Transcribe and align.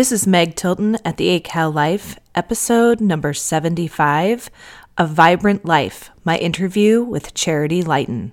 This 0.00 0.12
is 0.12 0.26
Meg 0.26 0.56
Tilton 0.56 0.96
at 1.04 1.18
the 1.18 1.28
ACAL 1.38 1.74
Life, 1.74 2.18
episode 2.34 3.02
number 3.02 3.34
75 3.34 4.50
A 4.96 5.06
Vibrant 5.06 5.66
Life, 5.66 6.08
my 6.24 6.38
interview 6.38 7.02
with 7.02 7.34
Charity 7.34 7.82
Lighten. 7.82 8.32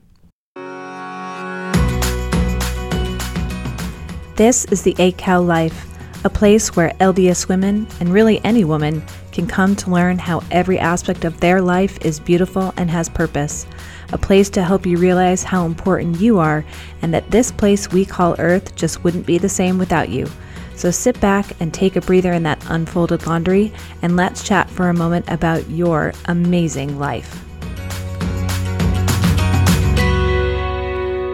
This 4.37 4.63
is 4.71 4.83
the 4.83 4.95
ACAL 4.97 5.45
Life, 5.45 5.85
a 6.23 6.29
place 6.29 6.73
where 6.73 6.93
LDS 7.01 7.49
women, 7.49 7.85
and 7.99 8.13
really 8.13 8.39
any 8.45 8.63
woman, 8.63 9.03
can 9.33 9.45
come 9.45 9.75
to 9.75 9.91
learn 9.91 10.17
how 10.17 10.41
every 10.51 10.79
aspect 10.79 11.25
of 11.25 11.37
their 11.41 11.61
life 11.61 11.97
is 11.99 12.17
beautiful 12.17 12.73
and 12.77 12.89
has 12.89 13.09
purpose. 13.09 13.67
A 14.13 14.17
place 14.17 14.49
to 14.51 14.63
help 14.63 14.85
you 14.85 14.95
realize 14.95 15.43
how 15.43 15.65
important 15.65 16.21
you 16.21 16.39
are 16.39 16.63
and 17.01 17.13
that 17.13 17.29
this 17.29 17.51
place 17.51 17.91
we 17.91 18.05
call 18.05 18.37
Earth 18.39 18.73
just 18.77 19.03
wouldn't 19.03 19.25
be 19.25 19.37
the 19.37 19.49
same 19.49 19.77
without 19.77 20.07
you. 20.07 20.29
So 20.77 20.91
sit 20.91 21.19
back 21.19 21.59
and 21.59 21.73
take 21.73 21.95
a 21.95 22.01
breather 22.01 22.31
in 22.31 22.43
that 22.43 22.63
unfolded 22.69 23.25
laundry, 23.25 23.73
and 24.03 24.15
let's 24.15 24.43
chat 24.43 24.69
for 24.69 24.89
a 24.89 24.93
moment 24.93 25.25
about 25.27 25.67
your 25.71 26.13
amazing 26.25 26.99
life. 26.99 27.43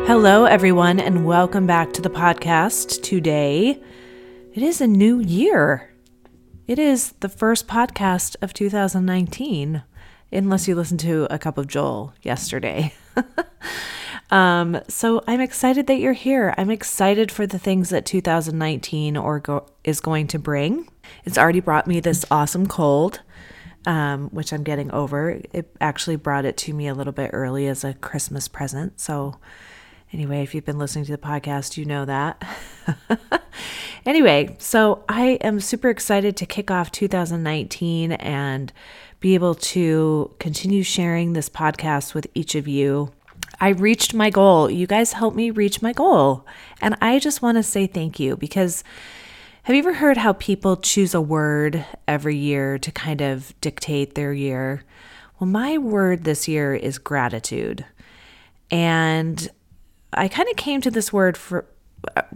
Hello, 0.07 0.45
everyone, 0.45 0.97
and 1.01 1.25
welcome 1.25 1.67
back 1.67 1.91
to 1.91 2.01
the 2.01 2.09
podcast. 2.09 3.03
Today, 3.03 3.83
it 4.53 4.63
is 4.63 4.79
a 4.79 4.87
new 4.87 5.19
year. 5.19 5.93
It 6.65 6.79
is 6.79 7.11
the 7.19 7.27
first 7.27 7.67
podcast 7.67 8.37
of 8.41 8.53
2019, 8.53 9.83
unless 10.31 10.69
you 10.69 10.75
listened 10.75 11.01
to 11.01 11.27
a 11.29 11.37
cup 11.37 11.57
of 11.57 11.67
Joel 11.67 12.13
yesterday. 12.21 12.93
Um, 14.33 14.81
so 14.87 15.23
I'm 15.27 15.39
excited 15.39 15.85
that 15.85 15.99
you're 15.99 16.13
here. 16.13 16.55
I'm 16.57 16.71
excited 16.71 17.31
for 17.31 17.45
the 17.45 17.59
things 17.59 17.89
that 17.89 18.03
2019 18.03 19.15
or 19.15 19.39
go- 19.39 19.67
is 19.83 19.99
going 19.99 20.25
to 20.29 20.39
bring. 20.39 20.89
It's 21.23 21.37
already 21.37 21.59
brought 21.59 21.85
me 21.85 21.99
this 21.99 22.25
awesome 22.31 22.65
cold, 22.65 23.21
um, 23.85 24.29
which 24.29 24.51
I'm 24.51 24.63
getting 24.63 24.89
over. 24.89 25.39
It 25.53 25.75
actually 25.79 26.15
brought 26.15 26.45
it 26.45 26.57
to 26.57 26.73
me 26.73 26.87
a 26.87 26.95
little 26.95 27.13
bit 27.13 27.29
early 27.31 27.67
as 27.67 27.83
a 27.83 27.93
Christmas 27.93 28.47
present. 28.47 28.99
So 28.99 29.35
anyway, 30.11 30.41
if 30.41 30.55
you've 30.55 30.65
been 30.65 30.79
listening 30.79 31.05
to 31.05 31.11
the 31.11 31.19
podcast, 31.19 31.77
you 31.77 31.85
know 31.85 32.05
that. 32.05 32.41
anyway, 34.07 34.55
so 34.57 35.03
I 35.07 35.37
am 35.41 35.59
super 35.59 35.91
excited 35.91 36.35
to 36.37 36.47
kick 36.47 36.71
off 36.71 36.89
2019 36.89 38.13
and 38.13 38.73
be 39.19 39.35
able 39.35 39.53
to 39.53 40.33
continue 40.39 40.81
sharing 40.81 41.33
this 41.33 41.49
podcast 41.49 42.15
with 42.15 42.25
each 42.33 42.55
of 42.55 42.67
you. 42.67 43.11
I 43.59 43.69
reached 43.69 44.13
my 44.13 44.29
goal. 44.29 44.69
You 44.69 44.87
guys 44.87 45.13
helped 45.13 45.37
me 45.37 45.51
reach 45.51 45.81
my 45.81 45.93
goal. 45.93 46.45
And 46.81 46.95
I 47.01 47.19
just 47.19 47.41
want 47.41 47.57
to 47.57 47.63
say 47.63 47.87
thank 47.87 48.19
you 48.19 48.35
because 48.35 48.83
have 49.63 49.75
you 49.75 49.79
ever 49.81 49.93
heard 49.93 50.17
how 50.17 50.33
people 50.33 50.75
choose 50.75 51.13
a 51.13 51.21
word 51.21 51.85
every 52.07 52.35
year 52.35 52.77
to 52.79 52.91
kind 52.91 53.21
of 53.21 53.53
dictate 53.61 54.15
their 54.15 54.33
year? 54.33 54.83
Well, 55.39 55.49
my 55.49 55.77
word 55.77 56.25
this 56.25 56.47
year 56.47 56.75
is 56.75 56.97
gratitude. 56.97 57.85
And 58.69 59.49
I 60.11 60.27
kind 60.27 60.49
of 60.49 60.57
came 60.57 60.81
to 60.81 60.91
this 60.91 61.13
word 61.13 61.37
for 61.37 61.65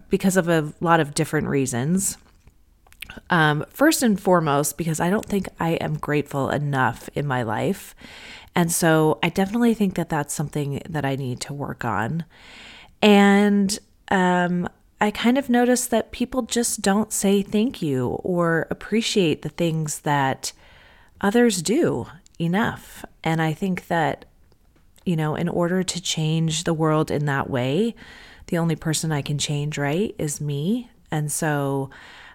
because 0.10 0.38
of 0.38 0.48
a 0.48 0.74
lot 0.80 1.00
of 1.00 1.14
different 1.14 1.48
reasons. 1.48 2.18
Um, 3.30 3.66
first 3.70 4.04
and 4.04 4.20
foremost, 4.20 4.78
because 4.78 5.00
I 5.00 5.10
don't 5.10 5.26
think 5.26 5.50
I 5.60 5.72
am 5.72 5.98
grateful 5.98 6.50
enough 6.50 7.10
in 7.14 7.28
my 7.28 7.44
life. 7.44 7.96
And 8.58 8.72
so 8.72 9.20
I 9.22 9.30
definitely 9.30 9.76
think 9.76 9.94
that 9.96 10.10
that's 10.10 10.34
something 10.34 10.82
that 10.90 11.06
I 11.06 11.16
need 11.16 11.40
to 11.42 11.54
work 11.54 11.86
on. 11.86 12.26
And 13.04 13.78
um, 14.10 14.68
I 15.00 15.12
kind 15.12 15.38
of 15.38 15.48
noticed 15.48 15.92
that 15.92 16.12
people 16.12 16.42
just 16.42 16.82
don't 16.82 17.14
say 17.14 17.44
thank 17.44 17.84
you 17.84 18.20
or 18.24 18.66
appreciate 18.72 19.44
the 19.44 19.50
things 19.50 20.00
that 20.00 20.54
others 21.22 21.62
do 21.62 22.08
enough. 22.40 23.06
And 23.24 23.44
I 23.44 23.54
think 23.54 23.90
that, 23.90 24.26
you 25.06 25.16
know, 25.16 25.36
in 25.36 25.50
order 25.50 25.84
to 25.84 26.02
change 26.02 26.64
the 26.64 26.74
world 26.74 27.12
in 27.12 27.26
that 27.26 27.52
way, 27.52 27.94
the 28.48 28.58
only 28.58 28.76
person 28.76 29.12
I 29.12 29.22
can 29.22 29.38
change, 29.38 29.78
right, 29.78 30.16
is 30.18 30.42
me. 30.42 30.90
And 31.12 31.32
so, 31.32 31.92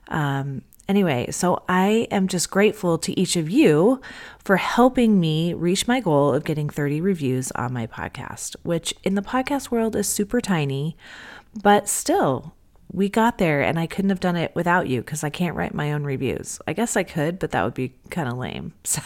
um, 0.07 0.63
Anyway, 0.89 1.31
so 1.31 1.63
I 1.69 2.09
am 2.11 2.29
just 2.29 2.51
grateful 2.51 2.99
to 2.99 3.19
each 3.19 3.37
of 3.37 3.49
you 3.49 4.01
for 4.43 4.57
helping 4.57 5.21
me 5.21 5.55
reach 5.55 5.87
my 5.87 6.01
goal 6.01 6.35
of 6.35 6.45
getting 6.45 6.69
30 6.69 7.01
reviews 7.01 7.53
on 7.53 7.73
my 7.73 7.87
podcast, 7.87 8.57
which 8.63 8.93
in 9.05 9.15
the 9.15 9.23
podcast 9.23 9.71
world 9.71 9.95
is 9.95 10.09
super 10.09 10.41
tiny, 10.41 10.97
but 11.63 11.89
still, 11.89 12.55
we 12.93 13.09
got 13.09 13.39
there 13.39 13.63
and 13.63 13.79
I 13.79 13.87
couldn't 13.87 14.11
have 14.11 14.21
done 14.21 14.37
it 14.37 14.55
without 14.55 14.87
you 14.87 15.01
because 15.01 15.25
I 15.25 15.31
can't 15.31 15.57
write 15.57 15.73
my 15.73 15.93
own 15.93 16.05
reviews. 16.05 16.61
I 16.67 16.75
guess 16.75 16.97
I 16.97 17.05
could, 17.05 17.39
but 17.39 17.53
that 17.53 17.65
would 17.65 17.75
be 17.75 17.95
kind 18.11 18.29
of 18.29 18.37
lame. 18.37 18.75
So, 18.85 19.01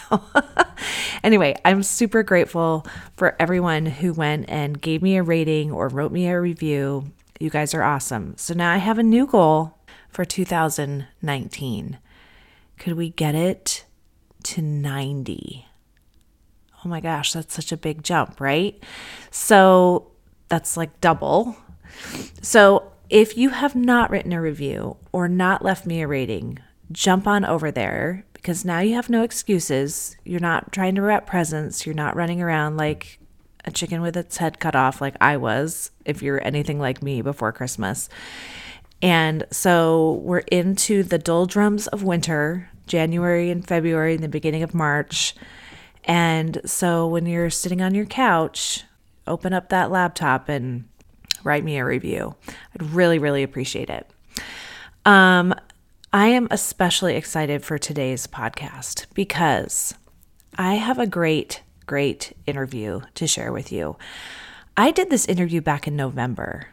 anyway, 1.23 1.55
I'm 1.63 1.83
super 1.83 2.23
grateful 2.23 2.85
for 3.15 3.35
everyone 3.39 3.85
who 3.85 4.13
went 4.13 4.49
and 4.49 4.81
gave 4.81 5.01
me 5.01 5.15
a 5.17 5.23
rating 5.23 5.71
or 5.71 5.87
wrote 5.87 6.11
me 6.11 6.27
a 6.27 6.39
review. 6.39 7.11
You 7.39 7.49
guys 7.49 7.73
are 7.73 7.83
awesome. 7.83 8.35
So 8.37 8.53
now 8.53 8.73
I 8.73 8.77
have 8.77 8.97
a 8.97 9.03
new 9.03 9.25
goal 9.25 9.76
for 10.17 10.25
2019. 10.25 11.99
Could 12.79 12.93
we 12.97 13.11
get 13.11 13.35
it 13.35 13.85
to 14.45 14.63
90? 14.63 15.67
Oh 16.83 16.89
my 16.89 16.99
gosh, 16.99 17.33
that's 17.33 17.53
such 17.53 17.71
a 17.71 17.77
big 17.77 18.01
jump, 18.01 18.41
right? 18.41 18.83
So 19.29 20.09
that's 20.47 20.75
like 20.75 20.99
double. 21.01 21.55
So 22.41 22.93
if 23.11 23.37
you 23.37 23.51
have 23.51 23.75
not 23.75 24.09
written 24.09 24.33
a 24.33 24.41
review 24.41 24.97
or 25.11 25.27
not 25.27 25.63
left 25.63 25.85
me 25.85 26.01
a 26.01 26.07
rating, 26.07 26.57
jump 26.91 27.27
on 27.27 27.45
over 27.45 27.69
there 27.69 28.25
because 28.33 28.65
now 28.65 28.79
you 28.79 28.95
have 28.95 29.11
no 29.11 29.21
excuses. 29.21 30.17
You're 30.25 30.39
not 30.39 30.71
trying 30.71 30.95
to 30.95 31.03
wrap 31.03 31.27
presents. 31.27 31.85
You're 31.85 31.93
not 31.93 32.15
running 32.15 32.41
around 32.41 32.75
like 32.75 33.19
a 33.65 33.71
chicken 33.71 34.01
with 34.01 34.17
its 34.17 34.37
head 34.37 34.59
cut 34.59 34.75
off 34.75 34.99
like 34.99 35.15
I 35.21 35.37
was, 35.37 35.91
if 36.05 36.23
you're 36.23 36.43
anything 36.43 36.79
like 36.79 37.03
me 37.03 37.21
before 37.21 37.51
Christmas. 37.51 38.09
And 39.01 39.45
so 39.51 40.13
we're 40.23 40.39
into 40.39 41.03
the 41.03 41.17
doldrums 41.17 41.87
of 41.87 42.03
winter, 42.03 42.69
January 42.87 43.49
and 43.49 43.65
February, 43.65 44.15
and 44.15 44.23
the 44.23 44.29
beginning 44.29 44.63
of 44.63 44.73
March. 44.73 45.35
And 46.03 46.61
so 46.65 47.07
when 47.07 47.25
you're 47.25 47.49
sitting 47.49 47.81
on 47.81 47.93
your 47.93 48.05
couch, 48.05 48.83
open 49.27 49.53
up 49.53 49.69
that 49.69 49.91
laptop 49.91 50.49
and 50.49 50.85
write 51.43 51.63
me 51.63 51.77
a 51.77 51.85
review. 51.85 52.35
I'd 52.73 52.91
really, 52.91 53.19
really 53.19 53.43
appreciate 53.43 53.89
it. 53.89 54.09
Um, 55.05 55.53
I 56.11 56.27
am 56.27 56.47
especially 56.49 57.15
excited 57.15 57.63
for 57.63 57.77
today's 57.77 58.27
podcast 58.27 59.05
because 59.13 59.93
I 60.57 60.75
have 60.75 60.97
a 60.97 61.05
great, 61.05 61.61
great 61.85 62.35
interview 62.47 63.01
to 63.15 63.27
share 63.27 63.51
with 63.51 63.71
you. 63.71 63.97
I 64.75 64.91
did 64.91 65.09
this 65.09 65.25
interview 65.25 65.61
back 65.61 65.87
in 65.87 65.95
November, 65.95 66.67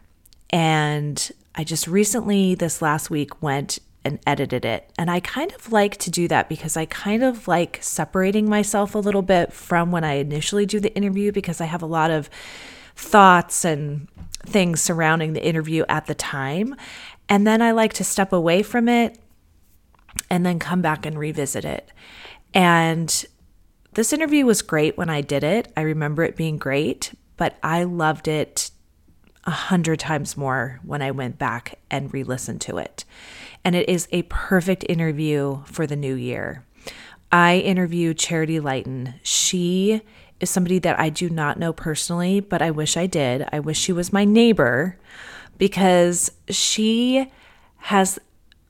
and 0.51 1.31
I 1.55 1.65
just 1.65 1.87
recently, 1.87 2.55
this 2.55 2.83
last 2.83 3.11
week, 3.11 3.43
went 3.43 3.79
and 4.05 4.19
edited 4.27 4.65
it. 4.65 4.91
And 4.99 5.11
I 5.11 5.21
kind 5.21 5.53
of 5.53 5.73
like 5.73 5.97
to 5.99 6.11
do 6.11 6.29
that 6.29 6.49
because 6.49 6.77
I 6.77 6.85
kind 6.85 7.23
of 7.23 7.49
like 7.49 7.79
separating 7.81 8.49
myself 8.49 8.95
a 8.95 8.99
little 8.99 9.23
bit 9.23 9.53
from 9.53 9.91
when 9.91 10.05
I 10.05 10.15
initially 10.15 10.67
do 10.67 10.79
the 10.79 10.95
interview 10.95 11.33
because 11.33 11.61
I 11.61 11.65
have 11.65 11.83
a 11.83 11.87
lot 11.87 12.11
of 12.11 12.29
thoughts 12.97 13.65
and 13.65 14.09
things 14.45 14.81
surrounding 14.81 15.33
the 15.33 15.45
interview 15.45 15.85
at 15.89 16.07
the 16.07 16.15
time. 16.15 16.77
And 17.29 17.47
then 17.47 17.63
I 17.63 17.71
like 17.71 17.95
to 17.95 18.05
step 18.05 18.33
away 18.33 18.63
from 18.63 18.89
it 18.89 19.19
and 20.29 20.45
then 20.45 20.59
come 20.59 20.83
back 20.83 21.07
and 21.07 21.19
revisit 21.19 21.65
it. 21.65 21.91
And 22.53 23.25
this 23.95 24.13
interview 24.13 24.45
was 24.45 24.61
great 24.61 24.99
when 24.99 25.09
I 25.09 25.23
did 25.23 25.43
it. 25.43 25.73
I 25.77 25.81
remember 25.81 26.23
it 26.25 26.37
being 26.37 26.59
great, 26.59 27.15
but 27.37 27.57
I 27.63 27.85
loved 27.85 28.29
it 28.29 28.64
a 29.47 29.51
hundred 29.51 29.99
times 29.99 30.37
more 30.37 30.81
when 30.83 31.03
I 31.03 31.11
went 31.11 31.39
back 31.39 31.79
and 31.91 32.13
re 32.13 32.25
listened 32.25 32.61
to 32.63 32.79
it. 32.79 33.05
And 33.65 33.75
it 33.75 33.89
is 33.89 34.09
a 34.13 34.23
perfect 34.23 34.85
interview 34.89 35.63
for 35.65 35.87
the 35.87 35.97
new 35.97 36.15
year. 36.15 36.65
I 37.31 37.59
interviewed 37.59 38.19
Charity 38.19 38.61
Lighten. 38.61 39.15
She 39.23 40.03
is 40.41 40.51
somebody 40.51 40.79
that 40.81 40.99
I 40.99 41.09
do 41.09 41.29
not 41.29 41.59
know 41.59 41.73
personally, 41.73 42.41
but 42.41 42.63
I 42.63 42.71
wish 42.71 42.97
I 42.97 43.07
did. 43.07 43.49
I 43.53 43.61
wish 43.61 43.79
she 43.79 43.93
was 43.93 44.13
my 44.13 44.25
neighbor 44.25 44.99
because 45.59 46.31
she 46.49 47.31
has 47.79 48.19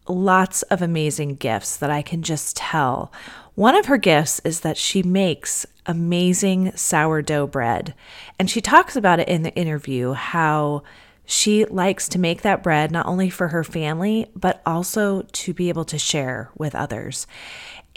lots 0.06 0.62
of 0.62 0.82
amazing 0.82 1.36
gifts 1.36 1.76
that 1.76 1.90
I 1.90 2.02
can 2.02 2.22
just 2.22 2.56
tell. 2.56 3.12
One 3.54 3.76
of 3.76 3.86
her 3.86 3.96
gifts 3.96 4.40
is 4.40 4.60
that 4.60 4.76
she 4.76 5.02
makes 5.02 5.64
amazing 5.86 6.72
sourdough 6.76 7.46
bread. 7.48 7.94
And 8.38 8.50
she 8.50 8.60
talks 8.60 8.96
about 8.96 9.20
it 9.20 9.28
in 9.28 9.42
the 9.42 9.54
interview 9.54 10.12
how 10.12 10.82
she 11.26 11.64
likes 11.64 12.08
to 12.10 12.18
make 12.18 12.42
that 12.42 12.62
bread 12.62 12.90
not 12.90 13.06
only 13.06 13.30
for 13.30 13.48
her 13.48 13.64
family, 13.64 14.30
but 14.34 14.60
also 14.66 15.22
to 15.22 15.54
be 15.54 15.68
able 15.68 15.84
to 15.86 15.98
share 15.98 16.50
with 16.56 16.74
others. 16.74 17.26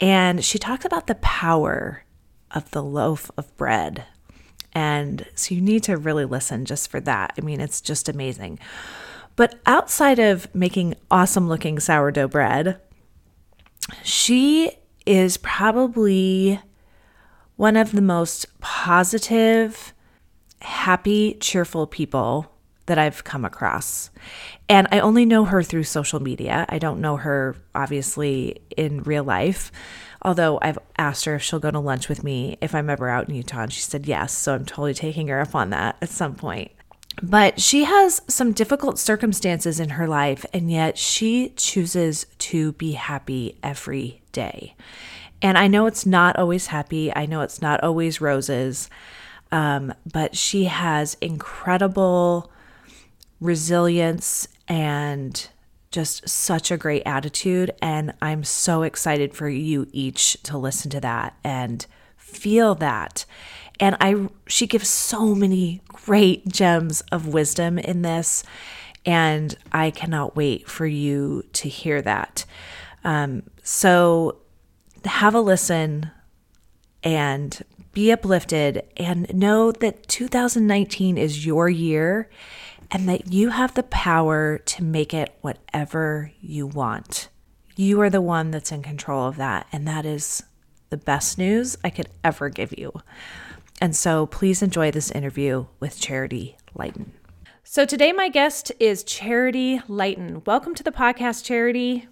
And 0.00 0.44
she 0.44 0.58
talks 0.58 0.84
about 0.84 1.08
the 1.08 1.16
power 1.16 2.04
of 2.50 2.70
the 2.70 2.82
loaf 2.82 3.30
of 3.36 3.54
bread. 3.56 4.04
And 4.72 5.26
so 5.34 5.54
you 5.54 5.60
need 5.60 5.82
to 5.84 5.96
really 5.96 6.24
listen 6.24 6.64
just 6.64 6.90
for 6.90 7.00
that. 7.00 7.34
I 7.36 7.40
mean, 7.40 7.60
it's 7.60 7.80
just 7.80 8.08
amazing. 8.08 8.58
But 9.38 9.60
outside 9.66 10.18
of 10.18 10.52
making 10.52 10.96
awesome 11.12 11.48
looking 11.48 11.78
sourdough 11.78 12.26
bread, 12.26 12.80
she 14.02 14.72
is 15.06 15.36
probably 15.36 16.60
one 17.54 17.76
of 17.76 17.92
the 17.92 18.02
most 18.02 18.46
positive, 18.58 19.94
happy, 20.60 21.34
cheerful 21.34 21.86
people 21.86 22.52
that 22.86 22.98
I've 22.98 23.22
come 23.22 23.44
across. 23.44 24.10
And 24.68 24.88
I 24.90 24.98
only 24.98 25.24
know 25.24 25.44
her 25.44 25.62
through 25.62 25.84
social 25.84 26.18
media. 26.18 26.66
I 26.68 26.80
don't 26.80 27.00
know 27.00 27.16
her, 27.18 27.54
obviously, 27.76 28.60
in 28.76 29.04
real 29.04 29.22
life. 29.22 29.70
Although 30.20 30.58
I've 30.62 30.80
asked 30.98 31.26
her 31.26 31.36
if 31.36 31.44
she'll 31.44 31.60
go 31.60 31.70
to 31.70 31.78
lunch 31.78 32.08
with 32.08 32.24
me 32.24 32.58
if 32.60 32.74
I'm 32.74 32.90
ever 32.90 33.08
out 33.08 33.28
in 33.28 33.36
Utah, 33.36 33.62
and 33.62 33.72
she 33.72 33.82
said 33.82 34.08
yes. 34.08 34.36
So 34.36 34.56
I'm 34.56 34.66
totally 34.66 34.94
taking 34.94 35.28
her 35.28 35.40
up 35.40 35.54
on 35.54 35.70
that 35.70 35.96
at 36.02 36.08
some 36.08 36.34
point. 36.34 36.72
But 37.22 37.60
she 37.60 37.84
has 37.84 38.22
some 38.28 38.52
difficult 38.52 38.98
circumstances 38.98 39.80
in 39.80 39.90
her 39.90 40.06
life, 40.06 40.46
and 40.52 40.70
yet 40.70 40.96
she 40.96 41.50
chooses 41.56 42.26
to 42.38 42.72
be 42.72 42.92
happy 42.92 43.58
every 43.62 44.22
day. 44.32 44.74
And 45.42 45.56
I 45.56 45.68
know 45.68 45.86
it's 45.86 46.06
not 46.06 46.36
always 46.36 46.68
happy, 46.68 47.14
I 47.14 47.26
know 47.26 47.42
it's 47.42 47.62
not 47.62 47.82
always 47.82 48.20
roses, 48.20 48.88
um, 49.52 49.94
but 50.10 50.36
she 50.36 50.64
has 50.64 51.16
incredible 51.20 52.50
resilience 53.40 54.48
and 54.66 55.48
just 55.90 56.28
such 56.28 56.70
a 56.70 56.76
great 56.76 57.02
attitude. 57.06 57.70
And 57.80 58.12
I'm 58.20 58.44
so 58.44 58.82
excited 58.82 59.34
for 59.34 59.48
you 59.48 59.86
each 59.92 60.42
to 60.42 60.58
listen 60.58 60.90
to 60.90 61.00
that 61.00 61.36
and 61.42 61.86
feel 62.16 62.74
that. 62.76 63.24
And 63.80 63.96
I 64.00 64.28
she 64.46 64.66
gives 64.66 64.88
so 64.88 65.34
many 65.34 65.82
great 65.88 66.48
gems 66.48 67.00
of 67.12 67.28
wisdom 67.28 67.78
in 67.78 68.02
this. 68.02 68.44
And 69.06 69.56
I 69.72 69.90
cannot 69.90 70.36
wait 70.36 70.68
for 70.68 70.86
you 70.86 71.44
to 71.54 71.68
hear 71.68 72.02
that. 72.02 72.44
Um, 73.04 73.44
so 73.62 74.40
have 75.04 75.34
a 75.34 75.40
listen 75.40 76.10
and 77.02 77.62
be 77.92 78.12
uplifted 78.12 78.84
and 78.96 79.32
know 79.32 79.72
that 79.72 80.08
2019 80.08 81.16
is 81.16 81.46
your 81.46 81.68
year 81.68 82.28
and 82.90 83.08
that 83.08 83.32
you 83.32 83.50
have 83.50 83.74
the 83.74 83.82
power 83.84 84.58
to 84.58 84.82
make 84.82 85.12
it 85.12 85.34
whatever 85.40 86.32
you 86.40 86.66
want. 86.66 87.28
You 87.76 88.00
are 88.00 88.10
the 88.10 88.20
one 88.20 88.50
that's 88.50 88.72
in 88.72 88.82
control 88.82 89.28
of 89.28 89.36
that. 89.36 89.66
And 89.72 89.86
that 89.86 90.04
is 90.04 90.42
the 90.90 90.96
best 90.96 91.38
news 91.38 91.76
I 91.84 91.90
could 91.90 92.08
ever 92.24 92.48
give 92.48 92.76
you. 92.76 92.92
And 93.80 93.94
so 93.94 94.26
please 94.26 94.62
enjoy 94.62 94.90
this 94.90 95.10
interview 95.10 95.66
with 95.78 96.00
Charity 96.00 96.56
Lighten. 96.74 97.12
So 97.62 97.84
today, 97.84 98.12
my 98.12 98.28
guest 98.28 98.72
is 98.80 99.04
Charity 99.04 99.80
Lighten. 99.88 100.42
Welcome 100.46 100.74
to 100.74 100.82
the 100.82 100.90
podcast, 100.90 101.44
Charity. 101.44 102.08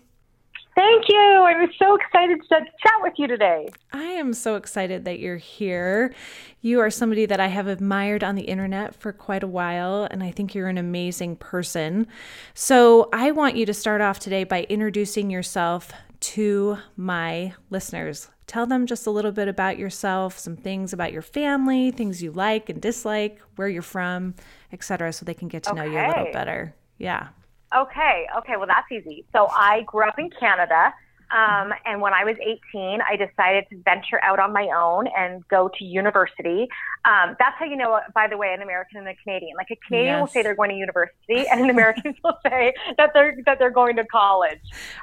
Thank 0.77 1.09
you. 1.09 1.19
I'm 1.19 1.71
so 1.79 1.95
excited 1.97 2.39
to 2.43 2.61
chat 2.61 2.93
with 3.01 3.15
you 3.17 3.27
today. 3.27 3.71
I 3.95 4.05
am 4.05 4.35
so 4.35 4.57
excited 4.57 5.07
that 5.07 5.19
you're 5.19 5.39
here. 5.39 6.15
You 6.61 6.81
are 6.81 6.91
somebody 6.91 7.25
that 7.25 7.41
I 7.41 7.47
have 7.47 7.67
admired 7.67 8.23
on 8.23 8.35
the 8.35 8.43
internet 8.43 8.95
for 8.95 9.13
quite 9.13 9.43
a 9.43 9.49
while, 9.49 10.07
and 10.11 10.23
I 10.23 10.31
think 10.31 10.55
you're 10.55 10.69
an 10.69 10.77
amazing 10.77 11.37
person. 11.37 12.07
So, 12.53 13.09
I 13.15 13.31
want 13.31 13.57
you 13.57 13.65
to 13.65 13.75
start 13.75 14.03
off 14.03 14.19
today 14.19 14.45
by 14.45 14.65
introducing 14.65 15.31
yourself 15.31 15.91
to 16.21 16.77
my 16.97 17.55
listeners. 17.71 18.29
Tell 18.47 18.67
them 18.67 18.87
just 18.87 19.07
a 19.07 19.11
little 19.11 19.33
bit 19.33 19.49
about 19.49 19.79
yourself, 19.79 20.39
some 20.39 20.57
things 20.57 20.93
about 20.93 21.13
your 21.13 21.23
family, 21.23 21.91
things 21.91 22.23
you 22.23 22.31
like 22.31 22.69
and 22.69 22.81
dislike, 22.81 23.41
where 23.57 23.69
you're 23.69 23.83
from, 23.83 24.35
etc., 24.73 25.13
so 25.13 25.25
they 25.25 25.35
can 25.35 25.49
get 25.49 25.65
to 25.65 25.71
okay. 25.71 25.81
know 25.81 25.85
you 25.85 25.99
a 25.99 26.07
little 26.09 26.33
better. 26.33 26.75
Yeah. 26.99 27.29
Okay, 27.75 28.27
okay, 28.39 28.57
well, 28.57 28.67
that's 28.67 28.91
easy. 28.93 29.25
So 29.33 29.49
I 29.49 29.83
grew 29.83 30.07
up 30.07 30.19
in 30.19 30.31
Canada. 30.31 30.95
Um, 31.31 31.73
and 31.85 32.01
when 32.01 32.15
I 32.15 32.25
was 32.25 32.37
18, 32.41 33.01
I 33.03 33.17
decided 33.17 33.65
to 33.71 33.83
venture 33.85 34.23
out 34.23 34.39
on 34.39 34.53
my 34.53 34.69
own 34.77 35.09
and 35.09 35.47
go 35.49 35.69
to 35.77 35.85
university. 35.85 36.69
Um, 37.05 37.35
that's 37.39 37.57
how 37.59 37.65
you 37.65 37.77
know, 37.77 38.01
by 38.15 38.29
the 38.29 38.37
way, 38.37 38.55
an 38.55 38.63
American 38.63 38.99
and 38.99 39.09
a 39.09 39.15
Canadian. 39.17 39.57
Like 39.57 39.71
a 39.73 39.77
Canadian 39.77 40.15
yes. 40.15 40.21
will 40.21 40.29
say 40.29 40.43
they're 40.43 40.55
going 40.55 40.71
to 40.71 40.77
university, 40.77 41.49
and 41.51 41.63
an 41.63 41.71
American 41.71 42.15
will 42.25 42.39
say 42.47 42.75
that 42.97 43.11
they're 43.13 43.37
that 43.45 43.59
they're 43.59 43.71
going 43.71 43.97
to 43.97 44.05
college. 44.05 44.61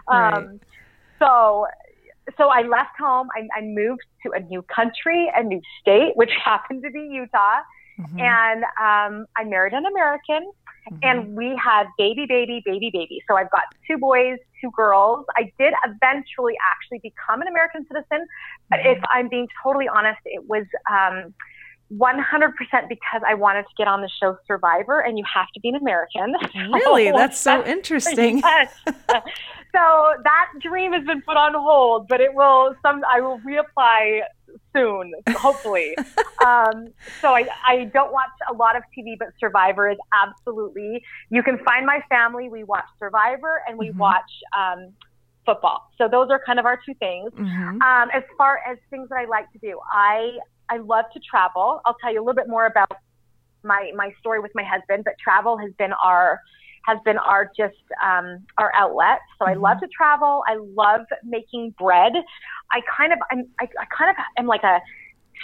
Um, 0.07 0.33
right. 0.33 0.59
So, 1.19 1.67
so 2.37 2.49
I 2.49 2.61
left 2.61 2.97
home. 2.99 3.27
I, 3.35 3.47
I 3.57 3.61
moved 3.61 4.03
to 4.23 4.31
a 4.31 4.39
new 4.39 4.61
country, 4.63 5.29
a 5.35 5.43
new 5.43 5.61
state, 5.79 6.11
which 6.15 6.31
happened 6.43 6.83
to 6.83 6.91
be 6.91 7.09
Utah. 7.11 7.61
Mm-hmm. 7.99 8.19
And 8.19 8.63
um, 8.63 9.25
I 9.37 9.43
married 9.43 9.73
an 9.73 9.85
American. 9.85 10.51
Mm-hmm. 10.91 10.97
And 11.03 11.35
we 11.35 11.57
had 11.63 11.85
baby, 11.97 12.25
baby, 12.27 12.61
baby, 12.65 12.89
baby. 12.91 13.23
So 13.29 13.37
I've 13.37 13.51
got 13.51 13.63
two 13.87 13.97
boys, 13.97 14.37
two 14.59 14.71
girls. 14.71 15.25
I 15.37 15.51
did 15.57 15.73
eventually 15.85 16.55
actually 16.71 16.99
become 16.99 17.41
an 17.41 17.47
American 17.47 17.85
citizen, 17.87 18.27
but 18.69 18.79
mm-hmm. 18.79 18.97
if 18.97 19.03
I'm 19.09 19.29
being 19.29 19.47
totally 19.63 19.87
honest, 19.87 20.19
it 20.25 20.47
was 20.47 20.65
um, 20.91 21.33
100% 21.97 22.89
because 22.89 23.21
I 23.25 23.33
wanted 23.33 23.63
to 23.63 23.73
get 23.77 23.87
on 23.87 24.01
the 24.01 24.09
show 24.21 24.37
Survivor, 24.47 24.99
and 24.99 25.17
you 25.17 25.23
have 25.31 25.47
to 25.53 25.59
be 25.59 25.69
an 25.69 25.75
American. 25.75 26.35
Really? 26.71 27.11
That's 27.15 27.39
so 27.39 27.63
interesting. 27.65 28.41
so 28.85 30.13
that 30.23 30.49
dream 30.61 30.93
has 30.93 31.05
been 31.05 31.21
put 31.21 31.37
on 31.37 31.53
hold, 31.53 32.07
but 32.07 32.21
it 32.21 32.33
will. 32.33 32.75
Some 32.81 33.03
I 33.09 33.21
will 33.21 33.39
reapply 33.39 34.21
soon, 34.75 35.13
hopefully. 35.29 35.95
um, 36.45 36.87
so 37.21 37.29
I, 37.29 37.47
I 37.67 37.89
don't 37.93 38.11
watch 38.11 38.29
a 38.49 38.53
lot 38.53 38.75
of 38.75 38.83
TV, 38.97 39.17
but 39.17 39.29
Survivor 39.39 39.89
is 39.89 39.97
absolutely. 40.13 41.03
You 41.29 41.43
can 41.43 41.59
find 41.59 41.85
my 41.85 42.01
family. 42.09 42.49
We 42.49 42.63
watch 42.63 42.85
Survivor 42.99 43.61
and 43.67 43.77
we 43.77 43.89
mm-hmm. 43.89 43.99
watch 43.99 44.31
um, 44.57 44.93
football. 45.45 45.89
So 45.97 46.07
those 46.07 46.29
are 46.29 46.41
kind 46.45 46.59
of 46.59 46.65
our 46.65 46.79
two 46.85 46.93
things. 46.95 47.31
Mm-hmm. 47.33 47.81
Um, 47.81 48.09
as 48.13 48.23
far 48.37 48.59
as 48.67 48.77
things 48.89 49.09
that 49.09 49.15
I 49.15 49.25
like 49.25 49.51
to 49.53 49.59
do, 49.59 49.79
I 49.93 50.37
I 50.73 50.77
love 50.77 51.05
to 51.13 51.19
travel. 51.19 51.81
I'll 51.85 51.97
tell 52.01 52.11
you 52.13 52.19
a 52.19 52.23
little 52.25 52.39
bit 52.43 52.49
more 52.49 52.65
about 52.65 52.91
my 53.63 53.91
my 53.95 54.09
story 54.19 54.39
with 54.45 54.53
my 54.55 54.63
husband, 54.63 55.03
but 55.07 55.13
travel 55.23 55.57
has 55.57 55.71
been 55.81 55.93
our 55.93 56.39
has 56.89 56.97
been 57.05 57.17
our 57.17 57.49
just 57.61 57.83
um, 58.09 58.27
our 58.57 58.71
outlet. 58.75 59.19
So 59.37 59.45
mm-hmm. 59.45 59.53
I 59.53 59.61
love 59.67 59.79
to 59.81 59.87
travel. 59.99 60.43
I 60.47 60.55
love 60.83 61.05
making 61.23 61.75
bread. 61.79 62.13
I 62.71 62.81
kind 62.97 63.13
of 63.13 63.19
I'm, 63.31 63.41
I, 63.61 63.65
I 63.83 63.85
kind 63.97 64.09
of 64.09 64.17
am 64.37 64.47
like 64.47 64.63
a 64.63 64.81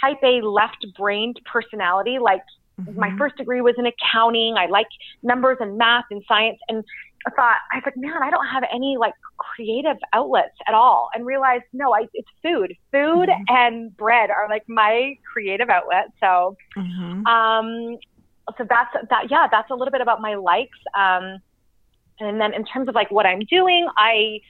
type 0.00 0.18
A 0.22 0.34
left-brained 0.42 1.40
personality. 1.50 2.18
Like 2.30 2.42
mm-hmm. 2.80 2.98
my 2.98 3.10
first 3.16 3.36
degree 3.36 3.60
was 3.60 3.76
in 3.78 3.86
accounting. 3.86 4.54
I 4.56 4.66
like 4.66 4.88
numbers 5.22 5.58
and 5.60 5.78
math 5.78 6.04
and 6.10 6.22
science. 6.26 6.58
And 6.68 6.84
I 7.26 7.30
thought 7.30 7.56
I 7.72 7.76
was 7.76 7.82
like, 7.84 7.96
man, 7.96 8.22
I 8.22 8.30
don't 8.30 8.46
have 8.46 8.64
any 8.72 8.96
like 8.98 9.14
creative 9.36 9.96
outlets 10.12 10.56
at 10.66 10.74
all. 10.74 11.10
And 11.14 11.26
realized 11.26 11.64
no, 11.72 11.92
I, 11.92 12.06
it's 12.14 12.28
food. 12.42 12.74
Food 12.90 13.28
mm-hmm. 13.28 13.42
and 13.48 13.96
bread 13.96 14.30
are 14.30 14.48
like 14.48 14.64
my 14.68 15.14
creative 15.30 15.68
outlet. 15.68 16.06
So, 16.18 16.56
mm-hmm. 16.76 17.26
um, 17.26 17.98
so 18.56 18.66
that's 18.68 18.90
that. 19.10 19.30
Yeah, 19.30 19.46
that's 19.50 19.70
a 19.70 19.74
little 19.74 19.92
bit 19.92 20.00
about 20.00 20.20
my 20.20 20.34
likes. 20.34 20.78
Um, 20.96 21.38
and 22.20 22.40
then 22.40 22.54
in 22.54 22.64
terms 22.64 22.88
of 22.88 22.94
like 22.94 23.10
what 23.10 23.26
I'm 23.26 23.40
doing, 23.40 23.86
I 23.96 24.40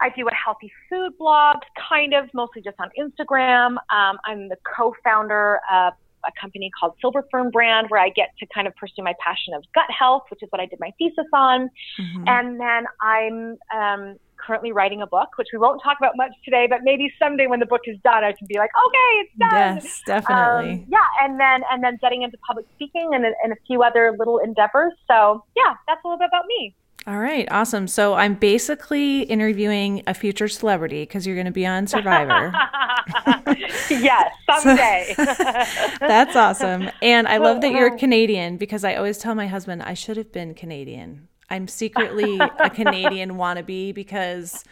I 0.00 0.08
do 0.16 0.26
a 0.26 0.34
healthy 0.34 0.72
food 0.88 1.12
blog, 1.18 1.56
kind 1.88 2.14
of 2.14 2.30
mostly 2.32 2.62
just 2.62 2.76
on 2.80 2.88
Instagram. 2.98 3.72
Um, 3.94 4.18
I'm 4.24 4.48
the 4.48 4.56
co-founder 4.76 5.60
of 5.70 5.92
a 6.26 6.30
company 6.40 6.70
called 6.78 6.94
Silver 7.00 7.26
Fern 7.30 7.50
Brand, 7.50 7.86
where 7.88 8.00
I 8.00 8.08
get 8.10 8.30
to 8.38 8.46
kind 8.54 8.66
of 8.66 8.74
pursue 8.76 9.02
my 9.02 9.14
passion 9.24 9.54
of 9.54 9.64
gut 9.74 9.90
health, 9.90 10.24
which 10.30 10.42
is 10.42 10.48
what 10.50 10.60
I 10.60 10.66
did 10.66 10.80
my 10.80 10.92
thesis 10.98 11.26
on. 11.32 11.70
Mm-hmm. 11.98 12.24
And 12.26 12.60
then 12.60 12.84
I'm 13.00 13.58
um, 13.74 14.16
currently 14.36 14.72
writing 14.72 15.02
a 15.02 15.06
book, 15.06 15.28
which 15.36 15.48
we 15.52 15.58
won't 15.58 15.82
talk 15.82 15.96
about 15.98 16.16
much 16.16 16.32
today, 16.44 16.66
but 16.68 16.80
maybe 16.82 17.12
someday 17.18 17.46
when 17.46 17.60
the 17.60 17.66
book 17.66 17.82
is 17.86 17.96
done, 18.02 18.24
I 18.24 18.32
can 18.32 18.46
be 18.46 18.56
like, 18.56 18.70
okay, 18.86 19.12
it's 19.20 19.38
done. 19.38 19.50
Yes, 19.52 20.02
definitely. 20.06 20.72
Um, 20.72 20.86
yeah, 20.88 21.06
and 21.22 21.38
then 21.38 21.62
and 21.70 21.82
then 21.82 21.98
getting 22.00 22.22
into 22.22 22.36
public 22.46 22.66
speaking 22.74 23.10
and, 23.14 23.24
and 23.24 23.52
a 23.52 23.56
few 23.66 23.82
other 23.82 24.14
little 24.18 24.38
endeavors. 24.38 24.92
So 25.08 25.44
yeah, 25.56 25.74
that's 25.86 26.00
a 26.04 26.08
little 26.08 26.18
bit 26.18 26.28
about 26.28 26.46
me. 26.46 26.74
All 27.06 27.18
right, 27.18 27.48
awesome. 27.50 27.88
So 27.88 28.14
I'm 28.14 28.34
basically 28.34 29.22
interviewing 29.22 30.02
a 30.06 30.12
future 30.12 30.48
celebrity 30.48 31.02
because 31.02 31.26
you're 31.26 31.34
going 31.34 31.46
to 31.46 31.50
be 31.50 31.66
on 31.66 31.86
Survivor. 31.86 32.52
yes, 33.90 34.32
someday. 34.50 35.14
So, 35.16 35.24
that's 36.00 36.36
awesome. 36.36 36.90
And 37.00 37.26
I 37.26 37.38
love 37.38 37.62
that 37.62 37.72
you're 37.72 37.96
Canadian 37.98 38.58
because 38.58 38.84
I 38.84 38.96
always 38.96 39.16
tell 39.16 39.34
my 39.34 39.46
husband 39.46 39.82
I 39.82 39.94
should 39.94 40.18
have 40.18 40.30
been 40.30 40.54
Canadian. 40.54 41.28
I'm 41.48 41.68
secretly 41.68 42.38
a 42.38 42.70
Canadian 42.70 43.32
wannabe 43.32 43.94
because 43.94 44.64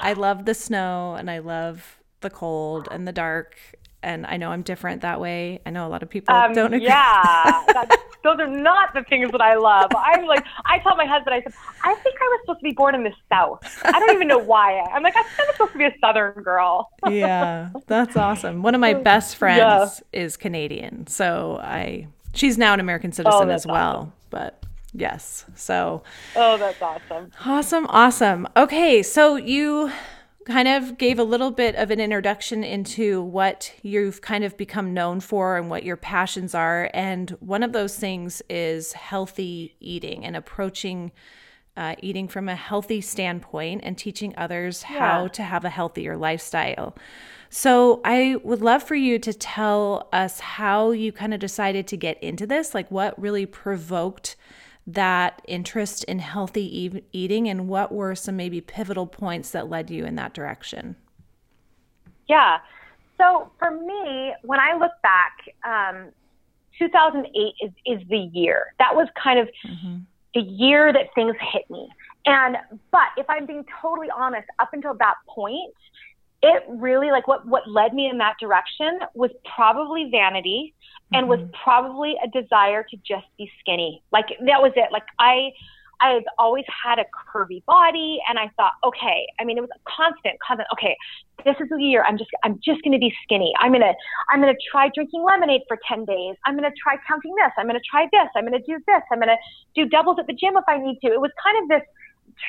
I 0.00 0.14
love 0.14 0.44
the 0.44 0.54
snow 0.54 1.14
and 1.18 1.30
I 1.30 1.40
love 1.40 1.98
the 2.20 2.30
cold 2.30 2.88
and 2.90 3.06
the 3.06 3.12
dark. 3.12 3.56
And 4.02 4.26
I 4.26 4.36
know 4.36 4.50
I'm 4.50 4.62
different 4.62 5.02
that 5.02 5.20
way. 5.20 5.60
I 5.64 5.70
know 5.70 5.86
a 5.86 5.90
lot 5.90 6.02
of 6.02 6.10
people 6.10 6.34
um, 6.34 6.52
don't 6.52 6.74
agree. 6.74 6.86
Yeah, 6.86 7.64
those 8.24 8.38
are 8.38 8.48
not 8.48 8.94
the 8.94 9.04
things 9.04 9.30
that 9.30 9.40
I 9.40 9.54
love. 9.54 9.90
I'm 9.96 10.24
like, 10.26 10.44
I 10.64 10.78
tell 10.80 10.96
my 10.96 11.06
husband, 11.06 11.34
I 11.34 11.42
said, 11.42 11.52
I 11.84 11.94
think 11.94 12.16
I 12.20 12.24
was 12.24 12.40
supposed 12.42 12.60
to 12.60 12.64
be 12.64 12.72
born 12.72 12.94
in 12.94 13.04
the 13.04 13.12
South. 13.28 13.60
I 13.84 13.92
don't 13.92 14.10
even 14.12 14.28
know 14.28 14.38
why. 14.38 14.80
I'm 14.80 15.02
like, 15.02 15.14
I'm 15.16 15.24
supposed 15.52 15.72
to 15.72 15.78
be 15.78 15.84
a 15.84 15.94
Southern 16.00 16.42
girl. 16.42 16.90
yeah, 17.08 17.70
that's 17.86 18.16
awesome. 18.16 18.62
One 18.62 18.74
of 18.74 18.80
my 18.80 18.94
best 19.10 19.36
friends 19.36 19.58
yeah. 20.12 20.20
is 20.20 20.36
Canadian, 20.36 21.06
so 21.06 21.60
I 21.62 22.08
she's 22.34 22.58
now 22.58 22.74
an 22.74 22.80
American 22.80 23.12
citizen 23.12 23.48
oh, 23.48 23.52
as 23.52 23.66
well. 23.66 23.96
Awesome. 23.96 24.12
But 24.30 24.62
Yes. 24.94 25.46
So. 25.54 26.02
Oh, 26.36 26.58
that's 26.58 26.80
awesome. 26.82 27.32
Awesome. 27.44 27.86
Awesome. 27.88 28.48
Okay. 28.56 29.02
So 29.02 29.36
you 29.36 29.90
kind 30.46 30.68
of 30.68 30.98
gave 30.98 31.18
a 31.18 31.24
little 31.24 31.50
bit 31.50 31.74
of 31.76 31.90
an 31.90 32.00
introduction 32.00 32.64
into 32.64 33.22
what 33.22 33.72
you've 33.82 34.20
kind 34.20 34.44
of 34.44 34.56
become 34.56 34.92
known 34.94 35.20
for 35.20 35.56
and 35.56 35.70
what 35.70 35.84
your 35.84 35.96
passions 35.96 36.54
are. 36.54 36.90
And 36.92 37.30
one 37.40 37.62
of 37.62 37.72
those 37.72 37.96
things 37.96 38.42
is 38.48 38.92
healthy 38.92 39.76
eating 39.80 40.24
and 40.24 40.36
approaching 40.36 41.12
uh, 41.74 41.94
eating 42.02 42.28
from 42.28 42.48
a 42.48 42.54
healthy 42.54 43.00
standpoint 43.00 43.80
and 43.82 43.96
teaching 43.96 44.34
others 44.36 44.84
yeah. 44.90 44.98
how 44.98 45.28
to 45.28 45.42
have 45.42 45.64
a 45.64 45.70
healthier 45.70 46.16
lifestyle. 46.16 46.94
So, 47.48 48.00
I 48.04 48.36
would 48.44 48.62
love 48.62 48.82
for 48.82 48.94
you 48.94 49.18
to 49.20 49.32
tell 49.32 50.08
us 50.12 50.40
how 50.40 50.90
you 50.90 51.12
kind 51.12 51.34
of 51.34 51.40
decided 51.40 51.86
to 51.88 51.96
get 51.96 52.22
into 52.22 52.46
this, 52.46 52.74
like 52.74 52.90
what 52.90 53.18
really 53.20 53.46
provoked 53.46 54.36
that 54.86 55.42
interest 55.46 56.04
in 56.04 56.18
healthy 56.18 56.86
e- 56.86 57.02
eating 57.12 57.48
and 57.48 57.68
what 57.68 57.92
were 57.92 58.14
some 58.14 58.36
maybe 58.36 58.60
pivotal 58.60 59.06
points 59.06 59.50
that 59.50 59.70
led 59.70 59.90
you 59.90 60.04
in 60.04 60.16
that 60.16 60.34
direction? 60.34 60.96
Yeah. 62.28 62.58
So 63.18 63.50
for 63.58 63.70
me, 63.70 64.32
when 64.42 64.58
I 64.58 64.76
look 64.76 64.92
back, 65.02 65.36
um, 65.64 66.08
2008 66.78 67.54
is, 67.60 67.70
is 67.86 68.08
the 68.08 68.30
year. 68.32 68.74
That 68.78 68.94
was 68.94 69.08
kind 69.22 69.38
of 69.38 69.48
mm-hmm. 69.64 69.98
the 70.34 70.40
year 70.40 70.92
that 70.92 71.14
things 71.14 71.36
hit 71.52 71.70
me. 71.70 71.88
And, 72.24 72.56
but 72.90 73.08
if 73.16 73.26
I'm 73.28 73.46
being 73.46 73.64
totally 73.80 74.08
honest, 74.14 74.48
up 74.58 74.70
until 74.72 74.94
that 74.94 75.14
point, 75.28 75.74
it 76.42 76.64
really 76.68 77.10
like 77.10 77.28
what 77.28 77.46
what 77.46 77.68
led 77.68 77.94
me 77.94 78.08
in 78.08 78.18
that 78.18 78.34
direction 78.40 78.98
was 79.14 79.30
probably 79.54 80.08
vanity 80.10 80.74
and 81.12 81.28
mm-hmm. 81.28 81.42
was 81.42 81.50
probably 81.62 82.16
a 82.22 82.28
desire 82.28 82.84
to 82.90 82.96
just 82.98 83.26
be 83.38 83.50
skinny. 83.60 84.02
Like 84.12 84.26
that 84.28 84.60
was 84.60 84.72
it. 84.76 84.90
Like 84.90 85.04
I 85.18 85.50
I've 86.00 86.24
always 86.36 86.64
had 86.66 86.98
a 86.98 87.04
curvy 87.14 87.64
body 87.64 88.18
and 88.28 88.36
I 88.36 88.50
thought, 88.56 88.72
okay, 88.82 89.24
I 89.38 89.44
mean 89.44 89.56
it 89.56 89.60
was 89.60 89.70
a 89.70 89.78
constant, 89.86 90.34
constant, 90.44 90.66
okay, 90.72 90.96
this 91.44 91.54
is 91.60 91.68
the 91.70 91.78
year 91.78 92.04
I'm 92.06 92.18
just 92.18 92.30
I'm 92.42 92.58
just 92.64 92.82
gonna 92.82 92.98
be 92.98 93.14
skinny. 93.22 93.52
I'm 93.60 93.70
gonna 93.70 93.94
I'm 94.28 94.40
gonna 94.40 94.58
try 94.70 94.90
drinking 94.92 95.22
lemonade 95.22 95.62
for 95.68 95.78
ten 95.86 96.04
days. 96.04 96.34
I'm 96.44 96.56
gonna 96.56 96.74
try 96.74 96.96
counting 97.06 97.34
this, 97.36 97.52
I'm 97.56 97.66
gonna 97.66 97.86
try 97.88 98.08
this, 98.10 98.28
I'm 98.34 98.44
gonna 98.44 98.58
do 98.66 98.82
this, 98.86 99.02
I'm 99.12 99.20
gonna 99.20 99.38
do 99.76 99.86
doubles 99.86 100.18
at 100.18 100.26
the 100.26 100.34
gym 100.34 100.56
if 100.56 100.64
I 100.66 100.78
need 100.78 100.98
to. 101.06 101.12
It 101.12 101.20
was 101.20 101.30
kind 101.38 101.62
of 101.62 101.68
this 101.68 101.86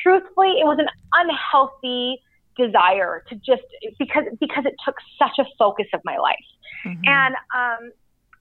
truthfully, 0.01 0.57
it 0.57 0.65
was 0.65 0.79
an 0.79 0.89
unhealthy 1.13 2.17
desire 2.57 3.23
to 3.29 3.35
just 3.35 3.63
because 3.99 4.23
because 4.39 4.65
it 4.65 4.75
took 4.85 4.95
such 5.17 5.39
a 5.39 5.45
focus 5.57 5.87
of 5.93 6.01
my 6.03 6.17
life. 6.17 6.37
Mm-hmm. 6.85 7.01
And 7.05 7.35
um, 7.55 7.91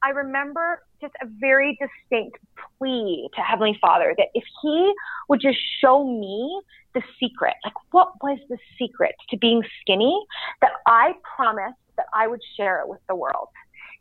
I 0.02 0.10
remember 0.10 0.82
just 1.00 1.14
a 1.22 1.26
very 1.40 1.78
distinct 1.80 2.38
plea 2.78 3.28
to 3.34 3.40
Heavenly 3.40 3.78
Father 3.80 4.14
that 4.16 4.28
if 4.34 4.44
He 4.62 4.92
would 5.28 5.40
just 5.40 5.58
show 5.80 6.04
me 6.04 6.60
the 6.94 7.02
secret, 7.18 7.54
like 7.64 7.74
what 7.92 8.12
was 8.22 8.38
the 8.48 8.58
secret 8.78 9.14
to 9.30 9.38
being 9.38 9.62
skinny, 9.80 10.20
that 10.60 10.72
I 10.86 11.14
promised 11.36 11.78
that 11.96 12.06
I 12.14 12.26
would 12.26 12.40
share 12.56 12.80
it 12.80 12.88
with 12.88 13.00
the 13.08 13.14
world. 13.14 13.48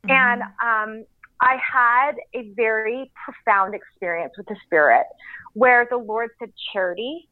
Mm-hmm. 0.06 0.12
And 0.12 0.42
um, 0.42 1.06
I 1.42 1.58
had 1.58 2.14
a 2.34 2.52
very 2.56 3.12
profound 3.26 3.74
experience 3.76 4.34
with 4.38 4.48
the 4.48 4.56
Spirit 4.66 5.06
where 5.54 5.88
the 5.90 5.98
Lord 5.98 6.30
said, 6.40 6.52
Charity, 6.72 7.28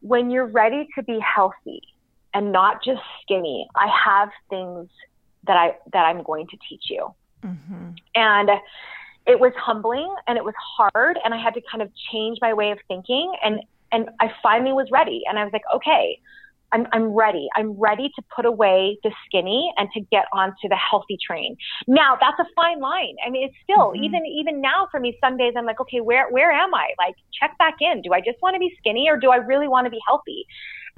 when 0.00 0.30
you're 0.30 0.46
ready 0.46 0.86
to 0.96 1.02
be 1.02 1.18
healthy, 1.20 1.80
and 2.34 2.52
not 2.52 2.84
just 2.84 3.00
skinny. 3.22 3.66
I 3.74 3.88
have 4.04 4.28
things 4.50 4.88
that 5.46 5.56
I 5.56 5.76
that 5.92 6.04
I'm 6.04 6.22
going 6.22 6.46
to 6.48 6.56
teach 6.68 6.84
you. 6.90 7.14
Mm-hmm. 7.44 7.90
And 8.14 8.50
it 9.26 9.40
was 9.40 9.52
humbling 9.56 10.14
and 10.26 10.36
it 10.36 10.44
was 10.44 10.54
hard 10.76 11.18
and 11.24 11.32
I 11.32 11.42
had 11.42 11.54
to 11.54 11.62
kind 11.70 11.82
of 11.82 11.90
change 12.12 12.38
my 12.42 12.52
way 12.52 12.70
of 12.70 12.78
thinking 12.88 13.32
and 13.42 13.60
and 13.92 14.10
I 14.20 14.30
finally 14.42 14.72
was 14.72 14.88
ready 14.90 15.22
and 15.28 15.38
I 15.38 15.44
was 15.44 15.52
like, 15.52 15.62
okay, 15.74 16.18
I'm, 16.72 16.88
I'm 16.92 17.04
ready. 17.04 17.48
I'm 17.54 17.78
ready 17.78 18.10
to 18.16 18.22
put 18.34 18.44
away 18.44 18.98
the 19.04 19.12
skinny 19.24 19.72
and 19.76 19.88
to 19.94 20.00
get 20.10 20.24
onto 20.32 20.68
the 20.68 20.76
healthy 20.76 21.16
train. 21.24 21.56
Now 21.86 22.18
that's 22.20 22.38
a 22.40 22.52
fine 22.56 22.80
line. 22.80 23.14
I 23.24 23.30
mean, 23.30 23.44
it's 23.46 23.54
still 23.62 23.92
mm-hmm. 23.92 24.02
even 24.02 24.26
even 24.26 24.60
now 24.60 24.88
for 24.90 24.98
me. 24.98 25.16
Some 25.22 25.36
days 25.36 25.54
I'm 25.56 25.66
like, 25.66 25.80
okay, 25.80 26.00
where 26.00 26.28
where 26.30 26.50
am 26.50 26.74
I? 26.74 26.88
Like, 26.98 27.14
check 27.32 27.56
back 27.58 27.76
in. 27.80 28.02
Do 28.02 28.12
I 28.12 28.20
just 28.20 28.42
want 28.42 28.54
to 28.54 28.58
be 28.58 28.74
skinny 28.78 29.08
or 29.08 29.16
do 29.16 29.30
I 29.30 29.36
really 29.36 29.68
want 29.68 29.86
to 29.86 29.90
be 29.90 30.00
healthy? 30.06 30.46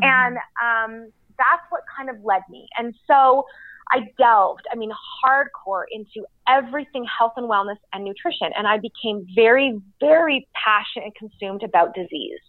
Mm-hmm. 0.00 0.38
And 0.64 1.04
um, 1.04 1.12
that's 1.38 1.62
what 1.70 1.82
kind 1.96 2.10
of 2.10 2.16
led 2.24 2.42
me. 2.50 2.68
And 2.78 2.94
so 3.06 3.44
I 3.92 4.08
delved, 4.18 4.62
I 4.72 4.76
mean, 4.76 4.90
hardcore 5.24 5.84
into 5.90 6.26
everything 6.48 7.06
health 7.18 7.34
and 7.36 7.48
wellness 7.48 7.76
and 7.92 8.04
nutrition. 8.04 8.50
And 8.56 8.66
I 8.66 8.78
became 8.78 9.26
very, 9.34 9.80
very 10.00 10.48
passionate 10.54 11.06
and 11.06 11.14
consumed 11.14 11.62
about 11.62 11.94
disease. 11.94 12.40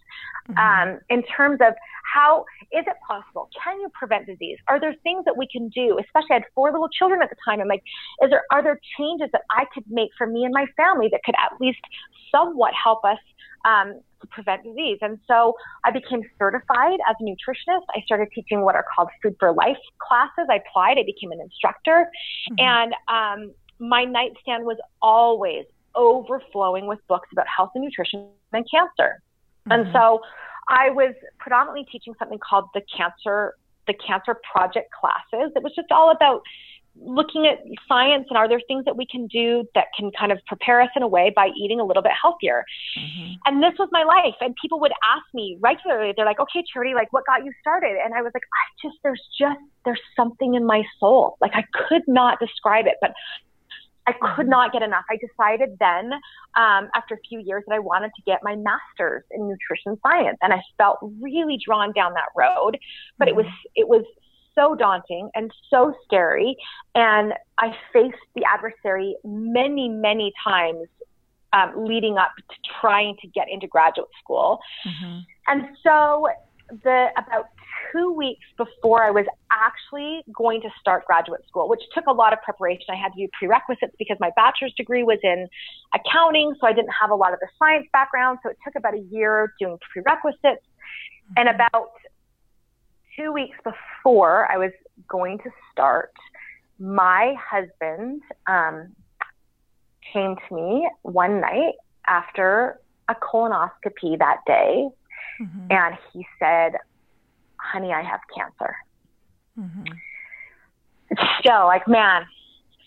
Mm-hmm. 0.50 0.58
Um, 0.58 1.00
in 1.10 1.22
terms 1.24 1.60
of 1.60 1.74
how 2.14 2.44
is 2.72 2.84
it 2.86 2.96
possible? 3.06 3.48
Can 3.62 3.80
you 3.80 3.88
prevent 3.92 4.26
disease? 4.26 4.58
Are 4.68 4.80
there 4.80 4.94
things 5.02 5.24
that 5.24 5.36
we 5.36 5.46
can 5.50 5.68
do? 5.68 5.98
Especially, 5.98 6.30
I 6.30 6.34
had 6.34 6.44
four 6.54 6.72
little 6.72 6.88
children 6.88 7.22
at 7.22 7.30
the 7.30 7.36
time. 7.44 7.60
I'm 7.60 7.68
like, 7.68 7.82
is 8.22 8.30
there 8.30 8.44
are 8.50 8.62
there 8.62 8.80
changes 8.98 9.28
that 9.32 9.42
I 9.50 9.64
could 9.72 9.84
make 9.88 10.10
for 10.16 10.26
me 10.26 10.44
and 10.44 10.52
my 10.52 10.66
family 10.76 11.08
that 11.12 11.20
could 11.24 11.34
at 11.36 11.60
least 11.60 11.80
somewhat 12.32 12.72
help 12.74 13.04
us 13.04 13.18
um, 13.64 14.00
to 14.20 14.26
prevent 14.28 14.64
disease. 14.64 14.98
And 15.00 15.18
so 15.26 15.54
I 15.84 15.90
became 15.90 16.22
certified 16.38 16.98
as 17.08 17.16
a 17.20 17.24
nutritionist. 17.24 17.84
I 17.94 18.00
started 18.04 18.28
teaching 18.34 18.62
what 18.62 18.74
are 18.74 18.84
called 18.94 19.08
Food 19.22 19.36
for 19.38 19.52
Life 19.52 19.78
classes. 19.98 20.48
I 20.50 20.56
applied, 20.56 20.98
I 20.98 21.04
became 21.04 21.32
an 21.32 21.40
instructor. 21.40 22.06
Mm-hmm. 22.50 22.54
And 22.58 22.94
um, 23.08 23.54
my 23.78 24.04
nightstand 24.04 24.64
was 24.64 24.78
always 25.02 25.64
overflowing 25.94 26.86
with 26.86 26.98
books 27.08 27.28
about 27.32 27.46
health 27.54 27.70
and 27.74 27.84
nutrition 27.84 28.28
and 28.52 28.64
cancer. 28.70 29.22
Mm-hmm. 29.68 29.72
And 29.72 29.92
so 29.92 30.20
I 30.68 30.90
was 30.90 31.14
predominantly 31.38 31.86
teaching 31.90 32.14
something 32.18 32.38
called 32.38 32.66
the 32.74 32.82
cancer 32.96 33.54
the 33.86 33.94
cancer 33.94 34.36
project 34.52 34.90
classes. 34.92 35.50
It 35.56 35.62
was 35.62 35.72
just 35.74 35.90
all 35.90 36.10
about 36.10 36.42
looking 37.00 37.46
at 37.46 37.58
science 37.86 38.26
and 38.28 38.36
are 38.36 38.48
there 38.48 38.60
things 38.66 38.84
that 38.84 38.96
we 38.96 39.06
can 39.06 39.26
do 39.26 39.64
that 39.74 39.86
can 39.96 40.10
kind 40.18 40.32
of 40.32 40.38
prepare 40.46 40.80
us 40.80 40.88
in 40.96 41.02
a 41.02 41.08
way 41.08 41.32
by 41.34 41.48
eating 41.56 41.80
a 41.80 41.84
little 41.84 42.02
bit 42.02 42.12
healthier 42.20 42.64
mm-hmm. 42.98 43.32
and 43.46 43.62
this 43.62 43.72
was 43.78 43.88
my 43.92 44.02
life 44.02 44.34
and 44.40 44.54
people 44.60 44.80
would 44.80 44.92
ask 45.04 45.22
me 45.32 45.56
regularly 45.60 46.12
they're 46.16 46.26
like 46.26 46.40
okay 46.40 46.62
charity 46.72 46.94
like 46.94 47.12
what 47.12 47.24
got 47.26 47.44
you 47.44 47.52
started 47.60 47.96
and 48.04 48.14
i 48.14 48.22
was 48.22 48.32
like 48.34 48.42
i 48.42 48.86
just 48.86 48.98
there's 49.02 49.22
just 49.38 49.60
there's 49.84 50.00
something 50.16 50.54
in 50.54 50.66
my 50.66 50.82
soul 50.98 51.36
like 51.40 51.52
i 51.54 51.62
could 51.88 52.02
not 52.08 52.38
describe 52.40 52.86
it 52.86 52.94
but 53.00 53.12
I 54.08 54.12
could 54.12 54.44
mm-hmm. 54.44 54.50
not 54.50 54.72
get 54.72 54.82
enough. 54.82 55.04
I 55.10 55.16
decided 55.16 55.76
then, 55.78 56.12
um, 56.56 56.88
after 56.94 57.14
a 57.14 57.20
few 57.28 57.40
years, 57.40 57.62
that 57.66 57.74
I 57.74 57.78
wanted 57.78 58.10
to 58.16 58.22
get 58.24 58.40
my 58.42 58.56
master's 58.56 59.24
in 59.30 59.48
nutrition 59.48 59.98
science, 60.06 60.38
and 60.42 60.52
I 60.52 60.60
felt 60.78 60.98
really 61.20 61.58
drawn 61.64 61.92
down 61.92 62.14
that 62.14 62.28
road. 62.36 62.78
But 63.18 63.28
mm-hmm. 63.28 63.40
it 63.40 63.44
was 63.44 63.52
it 63.76 63.88
was 63.88 64.04
so 64.54 64.74
daunting 64.74 65.30
and 65.34 65.52
so 65.70 65.94
scary. 66.04 66.56
And 66.94 67.34
I 67.58 67.76
faced 67.92 68.16
the 68.34 68.42
adversary 68.44 69.16
many, 69.24 69.88
many 69.88 70.32
times 70.42 70.88
um, 71.52 71.72
leading 71.76 72.18
up 72.18 72.32
to 72.36 72.56
trying 72.80 73.16
to 73.22 73.28
get 73.28 73.46
into 73.50 73.66
graduate 73.66 74.08
school. 74.22 74.58
Mm-hmm. 74.86 75.18
And 75.46 75.76
so 75.82 76.28
the 76.82 77.06
about 77.16 77.46
two 77.92 78.12
weeks 78.12 78.44
before 78.56 79.02
I 79.02 79.10
was 79.10 79.26
actually 79.50 80.22
going 80.36 80.60
to 80.62 80.68
start 80.80 81.04
graduate 81.06 81.42
school, 81.48 81.68
which 81.68 81.82
took 81.94 82.06
a 82.06 82.12
lot 82.12 82.32
of 82.32 82.40
preparation. 82.42 82.86
I 82.90 82.96
had 82.96 83.12
to 83.14 83.26
do 83.26 83.28
prerequisites 83.38 83.94
because 83.98 84.16
my 84.20 84.30
bachelor's 84.36 84.74
degree 84.76 85.02
was 85.02 85.18
in 85.22 85.48
accounting, 85.94 86.54
so 86.60 86.66
I 86.66 86.72
didn't 86.72 86.92
have 87.00 87.10
a 87.10 87.14
lot 87.14 87.32
of 87.32 87.40
the 87.40 87.48
science 87.58 87.86
background. 87.92 88.38
So 88.42 88.50
it 88.50 88.58
took 88.64 88.74
about 88.76 88.94
a 88.94 89.04
year 89.10 89.52
doing 89.60 89.78
prerequisites. 89.92 90.42
Mm-hmm. 90.44 91.34
And 91.36 91.48
about 91.48 91.92
two 93.16 93.32
weeks 93.32 93.56
before 93.64 94.50
I 94.50 94.56
was 94.56 94.72
going 95.08 95.38
to 95.38 95.50
start, 95.72 96.12
my 96.78 97.34
husband 97.38 98.22
um, 98.46 98.94
came 100.12 100.36
to 100.48 100.54
me 100.54 100.88
one 101.02 101.40
night 101.40 101.74
after 102.06 102.80
a 103.08 103.14
colonoscopy 103.14 104.18
that 104.18 104.38
day, 104.46 104.88
mm-hmm. 105.40 105.66
and 105.70 105.96
he 106.12 106.26
said, 106.38 106.72
"Honey, 107.58 107.92
I 107.92 108.02
have 108.02 108.20
cancer." 108.34 108.76
Mm-hmm. 109.58 109.84
It's 111.10 111.20
still 111.40 111.64
like, 111.66 111.88
man, 111.88 112.26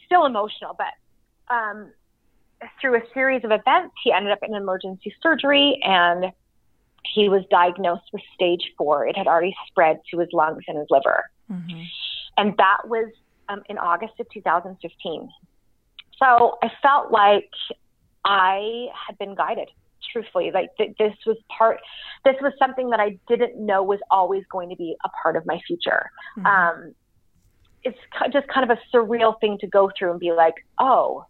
still 0.05 0.25
emotional, 0.25 0.75
but 0.77 1.53
um, 1.53 1.91
through 2.79 2.95
a 2.95 3.01
series 3.13 3.43
of 3.43 3.51
events, 3.51 3.95
he 4.03 4.11
ended 4.11 4.31
up 4.31 4.39
in 4.43 4.55
emergency 4.55 5.13
surgery 5.21 5.79
and 5.83 6.31
he 7.13 7.29
was 7.29 7.43
diagnosed 7.49 8.09
with 8.13 8.21
stage 8.33 8.71
four. 8.77 9.07
It 9.07 9.17
had 9.17 9.27
already 9.27 9.55
spread 9.67 9.99
to 10.11 10.19
his 10.19 10.29
lungs 10.31 10.63
and 10.67 10.77
his 10.77 10.87
liver. 10.89 11.23
Mm-hmm. 11.51 11.81
And 12.37 12.55
that 12.57 12.87
was 12.87 13.11
um, 13.49 13.63
in 13.69 13.77
August 13.77 14.13
of 14.19 14.27
2015. 14.33 15.29
So 16.19 16.57
I 16.61 16.71
felt 16.81 17.11
like 17.11 17.49
I 18.23 18.87
had 19.07 19.17
been 19.17 19.35
guided, 19.35 19.69
truthfully. 20.11 20.51
Like 20.53 20.69
th- 20.77 20.95
this 20.97 21.13
was 21.25 21.37
part, 21.55 21.79
this 22.25 22.35
was 22.41 22.53
something 22.59 22.89
that 22.89 22.99
I 22.99 23.17
didn't 23.27 23.57
know 23.63 23.83
was 23.83 23.99
always 24.09 24.43
going 24.51 24.69
to 24.69 24.75
be 24.75 24.95
a 25.05 25.09
part 25.23 25.35
of 25.35 25.45
my 25.45 25.59
future. 25.67 26.09
Mm-hmm. 26.37 26.45
Um, 26.45 26.95
it's 27.83 27.97
just 28.31 28.47
kind 28.47 28.69
of 28.69 28.77
a 28.77 28.95
surreal 28.95 29.39
thing 29.39 29.57
to 29.59 29.67
go 29.67 29.91
through 29.97 30.11
and 30.11 30.19
be 30.19 30.31
like, 30.31 30.55
oh, 30.79 31.25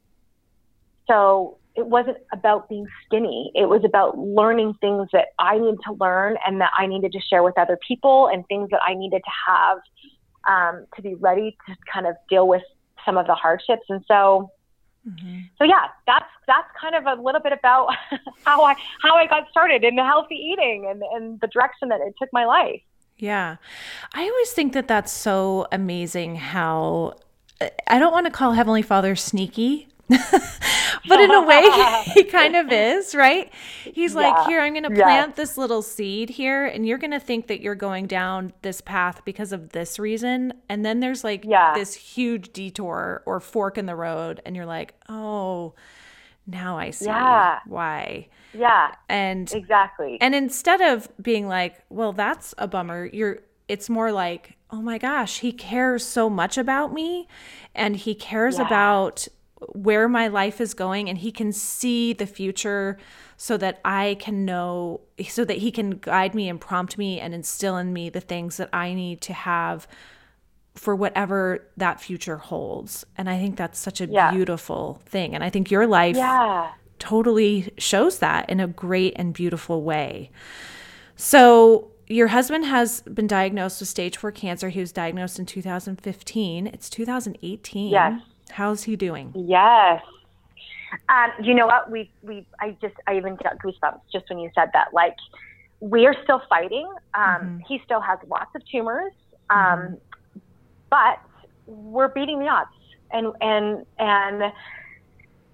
so 1.08 1.58
it 1.76 1.86
wasn't 1.86 2.18
about 2.34 2.68
being 2.68 2.86
skinny. 3.06 3.52
It 3.56 3.70
was 3.70 3.84
about 3.86 4.18
learning 4.18 4.74
things 4.82 5.08
that 5.14 5.28
I 5.40 5.58
needed 5.58 5.80
to 5.88 5.94
learn 5.94 6.36
and 6.46 6.60
that 6.60 6.72
I 6.78 6.86
needed 6.88 7.14
to 7.14 7.20
share 7.22 7.44
with 7.44 7.58
other 7.58 7.78
people 7.88 8.28
and 8.28 8.46
things 8.48 8.70
that 8.72 8.82
I 8.86 8.94
needed 8.94 9.22
to 9.24 9.32
have 9.48 9.78
um, 10.48 10.86
to 10.96 11.02
be 11.02 11.16
ready 11.16 11.56
to 11.68 11.76
kind 11.92 12.08
of 12.08 12.16
deal 12.30 12.48
with 12.48 12.64
some 13.06 13.18
of 13.18 13.28
the 13.28 13.36
hardships. 13.36 13.84
And 13.88 14.04
so, 14.08 14.52
mm-hmm. 15.08 15.40
so 15.58 15.64
yeah, 15.64 15.88
that's 16.06 16.21
that's 16.48 16.68
kind 16.80 16.96
of 16.96 17.06
a 17.06 17.22
little 17.22 17.42
bit 17.42 17.54
about 17.54 17.90
how 18.46 18.64
I 18.64 18.76
how 19.02 19.16
I 19.16 19.28
got 19.28 19.50
started 19.50 19.84
in 19.84 19.98
healthy 19.98 20.36
eating 20.36 20.88
and 20.90 21.02
and 21.14 21.40
the 21.42 21.48
direction 21.48 21.90
that 21.90 22.02
it 22.02 22.14
took 22.20 22.30
my 22.34 22.46
life. 22.46 22.82
Yeah, 23.18 23.58
I 24.14 24.24
always 24.24 24.52
think 24.52 24.74
that 24.74 24.88
that's 24.88 25.12
so 25.12 25.68
amazing 25.72 26.38
how 26.38 27.16
I 27.88 28.00
don't 28.00 28.12
want 28.12 28.26
to 28.26 28.32
call 28.32 28.54
Heavenly 28.54 28.82
Father 28.82 29.16
sneaky, 29.16 29.88
but 31.08 31.20
in 31.20 31.32
a 31.32 31.46
way, 31.46 31.64
he 32.14 32.24
kind 32.24 32.56
of 32.56 32.72
is, 32.72 33.16
right? 33.16 33.52
He's 33.84 34.14
yeah. 34.14 34.20
like, 34.20 34.48
Here, 34.48 34.62
I'm 34.62 34.74
going 34.74 34.84
to 34.84 34.90
plant 34.90 35.32
yeah. 35.32 35.36
this 35.36 35.58
little 35.58 35.82
seed 35.82 36.30
here, 36.30 36.66
and 36.66 36.86
you're 36.86 36.98
going 36.98 37.12
to 37.12 37.20
think 37.20 37.48
that 37.48 37.62
you're 37.62 37.76
going 37.76 38.08
down 38.08 38.54
this 38.62 38.82
path 38.82 39.22
because 39.24 39.52
of 39.52 39.70
this 39.70 40.00
reason. 40.00 40.54
And 40.68 40.84
then 40.86 41.00
there's 41.00 41.24
like 41.24 41.46
yeah. 41.46 41.74
this 41.74 41.94
huge 41.94 42.52
detour 42.54 43.24
or 43.26 43.40
fork 43.40 43.78
in 43.78 43.86
the 43.86 43.96
road, 43.96 44.42
and 44.46 44.56
you're 44.56 44.66
like, 44.66 44.94
Oh, 45.08 45.74
now 46.52 46.78
I 46.78 46.92
see 46.92 47.08
why. 47.08 48.28
Yeah. 48.54 48.94
And 49.10 49.52
exactly. 49.52 50.18
And 50.22 50.36
instead 50.36 50.82
of 50.82 51.10
being 51.22 51.48
like, 51.48 51.82
Well, 51.90 52.14
that's 52.14 52.54
a 52.58 52.68
bummer, 52.68 53.06
you're, 53.06 53.40
it's 53.68 53.90
more 53.90 54.12
like, 54.12 54.58
oh 54.70 54.82
my 54.82 54.98
gosh, 54.98 55.40
he 55.40 55.52
cares 55.52 56.06
so 56.06 56.30
much 56.30 56.58
about 56.58 56.94
me 56.94 57.28
and 57.74 57.96
he 57.96 58.14
cares 58.16 58.58
yeah. 58.58 58.68
about 58.68 59.28
where 59.74 60.10
my 60.10 60.28
life 60.28 60.60
is 60.60 60.74
going 60.74 61.08
and 61.08 61.20
he 61.20 61.32
can 61.32 61.52
see 61.52 62.14
the 62.14 62.26
future 62.26 62.98
so 63.38 63.58
that 63.58 63.80
I 63.86 64.18
can 64.20 64.46
know 64.46 65.02
so 65.28 65.46
that 65.46 65.58
he 65.58 65.72
can 65.72 65.92
guide 65.92 66.34
me 66.34 66.50
and 66.50 66.60
prompt 66.60 66.98
me 66.98 67.20
and 67.20 67.34
instill 67.34 67.78
in 67.78 67.94
me 67.94 68.10
the 68.10 68.22
things 68.22 68.58
that 68.58 68.70
I 68.74 68.94
need 68.94 69.22
to 69.22 69.34
have 69.34 69.88
for 70.76 70.96
whatever 70.96 71.68
that 71.78 72.00
future 72.00 72.38
holds. 72.38 73.06
And 73.18 73.30
I 73.30 73.38
think 73.38 73.58
that's 73.58 73.80
such 73.80 74.02
a 74.02 74.06
yeah. 74.06 74.32
beautiful 74.32 75.02
thing 75.06 75.36
and 75.36 75.44
I 75.44 75.50
think 75.50 75.70
your 75.70 75.88
life 75.88 76.16
yeah. 76.16 76.72
totally 77.00 77.74
shows 77.78 78.20
that 78.20 78.50
in 78.50 78.60
a 78.60 78.68
great 78.68 79.14
and 79.16 79.34
beautiful 79.34 79.84
way. 79.84 80.32
So 81.16 81.92
your 82.08 82.28
husband 82.28 82.66
has 82.66 83.02
been 83.02 83.28
diagnosed 83.28 83.80
with 83.80 83.90
stage 83.90 84.18
4 84.18 84.32
cancer. 84.32 84.70
He 84.70 84.80
was 84.80 84.92
diagnosed 84.92 85.40
in 85.40 85.46
2015. 85.46 86.68
It's 86.68 86.90
2018. 86.90 87.90
Yes. 87.92 88.22
How's 88.52 88.84
he 88.84 88.96
doing? 88.96 89.32
Yes. 89.36 90.02
Um, 91.08 91.32
you 91.42 91.54
know 91.54 91.68
what? 91.68 91.90
We 91.90 92.12
we 92.22 92.46
I 92.60 92.76
just 92.82 92.96
I 93.08 93.16
even 93.16 93.38
got 93.38 93.58
goosebumps 93.60 94.02
just 94.12 94.30
when 94.30 94.40
you 94.40 94.50
said 94.54 94.70
that. 94.74 94.94
Like 94.94 95.16
we 95.80 96.06
are 96.06 96.16
still 96.24 96.42
fighting. 96.50 96.88
Um, 97.14 97.24
mm-hmm. 97.24 97.58
He 97.68 97.82
still 97.86 98.02
has 98.02 98.20
lots 98.28 98.54
of 98.56 98.62
tumors, 98.70 99.14
um, 99.50 99.58
mm-hmm. 99.58 99.94
But 100.92 101.20
we're 101.66 102.10
beating 102.10 102.38
the 102.38 102.48
odds, 102.48 102.70
and 103.12 103.34
and 103.42 103.86
and 103.98 104.54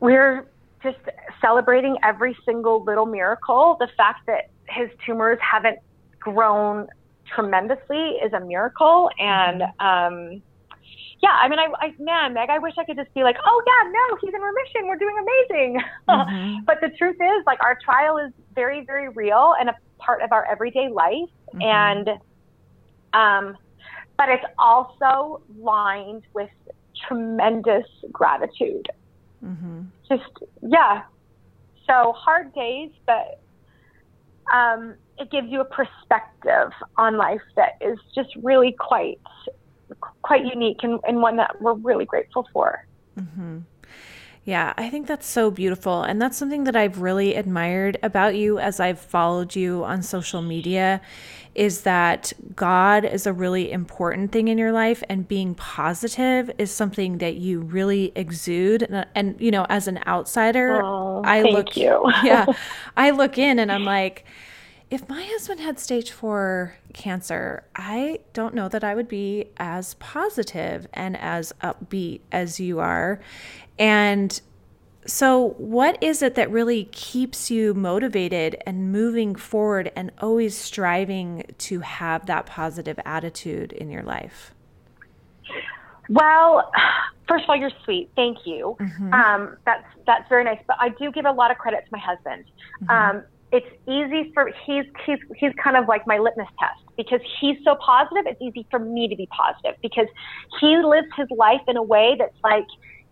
we're 0.02 0.48
just 0.84 0.98
celebrating 1.40 1.96
every 2.04 2.36
single 2.46 2.84
little 2.84 3.06
miracle. 3.06 3.78
The 3.80 3.88
fact 3.96 4.26
that 4.28 4.50
his 4.68 4.90
tumors 5.06 5.38
haven't 5.40 5.80
grown 6.20 6.88
tremendously 7.34 8.18
is 8.24 8.34
a 8.34 8.42
miracle, 8.42 9.10
and 9.18 9.62
um, 9.80 10.42
yeah, 11.22 11.32
I 11.42 11.48
mean, 11.48 11.60
I, 11.60 11.68
I 11.80 11.94
man, 12.00 12.34
Meg, 12.34 12.50
I 12.50 12.60
wish 12.60 12.74
I 12.78 12.84
could 12.84 12.98
just 12.98 13.14
be 13.14 13.24
like, 13.24 13.38
oh 13.44 13.64
yeah, 13.66 13.92
no, 13.92 14.18
he's 14.22 14.34
in 14.34 14.42
remission, 14.42 14.88
we're 14.88 14.98
doing 14.98 15.16
amazing. 15.20 15.82
Mm-hmm. 16.10 16.60
but 16.66 16.80
the 16.82 16.90
truth 16.98 17.16
is, 17.16 17.44
like, 17.46 17.62
our 17.64 17.78
trial 17.84 18.18
is 18.18 18.32
very, 18.54 18.86
very 18.86 19.10
real 19.10 19.54
and 19.60 19.70
a 19.70 19.76
part 20.00 20.22
of 20.22 20.32
our 20.32 20.46
everyday 20.46 20.90
life, 20.90 21.30
mm-hmm. 21.54 21.62
and 21.62 22.10
um, 23.14 23.58
but 24.18 24.30
it's 24.30 24.46
also 24.58 25.42
lined 25.60 26.24
with 26.34 26.50
tremendous 27.08 27.86
gratitude. 28.12 28.88
Mm-hmm. 29.44 29.82
Just 30.10 30.24
yeah, 30.62 31.04
so 31.88 32.14
hard 32.14 32.54
days, 32.54 32.92
but 33.06 33.40
um, 34.52 34.96
it 35.20 35.32
gives 35.32 35.50
you 35.50 35.62
a 35.62 35.66
perspective 35.66 36.72
on 36.98 37.18
life 37.18 37.42
that 37.56 37.78
is 37.82 37.98
just 38.16 38.30
really 38.38 38.74
quite 38.74 39.20
quite 40.22 40.46
unique 40.46 40.80
and, 40.84 41.00
and 41.08 41.22
one 41.22 41.38
that 41.38 41.62
we're 41.62 41.74
really 41.74 42.06
grateful 42.06 42.48
for. 42.52 42.86
Mm-hmm. 43.18 43.60
Yeah, 44.44 44.74
I 44.78 44.90
think 44.90 45.08
that's 45.08 45.28
so 45.28 45.52
beautiful. 45.52 46.04
And 46.04 46.22
that's 46.22 46.38
something 46.38 46.64
that 46.66 46.76
I've 46.76 47.02
really 47.02 47.36
admired 47.36 47.98
about 48.02 48.36
you 48.36 48.60
as 48.60 48.80
I've 48.80 49.00
followed 49.00 49.58
you 49.58 49.84
on 49.84 50.02
social 50.02 50.42
media 50.42 51.02
is 51.58 51.82
that 51.82 52.32
God 52.56 53.04
is 53.04 53.26
a 53.26 53.34
really 53.34 53.72
important 53.72 54.32
thing 54.32 54.48
in 54.48 54.60
your 54.60 54.72
life 54.72 55.04
and 55.10 55.28
being 55.28 55.56
positive 55.56 56.52
is 56.60 56.72
something 56.72 57.18
that 57.18 57.38
you 57.38 57.62
really 57.62 58.14
exude 58.16 58.84
and, 58.84 58.96
uh, 58.96 59.06
and 59.16 59.36
you 59.40 59.50
know 59.50 59.66
as 59.68 59.88
an 59.88 60.00
outsider 60.06 60.82
oh, 60.84 61.24
I 61.26 61.42
look 61.42 61.76
you. 61.76 62.02
yeah 62.24 62.46
I 62.98 63.10
look 63.10 63.40
in 63.40 63.58
and 63.58 63.72
I'm 63.72 63.84
like 63.84 64.24
if 64.90 65.10
my 65.10 65.22
husband 65.22 65.60
had 65.60 65.80
stage 65.80 66.12
four 66.12 66.78
cancer, 66.94 67.66
I 67.76 68.20
don't 68.32 68.56
know 68.56 68.70
that 68.70 68.86
I 68.86 68.96
would 68.96 69.10
be 69.10 69.50
as 69.58 69.96
positive 69.96 70.88
and 70.94 71.18
as 71.18 71.52
upbeat 71.62 72.22
as 72.32 72.62
you 72.62 72.80
are. 72.80 73.20
And 73.78 74.40
so, 75.08 75.56
what 75.58 76.02
is 76.04 76.22
it 76.22 76.36
that 76.36 76.52
really 76.52 76.86
keeps 76.92 77.50
you 77.50 77.74
motivated 77.74 78.62
and 78.66 78.92
moving 78.92 79.36
forward 79.36 79.90
and 79.96 80.12
always 80.20 80.56
striving 80.56 81.44
to 81.60 81.80
have 81.80 82.26
that 82.26 82.46
positive 82.46 83.00
attitude 83.06 83.72
in 83.72 83.90
your 83.90 84.04
life? 84.04 84.54
Well, 86.10 86.70
first 87.28 87.46
of 87.46 87.50
all, 87.50 87.56
you're 87.56 87.72
sweet. 87.86 88.10
Thank 88.16 88.40
you. 88.46 88.76
Mm-hmm. 88.80 89.14
Um, 89.14 89.58
that's 89.66 89.86
that's 90.06 90.28
very 90.28 90.44
nice. 90.44 90.60
But 90.68 90.76
I 90.80 90.90
do 90.90 91.12
give 91.12 91.26
a 91.26 91.32
lot 91.32 91.52
of 91.52 91.58
credit 91.58 91.86
to 91.86 91.90
my 91.92 92.00
husband. 92.00 92.44
Mm-hmm. 92.84 93.18
Um, 93.18 93.24
it's 93.54 93.68
easy 93.88 94.32
for 94.34 94.52
he's 94.66 94.84
he's 95.06 95.20
he's 95.38 95.54
kind 95.64 95.78
of 95.78 95.88
like 95.88 96.06
my 96.06 96.18
litmus 96.18 96.50
test 96.60 96.82
because 96.98 97.22
he's 97.40 97.56
so 97.64 97.76
positive 97.76 98.26
it's 98.26 98.42
easy 98.42 98.68
for 98.70 98.78
me 98.78 99.08
to 99.08 99.16
be 99.16 99.26
positive 99.28 99.80
because 99.82 100.08
he 100.60 100.76
lives 100.78 101.08
his 101.16 101.28
life 101.32 101.62
in 101.66 101.78
a 101.78 101.82
way 101.82 102.18
that's 102.20 102.36
like 102.44 102.66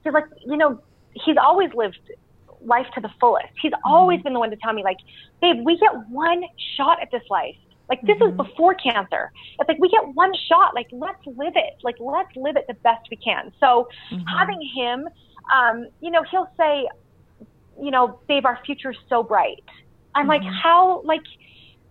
he's 0.04 0.12
like 0.12 0.26
you 0.46 0.58
know 0.58 0.78
he's 1.26 1.38
always 1.38 1.70
lived 1.74 2.00
life 2.62 2.88
to 2.96 3.02
the 3.02 3.10
fullest 3.20 3.48
he's 3.62 3.72
mm-hmm. 3.72 3.92
always 3.92 4.22
been 4.22 4.34
the 4.34 4.40
one 4.40 4.50
to 4.50 4.58
tell 4.58 4.74
me 4.74 4.84
like 4.84 4.98
babe 5.42 5.58
we 5.64 5.78
get 5.78 5.92
one 6.10 6.44
shot 6.76 7.02
at 7.02 7.12
this 7.12 7.24
life 7.30 7.56
like 7.90 8.02
this 8.02 8.18
mm-hmm. 8.18 8.40
is 8.40 8.48
before 8.48 8.74
cancer 8.76 9.32
it's 9.60 9.68
like 9.68 9.78
we 9.80 9.90
get 9.90 10.02
one 10.16 10.32
shot 10.48 10.74
like 10.74 10.88
let's 10.92 11.26
live 11.26 11.54
it 11.56 11.76
like 11.84 11.96
let's 12.00 12.36
live 12.36 12.56
it 12.56 12.66
the 12.68 12.74
best 12.76 13.08
we 13.12 13.18
can 13.18 13.52
so 13.60 13.88
mm-hmm. 14.12 14.24
having 14.26 14.60
him 14.76 15.08
um 15.54 15.88
you 16.02 16.10
know 16.10 16.24
he'll 16.32 16.52
say 16.58 16.88
you 17.80 17.92
know 17.92 18.20
babe 18.28 18.46
our 18.46 18.60
future's 18.66 18.98
so 19.10 19.22
bright 19.22 19.64
I'm 20.16 20.28
mm-hmm. 20.28 20.46
like, 20.46 20.54
how, 20.64 21.02
like, 21.04 21.22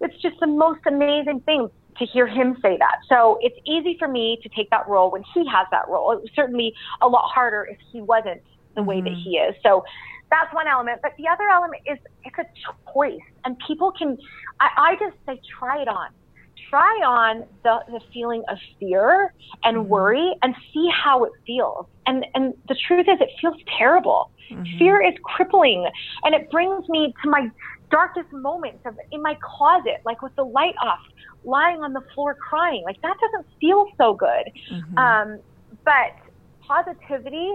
it's 0.01 0.21
just 0.21 0.41
the 0.41 0.47
most 0.47 0.81
amazing 0.87 1.41
thing 1.41 1.69
to 1.99 2.07
hear 2.07 2.27
him 2.27 2.57
say 2.61 2.77
that. 2.79 2.97
So 3.09 3.39
it's 3.41 3.57
easy 3.65 3.97
for 3.99 4.09
me 4.09 4.39
to 4.43 4.49
take 4.49 4.69
that 4.71 4.89
role 4.89 5.11
when 5.11 5.23
he 5.33 5.47
has 5.47 5.67
that 5.71 5.89
role. 5.89 6.11
It 6.13 6.23
was 6.23 6.31
certainly 6.35 6.75
a 7.01 7.07
lot 7.07 7.31
harder 7.31 7.69
if 7.71 7.79
he 7.93 8.01
wasn't 8.01 8.43
the 8.75 8.81
mm-hmm. 8.81 8.89
way 8.89 9.01
that 9.01 9.11
mm-hmm. 9.11 9.21
he 9.21 9.37
is. 9.37 9.55
So 9.63 9.85
that's 10.31 10.53
one 10.53 10.67
element. 10.67 11.01
But 11.03 11.13
the 11.17 11.29
other 11.29 11.49
element 11.49 11.83
is 11.87 11.99
it's 12.25 12.37
a 12.39 12.47
choice. 12.93 13.21
And 13.45 13.57
people 13.67 13.93
can, 13.93 14.19
I, 14.61 14.69
I 14.77 14.97
just 14.97 15.17
say, 15.27 15.41
try 15.59 15.83
it 15.83 15.89
on. 15.89 16.11
Try 16.71 17.01
on 17.07 17.45
the, 17.63 17.79
the 17.89 18.01
feeling 18.13 18.43
of 18.49 18.59
fear 18.81 19.33
and 19.63 19.77
mm-hmm. 19.77 19.89
worry 19.89 20.35
and 20.43 20.55
see 20.73 20.89
how 20.93 21.25
it 21.25 21.33
feels. 21.47 21.87
And, 22.07 22.27
and 22.35 22.55
the 22.69 22.77
truth 22.87 23.07
is, 23.09 23.21
it 23.21 23.31
feels 23.41 23.57
terrible. 23.79 24.31
Mm-hmm. 24.51 24.79
Fear 24.79 25.03
is 25.03 25.15
crippling. 25.23 25.89
And 26.25 26.35
it 26.35 26.51
brings 26.51 26.89
me 26.89 27.15
to 27.23 27.31
my 27.31 27.51
darkest 27.91 28.33
moments 28.33 28.81
of 28.87 28.97
in 29.13 29.23
my 29.23 29.37
closet, 29.41 30.01
like 30.05 30.21
with 30.21 30.35
the 30.35 30.45
light 30.45 30.75
off, 30.83 31.01
lying 31.45 31.81
on 31.83 31.93
the 31.93 32.03
floor 32.15 32.35
crying. 32.35 32.83
Like 32.85 33.01
that 33.03 33.17
doesn't 33.21 33.47
feel 33.61 33.87
so 33.97 34.15
good. 34.15 34.51
Mm-hmm. 34.73 34.99
Um, 34.99 35.39
but 35.85 36.17
positivity 36.67 37.55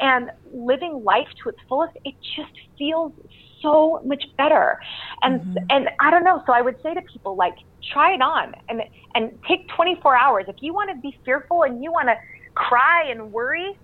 and 0.00 0.30
living 0.52 1.02
life 1.04 1.28
to 1.42 1.48
its 1.48 1.58
fullest, 1.68 1.96
it 2.04 2.14
just 2.36 2.52
feels 2.78 3.12
so 3.60 4.00
much 4.04 4.22
better. 4.36 4.80
And 5.22 5.40
mm-hmm. 5.40 5.64
and 5.70 5.88
I 6.00 6.10
don't 6.10 6.24
know. 6.24 6.42
So 6.46 6.52
I 6.52 6.62
would 6.62 6.76
say 6.82 6.94
to 6.94 7.02
people 7.02 7.36
like, 7.36 7.54
try 7.92 8.14
it 8.14 8.22
on 8.22 8.54
and 8.68 8.82
and 9.14 9.38
take 9.46 9.68
24 9.68 10.16
hours. 10.16 10.44
If 10.48 10.56
you 10.60 10.72
want 10.72 10.90
to 10.90 10.96
be 11.00 11.18
fearful 11.24 11.62
and 11.64 11.82
you 11.82 11.92
want 11.92 12.08
to 12.08 12.16
cry 12.54 13.08
and 13.10 13.32
worry, 13.32 13.76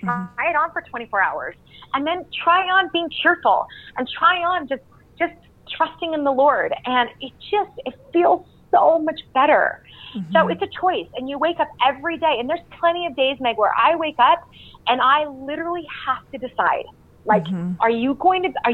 try 0.00 0.14
mm-hmm. 0.14 0.40
it 0.50 0.56
on 0.56 0.72
for 0.72 0.82
24 0.82 1.20
hours 1.20 1.54
and 1.94 2.06
then 2.06 2.24
try 2.44 2.62
on 2.68 2.90
being 2.92 3.08
cheerful 3.22 3.66
and 3.96 4.08
try 4.08 4.42
on 4.42 4.68
just 4.68 4.82
just 5.18 5.34
trusting 5.76 6.14
in 6.14 6.24
the 6.24 6.30
Lord. 6.30 6.74
And 6.86 7.10
it 7.20 7.32
just, 7.50 7.70
it 7.84 7.94
feels 8.12 8.46
so 8.70 8.98
much 8.98 9.20
better. 9.34 9.82
Mm-hmm. 10.16 10.32
So 10.32 10.48
it's 10.48 10.62
a 10.62 10.68
choice. 10.80 11.08
And 11.14 11.28
you 11.28 11.38
wake 11.38 11.60
up 11.60 11.68
every 11.86 12.18
day. 12.18 12.36
And 12.38 12.48
there's 12.48 12.64
plenty 12.78 13.06
of 13.06 13.16
days, 13.16 13.36
Meg, 13.40 13.56
where 13.56 13.72
I 13.76 13.96
wake 13.96 14.18
up 14.18 14.48
and 14.88 15.00
I 15.00 15.26
literally 15.26 15.86
have 16.06 16.22
to 16.32 16.38
decide 16.38 16.84
Like, 17.28 17.44
mm-hmm. 17.44 17.72
are 17.80 17.90
you 17.90 18.14
going 18.14 18.42
to, 18.44 18.52
are, 18.64 18.72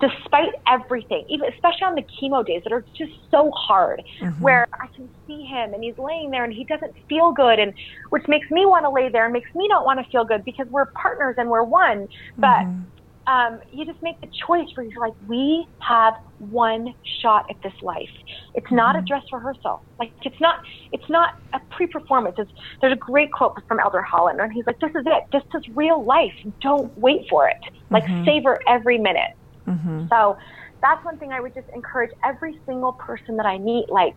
despite 0.00 0.48
everything, 0.66 1.26
even 1.28 1.52
especially 1.52 1.84
on 1.84 1.94
the 1.94 2.02
chemo 2.02 2.44
days 2.44 2.62
that 2.64 2.72
are 2.72 2.84
just 2.96 3.12
so 3.30 3.50
hard, 3.50 4.02
mm-hmm. 4.20 4.42
where 4.42 4.66
I 4.72 4.86
can 4.96 5.10
see 5.26 5.44
him 5.44 5.74
and 5.74 5.84
he's 5.84 5.98
laying 5.98 6.30
there 6.30 6.44
and 6.44 6.52
he 6.52 6.64
doesn't 6.64 6.94
feel 7.06 7.32
good, 7.32 7.58
and 7.58 7.74
which 8.08 8.26
makes 8.28 8.50
me 8.50 8.64
want 8.64 8.86
to 8.86 8.90
lay 8.90 9.10
there 9.10 9.24
and 9.24 9.32
makes 9.32 9.54
me 9.54 9.68
not 9.68 9.84
want 9.84 10.02
to 10.02 10.10
feel 10.10 10.24
good 10.24 10.42
because 10.42 10.66
we're 10.68 10.86
partners 10.86 11.34
and 11.38 11.50
we're 11.50 11.64
one. 11.64 12.08
But 12.38 12.64
mm-hmm 12.64 12.82
um, 13.26 13.60
you 13.72 13.84
just 13.84 14.02
make 14.02 14.20
the 14.20 14.28
choice 14.46 14.66
where 14.74 14.84
you're 14.84 15.00
like, 15.00 15.14
we 15.28 15.66
have 15.78 16.14
one 16.38 16.94
shot 17.20 17.46
at 17.50 17.62
this 17.62 17.72
life. 17.82 18.10
It's 18.54 18.70
not 18.70 18.96
mm-hmm. 18.96 19.04
a 19.04 19.06
dress 19.06 19.22
rehearsal. 19.32 19.82
Like 19.98 20.12
it's 20.22 20.40
not, 20.40 20.64
it's 20.90 21.08
not 21.08 21.38
a 21.52 21.60
pre-performance. 21.70 22.36
It's, 22.38 22.50
there's 22.80 22.92
a 22.92 22.96
great 22.96 23.32
quote 23.32 23.60
from 23.68 23.78
Elder 23.78 24.02
Holland, 24.02 24.40
and 24.40 24.52
he's 24.52 24.66
like, 24.66 24.80
"This 24.80 24.90
is 24.90 25.04
it. 25.06 25.24
This 25.30 25.42
is 25.54 25.76
real 25.76 26.02
life. 26.02 26.34
Don't 26.60 26.96
wait 26.98 27.28
for 27.30 27.48
it. 27.48 27.58
Like 27.90 28.04
mm-hmm. 28.04 28.24
savor 28.24 28.60
every 28.66 28.98
minute." 28.98 29.36
Mm-hmm. 29.66 30.06
So 30.08 30.36
that's 30.80 31.04
one 31.04 31.16
thing 31.18 31.32
I 31.32 31.40
would 31.40 31.54
just 31.54 31.68
encourage 31.74 32.10
every 32.24 32.58
single 32.66 32.92
person 32.94 33.36
that 33.36 33.46
I 33.46 33.58
meet. 33.58 33.88
Like, 33.88 34.16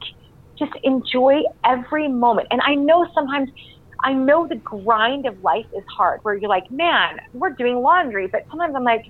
just 0.58 0.72
enjoy 0.84 1.42
every 1.64 2.08
moment. 2.08 2.48
And 2.52 2.62
I 2.62 2.76
know 2.76 3.08
sometimes 3.14 3.50
I 4.04 4.14
know 4.14 4.48
the 4.48 4.56
grind 4.56 5.26
of 5.26 5.42
life 5.44 5.66
is 5.76 5.84
hard 5.88 6.20
where 6.24 6.36
you're 6.36 6.50
like, 6.50 6.70
man, 6.72 7.20
we're 7.34 7.52
doing 7.52 7.78
laundry. 7.78 8.28
But 8.28 8.46
sometimes 8.50 8.76
I'm 8.76 8.84
like, 8.84 9.06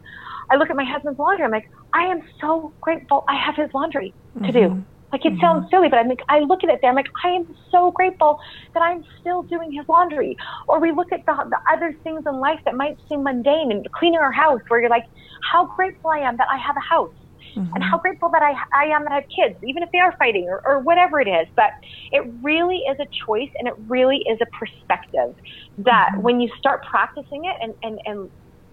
I 0.50 0.56
look 0.56 0.70
at 0.70 0.76
my 0.76 0.84
husband's 0.84 1.20
laundry. 1.20 1.46
I'm 1.46 1.52
like, 1.52 1.70
I 1.94 2.06
am 2.06 2.22
so 2.40 2.74
grateful 2.82 3.24
I 3.28 3.36
have 3.36 3.56
his 3.56 3.74
laundry 3.74 4.14
to 4.36 4.40
mm-hmm. 4.40 4.52
do. 4.52 4.84
Like 5.12 5.26
it 5.26 5.34
mm-hmm. 5.34 5.42
sounds 5.42 5.70
silly, 5.70 5.88
but 5.88 5.98
I'm 5.98 6.10
like, 6.10 6.22
I 6.30 6.40
look 6.40 6.64
at 6.64 6.70
it 6.70 6.80
there. 6.82 6.90
I'm 6.90 6.96
like, 6.96 7.08
I 7.24 7.30
am 7.30 7.56
so 7.72 7.92
grateful 7.92 8.40
that 8.74 8.82
I'm 8.82 9.04
still 9.22 9.44
doing 9.44 9.72
his 9.72 9.88
laundry. 9.88 10.38
Or 10.68 10.80
we 10.80 10.92
look 10.92 11.12
at 11.12 11.26
the, 11.26 11.34
the 11.50 11.60
other 11.72 11.96
things 12.04 12.24
in 12.28 12.40
life 12.40 12.60
that 12.66 12.76
might 12.76 12.98
seem 13.08 13.24
mundane 13.24 13.72
and 13.72 13.90
cleaning 13.92 14.20
our 14.20 14.32
house 14.32 14.62
where 14.68 14.82
you're 14.82 14.90
like, 14.90 15.06
how 15.52 15.66
grateful 15.66 16.10
I 16.10 16.20
am 16.20 16.38
that 16.38 16.48
I 16.52 16.58
have 16.58 16.76
a 16.76 16.82
house 16.82 17.14
mm-hmm. 17.56 17.74
and 17.74 17.84
how 17.84 17.98
grateful 17.98 18.30
that 18.30 18.42
I, 18.42 18.54
I 18.74 18.86
am 18.86 19.04
that 19.04 19.12
I 19.12 19.16
have 19.16 19.30
kids, 19.30 19.56
even 19.64 19.84
if 19.84 19.92
they 19.92 20.00
are 20.00 20.16
fighting 20.18 20.48
or, 20.48 20.62
or 20.66 20.80
whatever 20.80 21.20
it 21.20 21.28
is. 21.28 21.48
But 21.56 21.72
it 22.12 22.24
really 22.42 22.78
is 22.90 22.98
a 23.00 23.08
choice 23.26 23.50
and 23.58 23.68
it 23.68 23.76
really 23.88 24.18
is 24.30 24.40
a 24.42 24.46
perspective 24.58 25.36
that 25.80 26.10
mm-hmm. 26.12 26.22
when 26.22 26.40
you 26.40 26.50
start 26.60 26.84
practicing 26.86 27.46
it 27.46 27.56
and, 27.62 27.74
and, 27.84 28.00
and 28.06 28.30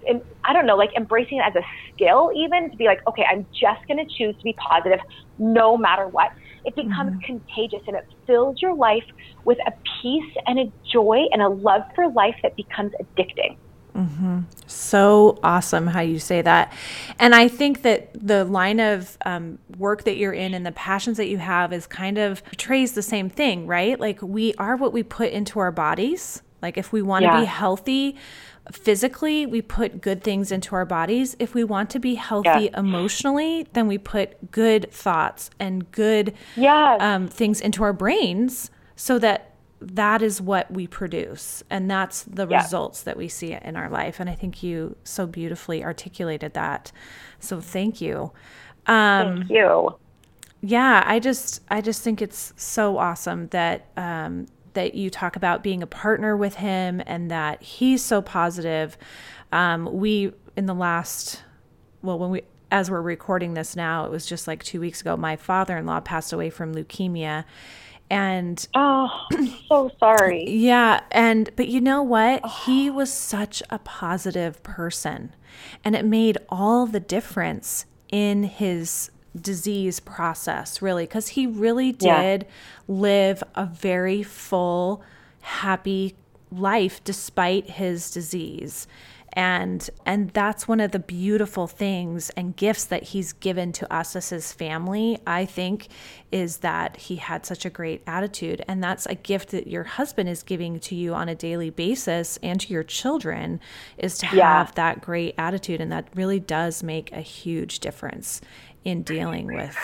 and 0.07 0.21
I 0.45 0.53
don't 0.53 0.67
know, 0.67 0.77
like 0.77 0.91
embracing 0.97 1.39
it 1.39 1.45
as 1.47 1.55
a 1.55 1.65
skill, 1.95 2.33
even 2.35 2.71
to 2.71 2.77
be 2.77 2.87
like, 2.87 3.07
okay, 3.07 3.25
I'm 3.31 3.47
just 3.53 3.87
going 3.87 4.05
to 4.05 4.15
choose 4.17 4.37
to 4.37 4.43
be 4.43 4.55
positive 4.55 4.99
no 5.39 5.77
matter 5.77 6.09
what. 6.09 6.33
It 6.65 6.77
becomes 6.77 7.13
mm-hmm. 7.13 7.39
contagious 7.39 7.83
and 7.87 7.97
it 7.97 8.07
fills 8.27 8.61
your 8.63 8.75
life 8.75 9.05
with 9.45 9.59
a 9.67 9.73
peace 10.03 10.37
and 10.47 10.59
a 10.59 10.73
joy 10.93 11.27
and 11.33 11.43
a 11.43 11.49
love 11.49 11.83
for 11.95 12.09
life 12.09 12.37
that 12.43 12.57
becomes 12.57 12.93
addicting. 13.01 13.57
Mm-hmm. 13.97 14.41
So 14.67 15.39
awesome 15.43 15.87
how 15.87 16.01
you 16.01 16.19
say 16.19 16.43
that. 16.43 16.73
And 17.19 17.35
I 17.35 17.49
think 17.49 17.83
that 17.83 18.11
the 18.15 18.45
line 18.45 18.81
of 18.81 19.19
um, 19.25 19.59
work 19.77 20.05
that 20.05 20.17
you're 20.17 20.33
in 20.33 20.55
and 20.55 20.65
the 20.65 20.73
passions 20.73 21.19
that 21.19 21.29
you 21.29 21.39
have 21.39 21.73
is 21.73 21.87
kind 21.87 22.19
of 22.19 22.45
portrays 22.45 22.93
the 22.93 23.03
same 23.03 23.29
thing, 23.29 23.67
right? 23.67 23.99
Like 24.01 24.23
we 24.23 24.55
are 24.55 24.77
what 24.77 24.93
we 24.93 25.03
put 25.03 25.31
into 25.31 25.59
our 25.59 25.71
bodies. 25.71 26.43
Like 26.63 26.79
if 26.79 26.93
we 26.93 27.03
want 27.03 27.25
to 27.25 27.29
yeah. 27.29 27.41
be 27.41 27.47
healthy 27.47 28.17
physically, 28.71 29.45
we 29.45 29.61
put 29.61 30.01
good 30.01 30.23
things 30.23 30.53
into 30.53 30.75
our 30.75 30.85
bodies. 30.85 31.37
If 31.39 31.55
we 31.55 31.65
want 31.65 31.91
to 31.91 31.99
be 31.99 32.15
healthy 32.15 32.71
yeah. 32.73 32.79
emotionally, 32.79 33.67
then 33.73 33.89
we 33.89 33.99
put 33.99 34.53
good 34.53 34.91
thoughts 34.93 35.51
and 35.59 35.91
good 35.91 36.33
yes. 36.57 37.01
um, 37.03 37.29
things 37.29 37.61
into 37.61 37.83
our 37.83 37.93
brains 37.93 38.71
so 38.95 39.19
that 39.19 39.52
that 39.83 40.23
is 40.23 40.41
what 40.41 40.71
we 40.71 40.87
produce 40.87 41.63
and 41.71 41.91
that's 41.91 42.23
the 42.23 42.47
yeah. 42.47 42.63
results 42.63 43.03
that 43.03 43.17
we 43.17 43.29
see 43.29 43.53
in 43.53 43.77
our 43.77 43.89
life 43.89 44.21
and 44.21 44.31
i 44.31 44.35
think 44.35 44.63
you 44.63 44.97
so 45.05 45.27
beautifully 45.27 45.85
articulated 45.85 46.55
that. 46.55 46.93
So 47.39 47.61
thank 47.61 48.01
you. 48.01 48.33
Um, 48.87 49.39
thank 49.39 49.51
you. 49.51 49.97
Yeah 50.61 51.03
i 51.07 51.19
just 51.19 51.61
i 51.69 51.81
just 51.81 52.03
think 52.03 52.23
it's 52.23 52.53
so 52.57 52.99
awesome 52.99 53.49
that 53.49 53.89
um, 53.97 54.47
that 54.75 54.95
you 54.95 55.11
talk 55.11 55.37
about 55.37 55.63
being 55.63 55.83
a 55.83 55.87
partner 55.87 56.37
with 56.37 56.57
him 56.57 57.03
and 57.07 57.31
that 57.31 57.63
he's 57.63 58.03
so 58.03 58.23
positive. 58.23 58.97
Um, 59.51 59.89
we 59.93 60.33
in 60.57 60.67
the 60.67 60.75
last 60.75 61.43
well 62.03 62.19
when 62.19 62.31
we 62.31 62.43
as 62.71 62.91
we're 62.91 63.03
recording 63.03 63.55
this 63.55 63.77
now 63.77 64.05
it 64.05 64.11
was 64.11 64.25
just 64.25 64.47
like 64.47 64.63
two 64.63 64.81
weeks 64.81 65.01
ago 65.03 65.17
my 65.17 65.37
father-in-law 65.37 66.01
passed 66.01 66.33
away 66.33 66.49
from 66.49 66.75
leukemia 66.75 67.45
and 68.11 68.69
oh 68.75 69.09
so 69.69 69.91
sorry 70.01 70.49
yeah 70.49 71.01
and 71.11 71.51
but 71.57 71.69
you 71.69 71.81
know 71.81 72.03
what 72.03 72.41
oh. 72.45 72.63
he 72.67 72.91
was 72.91 73.13
such 73.13 73.63
a 73.71 73.79
positive 73.79 74.63
person 74.63 75.35
and 75.85 75.97
it 75.97 76.05
made 76.05 76.39
all 76.49 76.87
the 76.87 77.01
difference 77.01 77.87
in 78.11 78.45
his 78.45 79.11
disease 79.41 79.99
process 79.99 80.83
really 80.83 81.05
because 81.05 81.29
he 81.29 81.47
really 81.47 81.91
did 81.91 82.43
yeah. 82.43 82.49
live 82.87 83.43
a 83.55 83.65
very 83.65 84.23
full 84.23 85.03
happy 85.41 86.15
life 86.51 87.03
despite 87.05 87.71
his 87.71 88.11
disease 88.11 88.87
and 89.35 89.89
and 90.05 90.31
that's 90.31 90.69
one 90.69 90.81
of 90.81 90.93
the 90.93 90.99
beautiful 90.99 91.67
things 91.67 92.31
and 92.31 92.57
gifts 92.57 92.85
that 92.85 93.03
he's 93.03 93.33
given 93.33 93.73
to 93.73 93.93
us 93.93 94.15
as 94.15 94.29
his 94.31 94.53
family 94.53 95.19
i 95.27 95.45
think 95.45 95.89
is 96.33 96.59
that 96.59 96.97
he 96.97 97.17
had 97.17 97.45
such 97.45 97.65
a 97.67 97.71
great 97.71 98.03
attitude. 98.07 98.65
And 98.67 98.83
that's 98.83 99.07
a 99.07 99.15
gift 99.15 99.51
that 99.51 99.67
your 99.67 99.85
husband 99.85 100.31
is 100.31 100.43
giving 100.43 100.81
to 100.81 100.95
you 100.95 101.15
on 101.15 101.29
a 101.29 101.35
daily 101.35 101.71
basis 101.71 102.39
and 102.43 102.59
to 102.61 102.73
your 102.73 102.83
children 102.83 103.61
is 103.99 104.19
to 104.19 104.27
yeah. 104.35 104.59
have 104.59 104.75
that 104.75 105.03
great 105.03 105.35
attitude. 105.37 105.81
And 105.81 105.93
that 105.93 106.09
really 106.15 106.41
does 106.41 106.83
make 106.83 107.13
a 107.13 107.21
huge 107.21 107.81
difference 107.81 108.41
in 108.85 109.01
dealing 109.05 109.47
with 109.47 109.77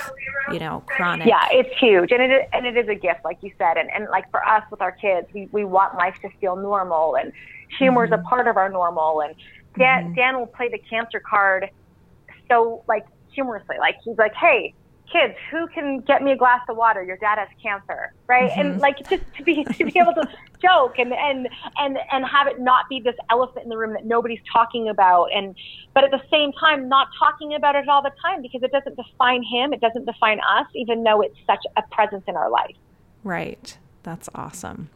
you 0.52 0.58
know 0.58 0.82
chronic 0.86 1.28
yeah 1.28 1.46
it's 1.52 1.72
huge. 1.78 2.10
And 2.10 2.20
it 2.20 2.32
is, 2.32 2.48
and 2.52 2.66
it 2.66 2.76
is 2.76 2.88
a 2.88 2.96
gift 2.96 3.24
like 3.24 3.38
you 3.42 3.52
said. 3.56 3.76
And, 3.76 3.88
and 3.94 4.08
like 4.10 4.28
for 4.32 4.44
us 4.44 4.64
with 4.72 4.80
our 4.80 4.90
kids 4.90 5.28
we, 5.32 5.48
we 5.52 5.64
want 5.64 5.94
life 5.94 6.16
to 6.22 6.30
feel 6.40 6.56
normal. 6.56 7.14
And 7.14 7.32
humor 7.78 8.04
is 8.04 8.10
mm-hmm. 8.10 8.24
a 8.24 8.28
part 8.28 8.48
of 8.48 8.56
our 8.56 8.68
normal. 8.68 9.20
And 9.20 9.34
Dan, 9.78 10.04
mm-hmm. 10.04 10.14
Dan 10.14 10.38
will 10.38 10.46
play 10.46 10.68
the 10.68 10.78
cancer 10.78 11.20
card 11.20 11.70
so 12.48 12.82
like 12.88 13.06
humorously, 13.32 13.76
like 13.78 13.96
he's 14.04 14.18
like, 14.18 14.34
hey, 14.34 14.74
kids, 15.12 15.34
who 15.50 15.66
can 15.68 16.00
get 16.00 16.22
me 16.22 16.32
a 16.32 16.36
glass 16.36 16.60
of 16.68 16.76
water? 16.76 17.02
Your 17.02 17.16
dad 17.16 17.38
has 17.38 17.48
cancer, 17.62 18.12
right? 18.26 18.50
Mm-hmm. 18.50 18.60
And 18.60 18.80
like 18.80 18.98
just 19.08 19.22
to 19.36 19.42
be 19.42 19.64
to 19.64 19.84
be 19.84 19.98
able 19.98 20.14
to 20.14 20.28
joke 20.62 20.98
and 20.98 21.12
and 21.12 21.48
and 21.78 21.98
and 22.10 22.24
have 22.26 22.46
it 22.46 22.60
not 22.60 22.88
be 22.88 23.00
this 23.00 23.14
elephant 23.30 23.64
in 23.64 23.68
the 23.68 23.76
room 23.76 23.92
that 23.92 24.04
nobody's 24.04 24.40
talking 24.52 24.88
about, 24.88 25.26
and 25.34 25.54
but 25.94 26.04
at 26.04 26.10
the 26.10 26.22
same 26.30 26.52
time 26.52 26.88
not 26.88 27.08
talking 27.18 27.54
about 27.54 27.76
it 27.76 27.88
all 27.88 28.02
the 28.02 28.12
time 28.22 28.42
because 28.42 28.62
it 28.62 28.72
doesn't 28.72 28.96
define 28.96 29.42
him, 29.42 29.72
it 29.72 29.80
doesn't 29.80 30.04
define 30.04 30.40
us, 30.40 30.66
even 30.74 31.02
though 31.02 31.20
it's 31.20 31.38
such 31.46 31.64
a 31.76 31.82
presence 31.90 32.24
in 32.26 32.36
our 32.36 32.50
life. 32.50 32.76
Right. 33.24 33.76
That's 34.08 34.30
awesome. 34.34 34.88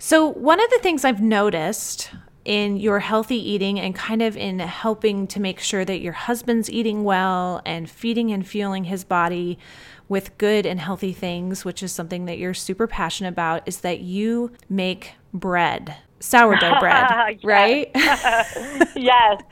So, 0.00 0.26
one 0.26 0.58
of 0.58 0.68
the 0.70 0.80
things 0.82 1.04
I've 1.04 1.22
noticed 1.22 2.10
in 2.44 2.78
your 2.78 2.98
healthy 2.98 3.36
eating 3.36 3.78
and 3.78 3.94
kind 3.94 4.20
of 4.20 4.36
in 4.36 4.58
helping 4.58 5.28
to 5.28 5.38
make 5.38 5.60
sure 5.60 5.84
that 5.84 6.00
your 6.00 6.14
husband's 6.14 6.68
eating 6.68 7.04
well 7.04 7.62
and 7.64 7.88
feeding 7.88 8.32
and 8.32 8.44
fueling 8.44 8.84
his 8.84 9.04
body 9.04 9.56
with 10.08 10.36
good 10.36 10.66
and 10.66 10.80
healthy 10.80 11.12
things, 11.12 11.64
which 11.64 11.80
is 11.80 11.92
something 11.92 12.24
that 12.24 12.38
you're 12.38 12.52
super 12.52 12.88
passionate 12.88 13.28
about, 13.28 13.62
is 13.66 13.82
that 13.82 14.00
you 14.00 14.50
make 14.68 15.12
bread. 15.32 15.94
Sourdough 16.18 16.76
bread, 16.80 17.38
right? 17.44 17.88
yes. 18.96 19.42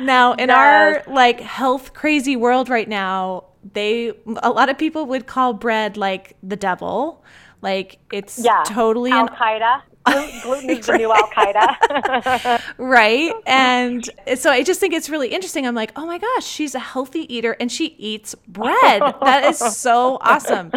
now, 0.00 0.32
in 0.32 0.48
yes. 0.48 1.06
our 1.06 1.14
like 1.14 1.38
health 1.38 1.94
crazy 1.94 2.34
world 2.34 2.68
right 2.68 2.88
now, 2.88 3.44
they 3.74 4.12
a 4.42 4.50
lot 4.50 4.68
of 4.68 4.76
people 4.76 5.06
would 5.06 5.28
call 5.28 5.52
bread 5.52 5.96
like 5.96 6.36
the 6.42 6.56
devil 6.56 7.22
like 7.64 7.98
it's 8.12 8.38
yeah. 8.38 8.62
totally 8.66 9.10
Al 9.10 9.28
Qaeda. 9.28 9.82
Gluten 10.42 10.68
is 10.68 10.86
the 10.86 10.98
new 10.98 11.10
Al 11.10 11.28
Qaeda. 11.28 12.60
right. 12.78 13.32
And 13.46 14.08
so 14.36 14.50
I 14.50 14.62
just 14.62 14.78
think 14.78 14.92
it's 14.92 15.08
really 15.08 15.28
interesting. 15.28 15.66
I'm 15.66 15.74
like, 15.74 15.92
oh 15.96 16.04
my 16.04 16.18
gosh, 16.18 16.44
she's 16.44 16.74
a 16.74 16.78
healthy 16.78 17.34
eater 17.34 17.56
and 17.58 17.72
she 17.72 17.86
eats 17.98 18.34
bread. 18.46 19.00
that 19.22 19.44
is 19.44 19.58
so 19.58 20.18
awesome. 20.20 20.70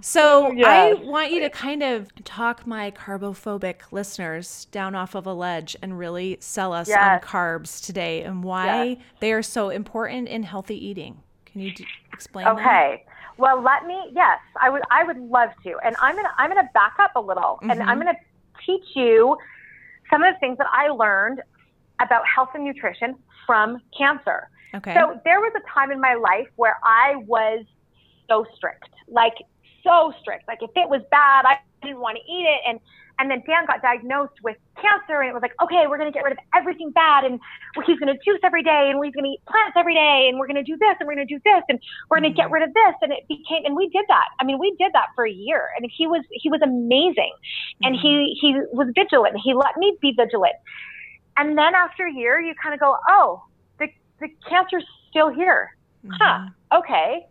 So 0.00 0.52
yes. 0.52 0.66
I 0.68 0.92
want 1.02 1.32
you 1.32 1.40
to 1.40 1.50
kind 1.50 1.82
of 1.82 2.08
talk 2.24 2.64
my 2.64 2.92
carbophobic 2.92 3.90
listeners 3.90 4.66
down 4.66 4.94
off 4.94 5.16
of 5.16 5.26
a 5.26 5.34
ledge 5.34 5.76
and 5.82 5.98
really 5.98 6.38
sell 6.38 6.72
us 6.72 6.88
yes. 6.88 6.98
on 7.00 7.28
carbs 7.28 7.84
today 7.84 8.22
and 8.22 8.44
why 8.44 8.84
yes. 8.84 8.98
they 9.18 9.32
are 9.32 9.42
so 9.42 9.70
important 9.70 10.28
in 10.28 10.44
healthy 10.44 10.86
eating. 10.86 11.20
Can 11.46 11.62
you 11.62 11.74
d- 11.74 11.86
explain 12.12 12.46
okay. 12.46 13.02
That? 13.06 13.11
Well, 13.38 13.62
let 13.62 13.86
me. 13.86 14.10
Yes, 14.12 14.38
I 14.60 14.70
would. 14.70 14.82
I 14.90 15.04
would 15.04 15.18
love 15.18 15.50
to. 15.64 15.76
And 15.84 15.96
I'm 16.00 16.16
gonna. 16.16 16.32
I'm 16.38 16.50
gonna 16.50 16.68
back 16.74 16.94
up 17.00 17.12
a 17.16 17.20
little, 17.20 17.58
mm-hmm. 17.60 17.70
and 17.70 17.82
I'm 17.82 17.98
gonna 17.98 18.18
teach 18.64 18.84
you 18.94 19.36
some 20.10 20.22
of 20.22 20.34
the 20.34 20.40
things 20.40 20.58
that 20.58 20.68
I 20.70 20.88
learned 20.88 21.40
about 22.00 22.22
health 22.26 22.50
and 22.54 22.64
nutrition 22.64 23.16
from 23.46 23.78
cancer. 23.96 24.48
Okay. 24.74 24.94
So 24.94 25.20
there 25.24 25.40
was 25.40 25.52
a 25.56 25.72
time 25.72 25.90
in 25.90 26.00
my 26.00 26.14
life 26.14 26.48
where 26.56 26.78
I 26.82 27.16
was 27.26 27.64
so 28.28 28.46
strict, 28.56 28.88
like 29.08 29.34
so 29.82 30.12
strict. 30.20 30.48
Like 30.48 30.62
if 30.62 30.70
it 30.74 30.88
was 30.88 31.02
bad, 31.10 31.44
I 31.44 31.58
didn't 31.82 32.00
want 32.00 32.18
to 32.18 32.32
eat 32.32 32.46
it. 32.46 32.60
And 32.66 32.80
and 33.18 33.30
then 33.30 33.42
Dan 33.46 33.66
got 33.66 33.82
diagnosed 33.82 34.42
with 34.42 34.56
cancer. 34.76 35.20
And 35.20 35.30
it 35.30 35.34
was 35.34 35.42
like, 35.42 35.54
okay, 35.62 35.86
we're 35.88 35.98
going 35.98 36.10
to 36.10 36.16
get 36.16 36.24
rid 36.24 36.32
of 36.32 36.38
everything 36.54 36.90
bad. 36.90 37.24
And 37.24 37.40
he's 37.86 37.98
going 37.98 38.12
to 38.12 38.18
juice 38.24 38.40
every 38.42 38.62
day 38.62 38.90
and 38.90 39.02
he's 39.04 39.14
going 39.14 39.24
to 39.24 39.30
eat 39.30 39.44
plants 39.46 39.76
every 39.76 39.94
day. 39.94 40.26
And 40.28 40.38
we're 40.38 40.46
going 40.46 40.62
to 40.62 40.66
do 40.66 40.76
this 40.76 40.96
and 40.98 41.06
we're 41.06 41.14
going 41.14 41.26
to 41.26 41.34
do 41.34 41.40
this 41.44 41.62
and 41.68 41.78
we're 42.10 42.20
going 42.20 42.32
to 42.32 42.36
get 42.36 42.46
mm-hmm. 42.46 42.54
rid 42.54 42.62
of 42.62 42.74
this. 42.74 42.94
And 43.02 43.12
it 43.12 43.26
became, 43.28 43.64
and 43.64 43.76
we 43.76 43.88
did 43.88 44.04
that. 44.08 44.28
I 44.40 44.44
mean, 44.44 44.58
we 44.58 44.74
did 44.78 44.92
that 44.92 45.14
for 45.14 45.26
a 45.26 45.32
year 45.32 45.68
and 45.76 45.88
he 45.90 46.06
was, 46.06 46.24
he 46.30 46.48
was 46.48 46.60
amazing. 46.62 47.32
And 47.82 47.94
he, 47.94 48.08
mm-hmm. 48.08 48.38
he 48.40 48.48
was 48.72 48.88
vigilant. 48.94 49.36
He 49.42 49.54
let 49.54 49.76
me 49.76 49.96
be 50.00 50.12
vigilant. 50.16 50.56
And 51.36 51.56
then 51.56 51.74
after 51.74 52.06
a 52.06 52.12
year, 52.12 52.40
you 52.40 52.54
kind 52.60 52.74
of 52.74 52.80
go, 52.80 52.96
oh, 53.08 53.42
the, 53.78 53.88
the 54.20 54.28
cancer's 54.48 54.84
still 55.10 55.30
here. 55.30 55.76
Huh. 56.10 56.24
Mm-hmm. 56.24 56.78
Okay 56.78 57.26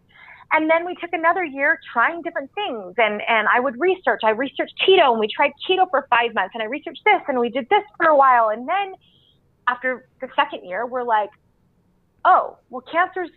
and 0.53 0.69
then 0.69 0.85
we 0.85 0.95
took 0.95 1.13
another 1.13 1.43
year 1.43 1.79
trying 1.93 2.21
different 2.21 2.51
things. 2.53 2.95
And, 2.97 3.21
and 3.27 3.47
I 3.47 3.59
would 3.59 3.79
research. 3.79 4.21
I 4.23 4.31
researched 4.31 4.73
keto 4.85 5.11
and 5.11 5.19
we 5.19 5.27
tried 5.33 5.51
keto 5.67 5.89
for 5.89 6.07
five 6.09 6.33
months 6.33 6.51
and 6.53 6.61
I 6.61 6.65
researched 6.65 7.01
this 7.05 7.21
and 7.27 7.39
we 7.39 7.49
did 7.49 7.69
this 7.69 7.83
for 7.97 8.07
a 8.07 8.15
while. 8.15 8.49
And 8.49 8.67
then 8.67 8.95
after 9.67 10.07
the 10.19 10.27
second 10.35 10.67
year, 10.67 10.85
we're 10.85 11.03
like, 11.03 11.29
oh, 12.25 12.57
well, 12.69 12.83
cancer's 12.91 13.29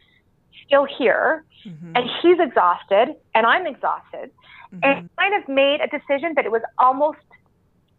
still 0.66 0.86
here 0.98 1.44
mm-hmm. 1.64 1.92
and 1.94 2.04
he's 2.20 2.38
exhausted 2.40 3.14
and 3.34 3.46
I'm 3.46 3.66
exhausted. 3.66 4.30
Mm-hmm. 4.72 4.78
And 4.82 5.10
kind 5.16 5.40
of 5.40 5.48
made 5.48 5.78
a 5.80 5.86
decision, 5.86 6.34
but 6.34 6.44
it 6.44 6.50
was 6.50 6.62
almost 6.78 7.18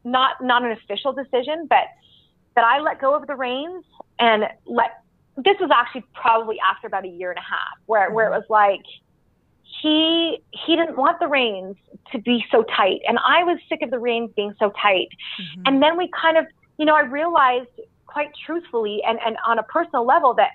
not, 0.03 0.43
not 0.43 0.63
an 0.63 0.71
official 0.71 1.13
decision, 1.13 1.67
but 1.69 1.85
that 2.55 2.65
I 2.65 2.79
let 2.81 2.99
go 2.99 3.15
of 3.15 3.27
the 3.27 3.35
reins 3.35 3.85
and 4.19 4.43
let 4.65 5.03
this 5.37 5.55
was 5.59 5.69
actually 5.73 6.03
probably 6.13 6.57
after 6.59 6.87
about 6.87 7.05
a 7.05 7.09
year 7.09 7.29
and 7.29 7.37
a 7.37 7.41
half 7.41 7.77
where, 7.85 8.11
where 8.11 8.27
it 8.27 8.29
mm-hmm. 8.29 8.39
was 8.39 8.49
like 8.49 8.85
he 9.81 10.37
he 10.51 10.75
didn't 10.75 10.97
want 10.97 11.19
the 11.19 11.27
reins 11.27 11.75
to 12.11 12.19
be 12.19 12.43
so 12.51 12.63
tight 12.63 12.99
and 13.07 13.17
i 13.25 13.43
was 13.43 13.57
sick 13.69 13.81
of 13.81 13.89
the 13.91 13.99
reins 13.99 14.29
being 14.35 14.53
so 14.59 14.71
tight 14.81 15.09
mm-hmm. 15.39 15.61
and 15.65 15.81
then 15.81 15.97
we 15.97 16.09
kind 16.19 16.37
of 16.37 16.45
you 16.77 16.85
know 16.85 16.95
i 16.95 17.01
realized 17.01 17.67
quite 18.05 18.29
truthfully 18.45 19.01
and, 19.05 19.19
and 19.25 19.35
on 19.45 19.59
a 19.59 19.63
personal 19.63 20.05
level 20.05 20.33
that 20.33 20.51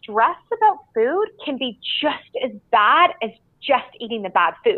stress 0.00 0.36
about 0.56 0.78
food 0.94 1.26
can 1.44 1.58
be 1.58 1.78
just 2.00 2.44
as 2.44 2.52
bad 2.70 3.10
as 3.22 3.30
just 3.60 3.88
eating 4.00 4.22
the 4.22 4.30
bad 4.30 4.54
food 4.64 4.74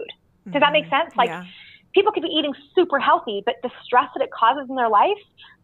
does 0.46 0.54
mm-hmm. 0.54 0.60
that 0.60 0.72
make 0.72 0.88
sense 0.88 1.14
like 1.16 1.28
yeah. 1.28 1.44
people 1.94 2.12
could 2.12 2.22
be 2.22 2.28
eating 2.28 2.54
super 2.74 2.98
healthy 2.98 3.42
but 3.44 3.56
the 3.62 3.70
stress 3.84 4.08
that 4.16 4.22
it 4.22 4.30
causes 4.30 4.68
in 4.68 4.76
their 4.76 4.88
life 4.88 5.18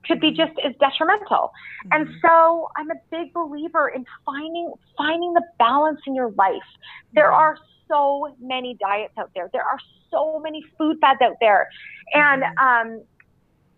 could 0.07 0.21
be 0.21 0.33
mm-hmm. 0.33 0.47
just 0.47 0.59
as 0.65 0.73
detrimental. 0.81 1.53
Mm-hmm. 1.87 1.89
And 1.93 2.09
so 2.23 2.69
I'm 2.77 2.91
a 2.91 3.01
big 3.11 3.33
believer 3.33 3.89
in 3.89 4.05
finding 4.25 4.73
finding 4.97 5.35
the 5.35 5.43
balance 5.59 6.01
in 6.07 6.15
your 6.15 6.31
life. 6.33 6.69
There 7.15 7.31
mm-hmm. 7.31 7.35
are 7.35 7.59
so 7.89 8.35
many 8.41 8.77
diets 8.81 9.15
out 9.19 9.31
there. 9.35 9.49
There 9.53 9.63
are 9.63 9.79
so 10.11 10.41
many 10.41 10.65
food 10.77 10.99
fads 11.01 11.21
out 11.23 11.37
there. 11.41 11.69
And 12.13 12.43
mm-hmm. 12.43 12.93
um, 12.95 13.03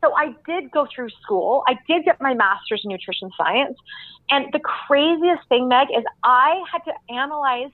so 0.02 0.14
I 0.14 0.34
did 0.46 0.70
go 0.70 0.86
through 0.94 1.10
school. 1.22 1.64
I 1.66 1.76
did 1.88 2.04
get 2.04 2.20
my 2.20 2.34
master's 2.34 2.82
in 2.84 2.90
nutrition 2.90 3.30
science. 3.36 3.76
And 4.30 4.46
the 4.52 4.60
craziest 4.60 5.48
thing, 5.48 5.68
Meg, 5.68 5.88
is 5.96 6.04
I 6.22 6.62
had 6.70 6.80
to 6.84 6.92
analyze 7.12 7.72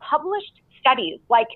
published 0.00 0.60
studies, 0.80 1.20
like 1.28 1.48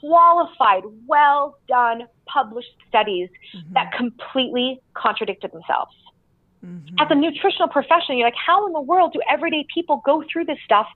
qualified, 0.00 0.82
well 1.06 1.58
done 1.68 2.02
published 2.26 2.74
studies 2.88 3.28
mm-hmm. 3.54 3.72
that 3.74 3.92
completely 3.92 4.80
contradicted 4.94 5.52
themselves. 5.52 5.94
Mm-hmm. 6.64 6.96
As 6.98 7.06
a 7.10 7.14
nutritional 7.14 7.68
professional, 7.68 8.18
you're 8.18 8.26
like, 8.26 8.34
how 8.34 8.66
in 8.66 8.72
the 8.72 8.80
world 8.80 9.12
do 9.12 9.20
everyday 9.30 9.64
people 9.72 10.02
go 10.04 10.24
through 10.30 10.44
this 10.44 10.58
stuff 10.64 10.86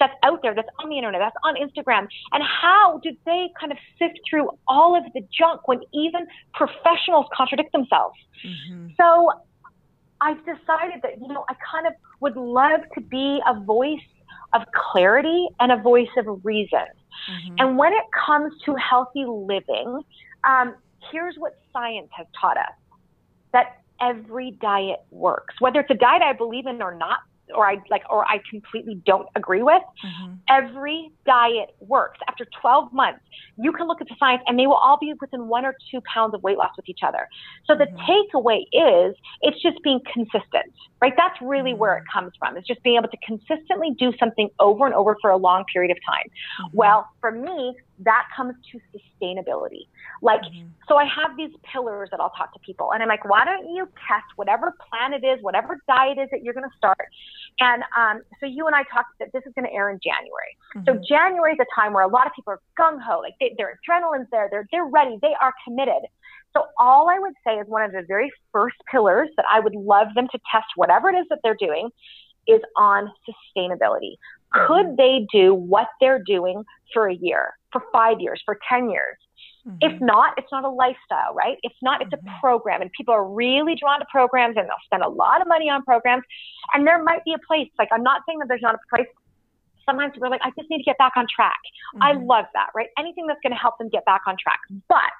that's 0.00 0.14
out 0.24 0.42
there, 0.42 0.54
that's 0.54 0.68
on 0.82 0.88
the 0.88 0.98
internet, 0.98 1.20
that's 1.20 1.36
on 1.44 1.54
Instagram? 1.54 2.08
And 2.32 2.42
how 2.42 3.00
did 3.02 3.16
they 3.24 3.50
kind 3.58 3.70
of 3.70 3.78
sift 3.98 4.18
through 4.28 4.50
all 4.66 4.96
of 4.96 5.04
the 5.14 5.20
junk 5.36 5.68
when 5.68 5.80
even 5.94 6.26
professionals 6.54 7.26
contradict 7.32 7.72
themselves? 7.72 8.16
Mm-hmm. 8.44 8.88
So 9.00 9.30
I've 10.20 10.38
decided 10.38 11.02
that, 11.02 11.20
you 11.20 11.28
know, 11.28 11.44
I 11.48 11.54
kind 11.70 11.86
of 11.86 11.92
would 12.20 12.36
love 12.36 12.80
to 12.94 13.00
be 13.00 13.40
a 13.46 13.60
voice 13.60 14.00
of 14.54 14.62
clarity 14.74 15.48
and 15.60 15.72
a 15.72 15.76
voice 15.76 16.08
of 16.16 16.44
reason. 16.44 16.86
Mm-hmm. 17.30 17.54
And 17.58 17.78
when 17.78 17.92
it 17.92 18.04
comes 18.26 18.52
to 18.64 18.74
healthy 18.74 19.24
living, 19.26 20.02
um, 20.44 20.74
here's 21.10 21.36
what 21.36 21.58
science 21.72 22.08
has 22.16 22.26
taught 22.38 22.56
us 22.56 22.72
that 23.52 23.82
every 24.00 24.52
diet 24.52 25.00
works, 25.10 25.54
whether 25.60 25.80
it's 25.80 25.90
a 25.90 25.94
diet 25.94 26.22
I 26.22 26.32
believe 26.32 26.66
in 26.66 26.82
or 26.82 26.94
not, 26.94 27.20
or 27.54 27.68
I 27.68 27.76
like, 27.90 28.02
or 28.10 28.24
I 28.24 28.40
completely 28.48 29.02
don't 29.06 29.28
agree 29.34 29.62
with. 29.62 29.82
Mm-hmm. 30.04 30.34
Every 30.48 31.10
diet 31.26 31.74
works. 31.80 32.18
After 32.28 32.46
12 32.60 32.92
months, 32.92 33.20
you 33.56 33.72
can 33.72 33.86
look 33.86 34.00
at 34.00 34.08
the 34.08 34.14
science 34.18 34.42
and 34.46 34.58
they 34.58 34.66
will 34.66 34.74
all 34.74 34.98
be 34.98 35.12
within 35.20 35.48
one 35.48 35.64
or 35.64 35.74
two 35.90 36.00
pounds 36.12 36.34
of 36.34 36.42
weight 36.42 36.56
loss 36.56 36.70
with 36.76 36.88
each 36.88 37.00
other. 37.06 37.28
So 37.66 37.74
the 37.74 37.84
mm-hmm. 37.84 38.36
takeaway 38.36 38.62
is 38.72 39.16
it's 39.42 39.60
just 39.62 39.82
being 39.82 40.00
consistent, 40.12 40.72
right? 41.00 41.12
That's 41.16 41.40
really 41.40 41.70
mm-hmm. 41.70 41.80
where 41.80 41.96
it 41.96 42.04
comes 42.12 42.32
from. 42.38 42.56
It's 42.56 42.66
just 42.66 42.82
being 42.82 42.96
able 42.96 43.08
to 43.08 43.18
consistently 43.26 43.90
do 43.98 44.12
something 44.18 44.48
over 44.60 44.86
and 44.86 44.94
over 44.94 45.16
for 45.20 45.30
a 45.30 45.36
long 45.36 45.64
period 45.72 45.90
of 45.90 45.98
time. 46.06 46.26
Mm-hmm. 46.26 46.76
Well, 46.76 47.08
for 47.20 47.30
me, 47.30 47.76
that 48.04 48.28
comes 48.36 48.54
to 48.72 48.80
sustainability. 48.94 49.86
Like, 50.20 50.42
mm-hmm. 50.42 50.68
so 50.88 50.96
I 50.96 51.04
have 51.04 51.36
these 51.36 51.50
pillars 51.70 52.08
that 52.10 52.20
I'll 52.20 52.30
talk 52.30 52.52
to 52.54 52.60
people, 52.60 52.92
and 52.92 53.02
I'm 53.02 53.08
like, 53.08 53.24
why 53.28 53.44
don't 53.44 53.68
you 53.74 53.86
test 54.08 54.26
whatever 54.36 54.74
plan 54.88 55.12
it 55.12 55.24
is, 55.24 55.42
whatever 55.42 55.80
diet 55.88 56.18
is 56.18 56.28
that 56.30 56.42
you're 56.42 56.54
going 56.54 56.68
to 56.68 56.76
start? 56.76 57.06
And 57.60 57.82
um, 57.96 58.22
so 58.40 58.46
you 58.46 58.66
and 58.66 58.74
I 58.74 58.82
talked 58.84 59.18
that 59.20 59.32
this 59.32 59.42
is 59.46 59.52
going 59.54 59.66
to 59.66 59.72
air 59.72 59.90
in 59.90 59.98
January. 60.02 60.56
Mm-hmm. 60.76 60.84
So 60.86 61.02
January 61.08 61.52
is 61.52 61.58
a 61.60 61.80
time 61.80 61.92
where 61.92 62.04
a 62.04 62.08
lot 62.08 62.26
of 62.26 62.32
people 62.34 62.54
are 62.54 62.60
gung 62.78 63.00
ho, 63.00 63.20
like 63.20 63.34
they, 63.40 63.54
their 63.56 63.78
adrenaline's 63.78 64.28
there, 64.30 64.48
they're 64.50 64.66
they're 64.70 64.86
ready, 64.86 65.18
they 65.22 65.34
are 65.40 65.52
committed. 65.64 66.02
So 66.54 66.66
all 66.78 67.08
I 67.08 67.18
would 67.18 67.34
say 67.46 67.54
is 67.54 67.66
one 67.66 67.82
of 67.82 67.92
the 67.92 68.02
very 68.06 68.30
first 68.52 68.76
pillars 68.90 69.28
that 69.36 69.46
I 69.50 69.60
would 69.60 69.74
love 69.74 70.08
them 70.14 70.28
to 70.32 70.38
test 70.50 70.66
whatever 70.76 71.08
it 71.08 71.16
is 71.16 71.26
that 71.30 71.38
they're 71.42 71.56
doing 71.58 71.90
is 72.46 72.60
on 72.76 73.10
sustainability. 73.28 74.16
Could 74.52 74.86
mm-hmm. 74.86 74.96
they 74.96 75.26
do 75.32 75.54
what 75.54 75.88
they're 76.00 76.22
doing 76.22 76.64
for 76.92 77.08
a 77.08 77.14
year, 77.14 77.54
for 77.72 77.82
five 77.92 78.20
years, 78.20 78.40
for 78.44 78.58
10 78.68 78.90
years? 78.90 79.16
Mm-hmm. 79.66 79.76
If 79.80 80.00
not, 80.00 80.34
it's 80.36 80.50
not 80.50 80.64
a 80.64 80.68
lifestyle, 80.68 81.34
right? 81.34 81.56
It's 81.62 81.74
not, 81.82 82.02
it's 82.02 82.12
mm-hmm. 82.12 82.26
a 82.26 82.40
program. 82.40 82.82
And 82.82 82.90
people 82.92 83.14
are 83.14 83.26
really 83.26 83.74
drawn 83.78 84.00
to 84.00 84.06
programs 84.10 84.56
and 84.56 84.66
they'll 84.66 84.84
spend 84.84 85.02
a 85.02 85.08
lot 85.08 85.40
of 85.40 85.48
money 85.48 85.70
on 85.70 85.82
programs. 85.84 86.24
And 86.74 86.86
there 86.86 87.02
might 87.02 87.24
be 87.24 87.32
a 87.32 87.46
place, 87.46 87.68
like, 87.78 87.88
I'm 87.92 88.02
not 88.02 88.22
saying 88.26 88.38
that 88.40 88.48
there's 88.48 88.62
not 88.62 88.74
a 88.74 88.94
place. 88.94 89.06
Sometimes 89.86 90.14
we're 90.18 90.28
like, 90.28 90.42
I 90.44 90.50
just 90.56 90.70
need 90.70 90.78
to 90.78 90.84
get 90.84 90.98
back 90.98 91.12
on 91.16 91.26
track. 91.34 91.58
I 92.00 92.12
mm-hmm. 92.12 92.26
love 92.26 92.46
that, 92.54 92.68
right? 92.74 92.88
Anything 92.98 93.26
that's 93.26 93.40
going 93.42 93.52
to 93.52 93.58
help 93.58 93.78
them 93.78 93.88
get 93.88 94.04
back 94.04 94.22
on 94.26 94.36
track. 94.40 94.60
But 94.88 95.14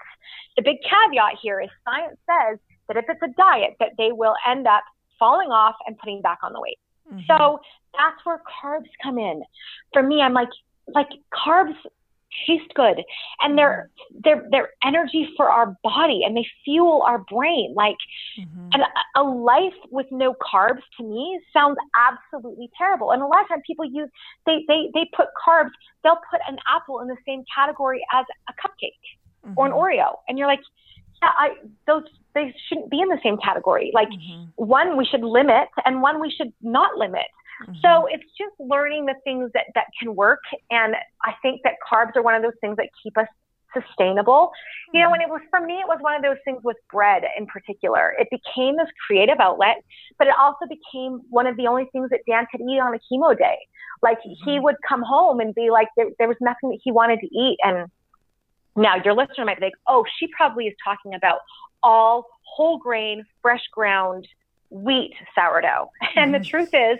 the 0.57 0.63
big 0.63 0.77
caveat 0.83 1.39
here 1.43 1.61
is 1.61 1.69
science 1.85 2.19
says 2.27 2.59
that 2.89 2.97
if 2.97 3.05
it's 3.09 3.23
a 3.23 3.33
diet, 3.37 3.77
that 3.81 3.91
they 3.99 4.13
will 4.13 4.35
end 4.47 4.67
up 4.67 4.85
falling 5.19 5.51
off 5.51 5.75
and 5.87 5.97
putting 5.99 6.21
back 6.21 6.39
on 6.43 6.53
the 6.53 6.61
weight. 6.61 6.79
Mm-hmm. 7.13 7.21
So 7.27 7.61
that's 7.97 8.25
where 8.25 8.41
carbs 8.63 8.89
come 9.03 9.19
in. 9.19 9.43
For 9.93 10.03
me, 10.03 10.21
I'm 10.21 10.33
like, 10.33 10.49
like 10.89 11.09
carbs 11.33 11.75
taste 12.47 12.73
good 12.75 13.03
and 13.41 13.59
they're 13.59 13.91
they're 14.25 14.47
they're 14.51 14.71
energy 14.85 15.29
for 15.37 15.51
our 15.51 15.77
body 15.83 16.23
and 16.25 16.37
they 16.37 16.47
fuel 16.65 17.03
our 17.07 17.19
brain 17.19 17.73
like 17.77 17.97
mm-hmm. 18.39 18.69
and 18.73 18.83
a, 18.83 19.21
a 19.21 19.23
life 19.23 19.75
with 19.91 20.07
no 20.11 20.35
carbs 20.35 20.83
to 20.97 21.05
me 21.05 21.41
sounds 21.53 21.77
absolutely 21.97 22.71
terrible 22.77 23.11
and 23.11 23.23
a 23.23 23.27
lot 23.27 23.43
of 23.43 23.49
times 23.49 23.63
people 23.67 23.85
use 23.85 24.09
they 24.47 24.65
they 24.69 24.89
they 24.95 25.09
put 25.17 25.27
carbs 25.47 25.71
they'll 26.03 26.21
put 26.31 26.41
an 26.49 26.57
apple 26.75 27.01
in 27.01 27.09
the 27.09 27.17
same 27.27 27.45
category 27.55 28.01
as 28.13 28.25
a 28.49 28.53
cupcake 28.53 28.93
mm-hmm. 29.47 29.55
or 29.57 29.67
an 29.67 29.73
mm-hmm. 29.73 29.81
oreo 29.81 30.17
and 30.29 30.39
you're 30.39 30.49
like 30.49 30.61
yeah 31.23 31.31
i 31.39 31.51
those 31.87 32.03
they 32.35 32.55
shouldn't 32.69 32.91
be 32.91 33.01
in 33.01 33.09
the 33.09 33.19
same 33.23 33.37
category 33.39 33.91
like 33.95 34.09
mm-hmm. 34.09 34.45
one 34.57 34.97
we 34.97 35.05
should 35.05 35.23
limit 35.23 35.69
and 35.85 36.03
one 36.03 36.21
we 36.21 36.33
should 36.37 36.53
not 36.63 36.97
limit 36.97 37.27
Mm-hmm. 37.63 37.75
So 37.83 38.07
it's 38.11 38.25
just 38.39 38.53
learning 38.59 39.07
the 39.07 39.15
things 39.25 39.51
that, 39.55 39.67
that 39.75 39.87
can 39.99 40.15
work. 40.15 40.41
And 40.71 40.95
I 41.25 41.35
think 41.43 41.63
that 41.65 41.75
carbs 41.91 42.17
are 42.17 42.23
one 42.23 42.35
of 42.35 42.43
those 42.43 42.59
things 42.61 42.77
that 42.77 42.89
keep 43.03 43.17
us 43.17 43.29
sustainable. 43.73 44.53
You 44.93 45.03
know, 45.03 45.13
and 45.13 45.23
it 45.23 45.29
was 45.29 45.41
for 45.51 45.61
me, 45.61 45.75
it 45.75 45.89
was 45.89 45.99
one 46.01 46.15
of 46.15 46.23
those 46.23 46.37
things 46.45 46.63
with 46.63 46.77
bread 46.91 47.23
in 47.39 47.47
particular. 47.47 48.15
It 48.19 48.29
became 48.31 48.77
this 48.77 48.89
creative 49.07 49.39
outlet, 49.41 49.83
but 50.19 50.27
it 50.27 50.35
also 50.39 50.67
became 50.69 51.21
one 51.31 51.47
of 51.47 51.57
the 51.57 51.67
only 51.67 51.87
things 51.93 52.11
that 52.11 52.21
Dan 52.29 52.47
could 52.51 52.61
eat 52.61 52.81
on 52.81 52.95
a 52.95 52.99
chemo 53.11 53.37
day. 53.37 53.59
Like 54.03 54.19
he 54.23 54.37
mm-hmm. 54.45 54.63
would 54.65 54.77
come 54.87 55.03
home 55.03 55.41
and 55.41 55.55
be 55.55 55.71
like, 55.71 55.89
there, 55.97 56.09
there 56.19 56.29
was 56.29 56.37
nothing 56.41 56.71
that 56.71 56.81
he 56.83 56.93
wanted 56.93 57.21
to 57.21 57.27
eat. 57.27 57.59
And 57.63 57.89
now 58.77 58.97
your 59.03 59.15
listener 59.15 59.45
might 59.45 59.59
be 59.59 59.67
like, 59.67 59.75
oh, 59.87 60.05
she 60.19 60.29
probably 60.37 60.67
is 60.67 60.75
talking 60.85 61.15
about 61.15 61.39
all 61.83 62.27
whole 62.43 62.79
grain, 62.79 63.25
fresh 63.41 63.63
ground 63.73 64.27
wheat 64.71 65.15
sourdough. 65.35 65.91
And 66.17 66.33
mm-hmm. 66.33 66.43
the 66.43 66.49
truth 66.49 66.71
is, 66.73 66.99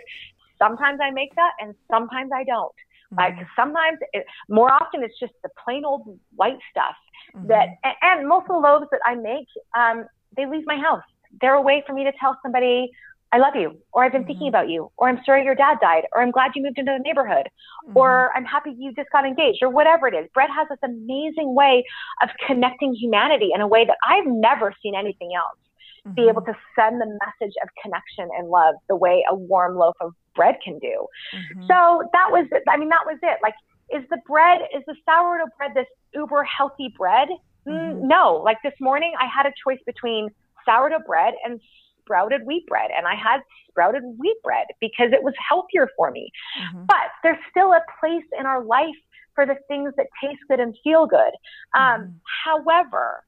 Sometimes 0.57 0.99
I 1.01 1.11
make 1.11 1.33
that 1.35 1.51
and 1.59 1.75
sometimes 1.89 2.31
I 2.33 2.43
don't. 2.43 2.71
Mm-hmm. 3.13 3.19
Like 3.19 3.47
sometimes, 3.55 3.99
it, 4.13 4.25
more 4.49 4.71
often, 4.71 5.03
it's 5.03 5.19
just 5.19 5.33
the 5.43 5.49
plain 5.63 5.85
old 5.85 6.19
white 6.35 6.57
stuff 6.71 6.95
mm-hmm. 7.35 7.47
that, 7.47 7.67
and, 7.83 7.95
and 8.01 8.27
most 8.27 8.43
of 8.43 8.55
the 8.55 8.59
loaves 8.59 8.87
that 8.91 9.01
I 9.05 9.15
make, 9.15 9.47
um, 9.77 10.05
they 10.35 10.45
leave 10.45 10.65
my 10.65 10.77
house. 10.77 11.03
They're 11.41 11.55
a 11.55 11.61
way 11.61 11.83
for 11.85 11.93
me 11.93 12.03
to 12.05 12.11
tell 12.19 12.37
somebody, 12.41 12.91
I 13.31 13.37
love 13.39 13.55
you, 13.55 13.77
or 13.91 14.03
I've 14.03 14.11
been 14.11 14.21
mm-hmm. 14.21 14.27
thinking 14.27 14.47
about 14.47 14.69
you, 14.69 14.91
or 14.97 15.09
I'm 15.09 15.19
sorry 15.25 15.43
your 15.43 15.55
dad 15.55 15.79
died, 15.81 16.03
or 16.13 16.21
I'm 16.21 16.31
glad 16.31 16.51
you 16.55 16.61
moved 16.61 16.77
into 16.77 16.95
the 16.95 17.03
neighborhood, 17.03 17.47
mm-hmm. 17.87 17.97
or 17.97 18.31
I'm 18.35 18.45
happy 18.45 18.75
you 18.77 18.93
just 18.93 19.09
got 19.11 19.25
engaged, 19.25 19.63
or 19.63 19.69
whatever 19.69 20.07
it 20.07 20.13
is. 20.13 20.27
Bread 20.33 20.49
has 20.55 20.67
this 20.69 20.79
amazing 20.83 21.55
way 21.55 21.83
of 22.21 22.29
connecting 22.47 22.93
humanity 22.93 23.49
in 23.53 23.61
a 23.61 23.67
way 23.67 23.85
that 23.85 23.97
I've 24.07 24.27
never 24.27 24.73
seen 24.81 24.95
anything 24.95 25.31
else. 25.35 25.57
mm-hmm. 26.05 26.15
be 26.15 26.29
able 26.29 26.41
to 26.41 26.53
send 26.75 27.01
the 27.01 27.05
message 27.05 27.53
of 27.61 27.69
connection 27.81 28.29
and 28.37 28.49
love 28.49 28.75
the 28.87 28.95
way 28.95 29.23
a 29.29 29.35
warm 29.35 29.75
loaf 29.75 29.95
of 30.01 30.13
bread 30.35 30.55
can 30.63 30.79
do. 30.79 31.07
Mm-hmm. 31.33 31.61
So 31.67 32.09
that 32.13 32.31
was 32.31 32.47
it. 32.51 32.63
I 32.69 32.77
mean, 32.77 32.89
that 32.89 33.05
was 33.05 33.17
it. 33.21 33.39
Like, 33.41 33.55
is 33.93 34.03
the 34.09 34.17
bread, 34.27 34.61
is 34.75 34.83
the 34.87 34.95
sourdough 35.05 35.51
bread 35.57 35.71
this 35.75 35.87
uber 36.13 36.43
healthy 36.43 36.93
bread? 36.97 37.29
Mm, 37.67 37.73
mm-hmm. 37.73 38.07
No. 38.07 38.41
Like 38.43 38.57
this 38.63 38.73
morning, 38.79 39.13
I 39.19 39.27
had 39.27 39.45
a 39.45 39.53
choice 39.63 39.81
between 39.85 40.29
sourdough 40.65 41.05
bread 41.05 41.33
and 41.45 41.59
sprouted 42.01 42.45
wheat 42.45 42.65
bread 42.67 42.91
and 42.95 43.07
I 43.07 43.15
had 43.15 43.39
sprouted 43.69 44.03
wheat 44.17 44.37
bread 44.43 44.67
because 44.79 45.11
it 45.11 45.23
was 45.23 45.33
healthier 45.37 45.89
for 45.95 46.11
me. 46.11 46.31
Mm-hmm. 46.61 46.85
But 46.85 47.11
there's 47.23 47.37
still 47.49 47.73
a 47.73 47.81
place 47.99 48.25
in 48.37 48.45
our 48.45 48.63
life 48.63 48.95
for 49.35 49.45
the 49.45 49.55
things 49.67 49.93
that 49.97 50.07
taste 50.21 50.41
good 50.47 50.59
and 50.59 50.75
feel 50.83 51.07
good. 51.07 51.33
Um, 51.75 52.01
mm-hmm. 52.01 52.11
However, 52.45 53.23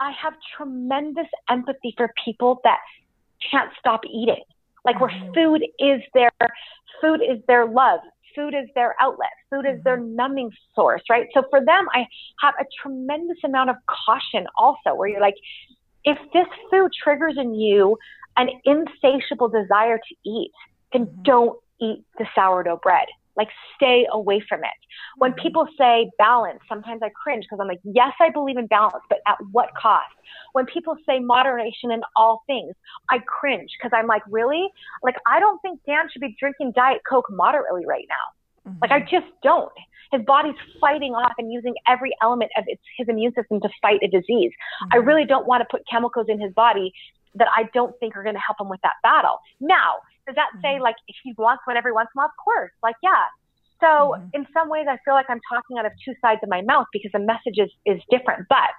I 0.00 0.12
have 0.12 0.34
tremendous 0.56 1.28
empathy 1.48 1.94
for 1.96 2.12
people 2.22 2.60
that 2.64 2.78
can't 3.50 3.70
stop 3.78 4.00
eating. 4.04 4.42
Like 4.86 5.00
where 5.00 5.10
mm-hmm. 5.10 5.34
food 5.34 5.62
is 5.78 6.00
their 6.14 6.30
food 7.00 7.20
is 7.20 7.40
their 7.46 7.66
love. 7.66 8.00
Food 8.34 8.54
is 8.54 8.68
their 8.74 8.94
outlet. 9.00 9.30
Food 9.50 9.66
is 9.66 9.82
their 9.82 9.98
mm-hmm. 9.98 10.16
numbing 10.16 10.50
source, 10.74 11.02
right? 11.10 11.26
So 11.34 11.42
for 11.50 11.60
them, 11.60 11.86
I 11.92 12.06
have 12.40 12.54
a 12.60 12.64
tremendous 12.80 13.38
amount 13.44 13.70
of 13.70 13.76
caution 13.86 14.46
also 14.56 14.94
where 14.94 15.08
you're 15.08 15.20
like, 15.20 15.36
if 16.04 16.16
this 16.32 16.46
food 16.70 16.92
triggers 17.02 17.34
in 17.36 17.54
you 17.54 17.98
an 18.36 18.48
insatiable 18.64 19.48
desire 19.48 19.98
to 19.98 20.30
eat, 20.30 20.52
then 20.92 21.06
mm-hmm. 21.06 21.22
don't 21.22 21.58
eat 21.80 22.04
the 22.18 22.26
sourdough 22.34 22.80
bread. 22.82 23.06
Like 23.36 23.48
stay 23.74 24.06
away 24.10 24.42
from 24.48 24.60
it. 24.60 24.70
When 25.18 25.32
mm-hmm. 25.32 25.42
people 25.42 25.68
say 25.78 26.10
balance, 26.18 26.60
sometimes 26.68 27.02
I 27.02 27.10
cringe 27.10 27.44
because 27.44 27.58
I'm 27.60 27.68
like, 27.68 27.80
yes, 27.84 28.12
I 28.20 28.30
believe 28.30 28.56
in 28.56 28.66
balance, 28.66 29.04
but 29.08 29.18
at 29.26 29.36
what 29.52 29.70
cost? 29.74 30.06
When 30.52 30.66
people 30.66 30.96
say 31.06 31.18
moderation 31.18 31.90
in 31.90 32.00
all 32.16 32.42
things, 32.46 32.74
I 33.10 33.18
cringe 33.18 33.70
because 33.78 33.96
I'm 33.96 34.06
like, 34.06 34.22
really? 34.28 34.68
Like, 35.02 35.16
I 35.26 35.40
don't 35.40 35.60
think 35.60 35.80
Dan 35.86 36.06
should 36.10 36.22
be 36.22 36.36
drinking 36.38 36.72
Diet 36.74 37.02
Coke 37.08 37.26
moderately 37.30 37.84
right 37.86 38.06
now. 38.08 38.70
Mm-hmm. 38.70 38.78
Like, 38.82 38.90
I 38.90 39.00
just 39.00 39.26
don't. 39.42 39.72
His 40.12 40.22
body's 40.24 40.54
fighting 40.80 41.12
off 41.14 41.32
and 41.38 41.52
using 41.52 41.74
every 41.86 42.12
element 42.22 42.52
of 42.56 42.64
its, 42.68 42.82
his 42.96 43.08
immune 43.08 43.34
system 43.34 43.60
to 43.60 43.68
fight 43.82 44.00
a 44.02 44.08
disease. 44.08 44.52
Mm-hmm. 44.52 44.88
I 44.92 44.96
really 44.96 45.24
don't 45.24 45.46
want 45.46 45.60
to 45.62 45.66
put 45.70 45.82
chemicals 45.90 46.26
in 46.28 46.40
his 46.40 46.52
body 46.54 46.92
that 47.34 47.48
I 47.54 47.68
don't 47.74 47.94
think 48.00 48.16
are 48.16 48.22
going 48.22 48.34
to 48.34 48.40
help 48.40 48.60
him 48.60 48.68
with 48.68 48.80
that 48.82 48.94
battle. 49.02 49.38
Now, 49.60 49.96
does 50.26 50.34
that 50.36 50.50
say 50.62 50.74
mm-hmm. 50.74 50.82
like 50.82 50.96
if 51.08 51.16
he 51.22 51.34
wants 51.38 51.62
one 51.66 51.76
every 51.76 51.92
once 51.92 52.08
in 52.14 52.18
a 52.18 52.22
while? 52.22 52.26
Of 52.26 52.36
course. 52.42 52.72
Like, 52.82 52.96
yeah. 53.02 53.24
So 53.80 54.16
mm-hmm. 54.16 54.28
in 54.32 54.46
some 54.52 54.68
ways, 54.68 54.86
I 54.88 54.98
feel 55.04 55.14
like 55.14 55.26
I'm 55.28 55.40
talking 55.52 55.78
out 55.78 55.86
of 55.86 55.92
two 56.04 56.14
sides 56.20 56.40
of 56.42 56.48
my 56.48 56.62
mouth 56.62 56.86
because 56.92 57.12
the 57.12 57.20
message 57.20 57.58
is, 57.58 57.70
is 57.84 58.00
different, 58.10 58.46
but 58.48 58.70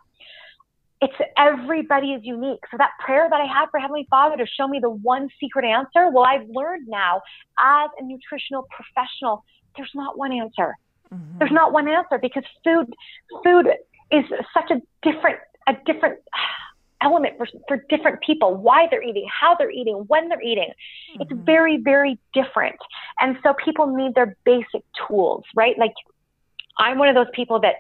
it's 1.01 1.13
everybody 1.37 2.13
is 2.13 2.21
unique. 2.23 2.59
So 2.71 2.77
that 2.77 2.91
prayer 3.03 3.27
that 3.29 3.39
I 3.39 3.45
had 3.45 3.67
for 3.69 3.79
Heavenly 3.79 4.07
Father 4.09 4.37
to 4.37 4.45
show 4.45 4.67
me 4.67 4.79
the 4.81 4.89
one 4.89 5.29
secret 5.39 5.65
answer, 5.65 6.09
well, 6.09 6.25
I've 6.25 6.47
learned 6.49 6.87
now 6.87 7.21
as 7.59 7.89
a 7.99 8.03
nutritional 8.03 8.65
professional, 8.71 9.43
there's 9.75 9.91
not 9.93 10.17
one 10.17 10.33
answer. 10.33 10.73
Mm-hmm. 11.13 11.37
There's 11.37 11.51
not 11.51 11.71
one 11.71 11.87
answer 11.87 12.17
because 12.19 12.43
food, 12.63 12.87
food 13.43 13.67
is 14.11 14.25
such 14.53 14.71
a 14.71 14.81
different, 15.03 15.37
a 15.67 15.73
different 15.85 16.19
element 17.01 17.35
for, 17.37 17.47
for 17.67 17.83
different 17.89 18.21
people, 18.21 18.55
why 18.55 18.87
they're 18.89 19.03
eating, 19.03 19.27
how 19.29 19.55
they're 19.55 19.71
eating, 19.71 20.05
when 20.07 20.29
they're 20.29 20.41
eating. 20.41 20.71
Mm-hmm. 21.13 21.21
It's 21.21 21.31
very, 21.45 21.77
very 21.77 22.19
different. 22.33 22.77
And 23.19 23.37
so 23.43 23.53
people 23.53 23.95
need 23.95 24.15
their 24.15 24.35
basic 24.45 24.83
tools, 25.07 25.43
right? 25.55 25.77
Like 25.77 25.93
I'm 26.77 26.97
one 26.97 27.09
of 27.09 27.15
those 27.15 27.27
people 27.33 27.59
that, 27.61 27.75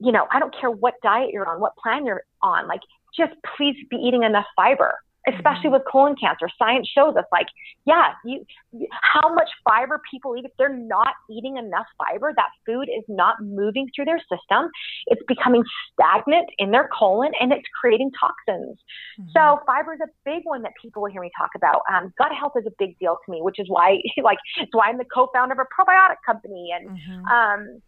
you 0.00 0.12
know, 0.12 0.26
I 0.30 0.38
don't 0.38 0.54
care 0.58 0.70
what 0.70 0.94
diet 1.02 1.30
you're 1.32 1.48
on, 1.48 1.60
what 1.60 1.76
plan 1.76 2.06
you're 2.06 2.24
on, 2.42 2.66
like 2.66 2.80
just 3.16 3.32
please 3.56 3.76
be 3.90 3.96
eating 3.96 4.22
enough 4.22 4.46
fiber 4.56 4.96
especially 5.32 5.70
with 5.70 5.82
colon 5.90 6.14
cancer. 6.16 6.48
Science 6.58 6.88
shows 6.88 7.16
us 7.16 7.24
like, 7.32 7.46
yeah, 7.86 8.12
you, 8.24 8.44
how 8.90 9.32
much 9.34 9.48
fiber 9.68 10.00
people 10.10 10.36
eat. 10.36 10.44
If 10.44 10.52
they're 10.58 10.76
not 10.76 11.14
eating 11.30 11.56
enough 11.56 11.86
fiber, 11.98 12.32
that 12.36 12.48
food 12.66 12.88
is 12.88 13.04
not 13.08 13.36
moving 13.40 13.88
through 13.94 14.06
their 14.06 14.18
system. 14.18 14.70
It's 15.06 15.22
becoming 15.26 15.64
stagnant 15.92 16.50
in 16.58 16.70
their 16.70 16.88
colon 16.96 17.32
and 17.40 17.52
it's 17.52 17.66
creating 17.80 18.10
toxins. 18.18 18.78
Mm-hmm. 19.18 19.30
So 19.34 19.60
fiber 19.66 19.94
is 19.94 20.00
a 20.00 20.10
big 20.24 20.42
one 20.44 20.62
that 20.62 20.72
people 20.80 21.02
will 21.02 21.10
hear 21.10 21.22
me 21.22 21.30
talk 21.38 21.50
about. 21.56 21.82
Um, 21.92 22.12
gut 22.18 22.32
health 22.38 22.52
is 22.56 22.66
a 22.66 22.72
big 22.78 22.98
deal 22.98 23.16
to 23.24 23.32
me, 23.32 23.40
which 23.40 23.58
is 23.58 23.66
why, 23.68 23.98
like, 24.22 24.38
it's 24.60 24.72
why 24.72 24.88
I'm 24.88 24.98
the 24.98 25.04
co-founder 25.04 25.54
of 25.54 25.58
a 25.58 25.82
probiotic 25.82 26.16
company. 26.26 26.70
And, 26.74 26.90
mm-hmm. 26.90 27.24
um, 27.26 27.82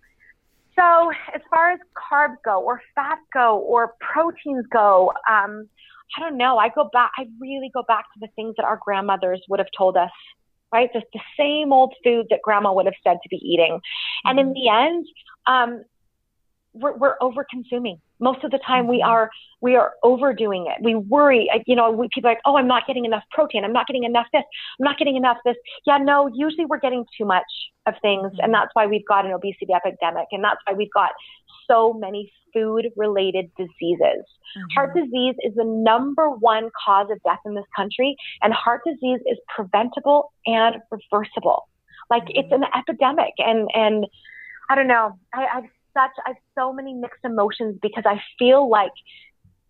so 0.76 1.10
as 1.34 1.40
far 1.48 1.72
as 1.72 1.80
carbs 1.96 2.36
go 2.44 2.60
or 2.60 2.82
fats 2.94 3.22
go 3.32 3.58
or 3.58 3.94
proteins 4.00 4.66
go, 4.70 5.10
um, 5.28 5.68
I 6.16 6.20
don't 6.20 6.36
know. 6.36 6.58
I 6.58 6.68
go 6.68 6.88
back, 6.92 7.12
I 7.16 7.26
really 7.40 7.70
go 7.72 7.82
back 7.82 8.04
to 8.14 8.20
the 8.20 8.28
things 8.36 8.54
that 8.56 8.64
our 8.64 8.78
grandmothers 8.82 9.42
would 9.48 9.58
have 9.58 9.68
told 9.76 9.96
us, 9.96 10.10
right? 10.72 10.90
Just 10.92 11.06
the 11.12 11.20
same 11.38 11.72
old 11.72 11.94
food 12.04 12.26
that 12.30 12.40
grandma 12.42 12.72
would 12.72 12.86
have 12.86 12.94
said 13.04 13.18
to 13.22 13.28
be 13.28 13.36
eating. 13.36 13.80
And 14.24 14.38
in 14.38 14.46
mm-hmm. 14.46 14.54
the 14.54 14.68
end, 14.68 15.06
um, 15.46 15.84
we're, 16.72 16.96
we're 16.96 17.16
over 17.20 17.44
consuming. 17.48 18.00
Most 18.18 18.44
of 18.44 18.50
the 18.50 18.58
time 18.58 18.86
we 18.86 18.98
mm-hmm. 18.98 19.10
are, 19.10 19.30
we 19.60 19.76
are 19.76 19.94
overdoing 20.02 20.66
it. 20.66 20.82
We 20.82 20.94
worry, 20.94 21.50
you 21.66 21.74
know, 21.74 21.90
we, 21.90 22.08
people 22.14 22.30
are 22.30 22.34
like, 22.34 22.42
oh, 22.44 22.56
I'm 22.56 22.68
not 22.68 22.86
getting 22.86 23.04
enough 23.04 23.24
protein. 23.30 23.64
I'm 23.64 23.72
not 23.72 23.86
getting 23.86 24.04
enough 24.04 24.26
this. 24.32 24.44
I'm 24.78 24.84
not 24.84 24.98
getting 24.98 25.16
enough 25.16 25.38
this. 25.44 25.56
Yeah, 25.86 25.98
no, 25.98 26.30
usually 26.32 26.66
we're 26.66 26.78
getting 26.78 27.04
too 27.16 27.24
much 27.24 27.44
of 27.86 27.94
things. 28.02 28.24
And 28.24 28.32
mm-hmm. 28.38 28.52
that's 28.52 28.70
why 28.74 28.86
we've 28.86 29.06
got 29.06 29.26
an 29.26 29.32
obesity 29.32 29.72
epidemic. 29.74 30.28
And 30.32 30.44
that's 30.44 30.60
why 30.66 30.74
we've 30.74 30.92
got 30.92 31.10
so 31.68 31.92
many 31.92 32.32
food 32.52 32.86
related 32.96 33.50
diseases. 33.56 34.00
Mm-hmm. 34.00 34.74
Heart 34.74 34.94
disease 34.94 35.34
is 35.42 35.54
the 35.54 35.64
number 35.64 36.30
one 36.30 36.70
cause 36.84 37.08
of 37.10 37.22
death 37.22 37.40
in 37.44 37.54
this 37.54 37.64
country, 37.74 38.16
and 38.42 38.52
heart 38.52 38.82
disease 38.86 39.20
is 39.30 39.38
preventable 39.54 40.32
and 40.46 40.76
reversible. 40.90 41.68
Like 42.10 42.24
mm-hmm. 42.24 42.40
it's 42.40 42.52
an 42.52 42.64
epidemic, 42.76 43.34
and 43.38 43.68
and 43.74 44.06
I 44.70 44.74
don't 44.74 44.88
know. 44.88 45.18
I, 45.34 45.46
I've 45.54 45.70
such 45.96 46.12
I 46.26 46.30
have 46.30 46.36
so 46.54 46.72
many 46.72 46.92
mixed 46.92 47.24
emotions 47.24 47.78
because 47.80 48.04
I 48.06 48.20
feel 48.38 48.68
like 48.68 48.92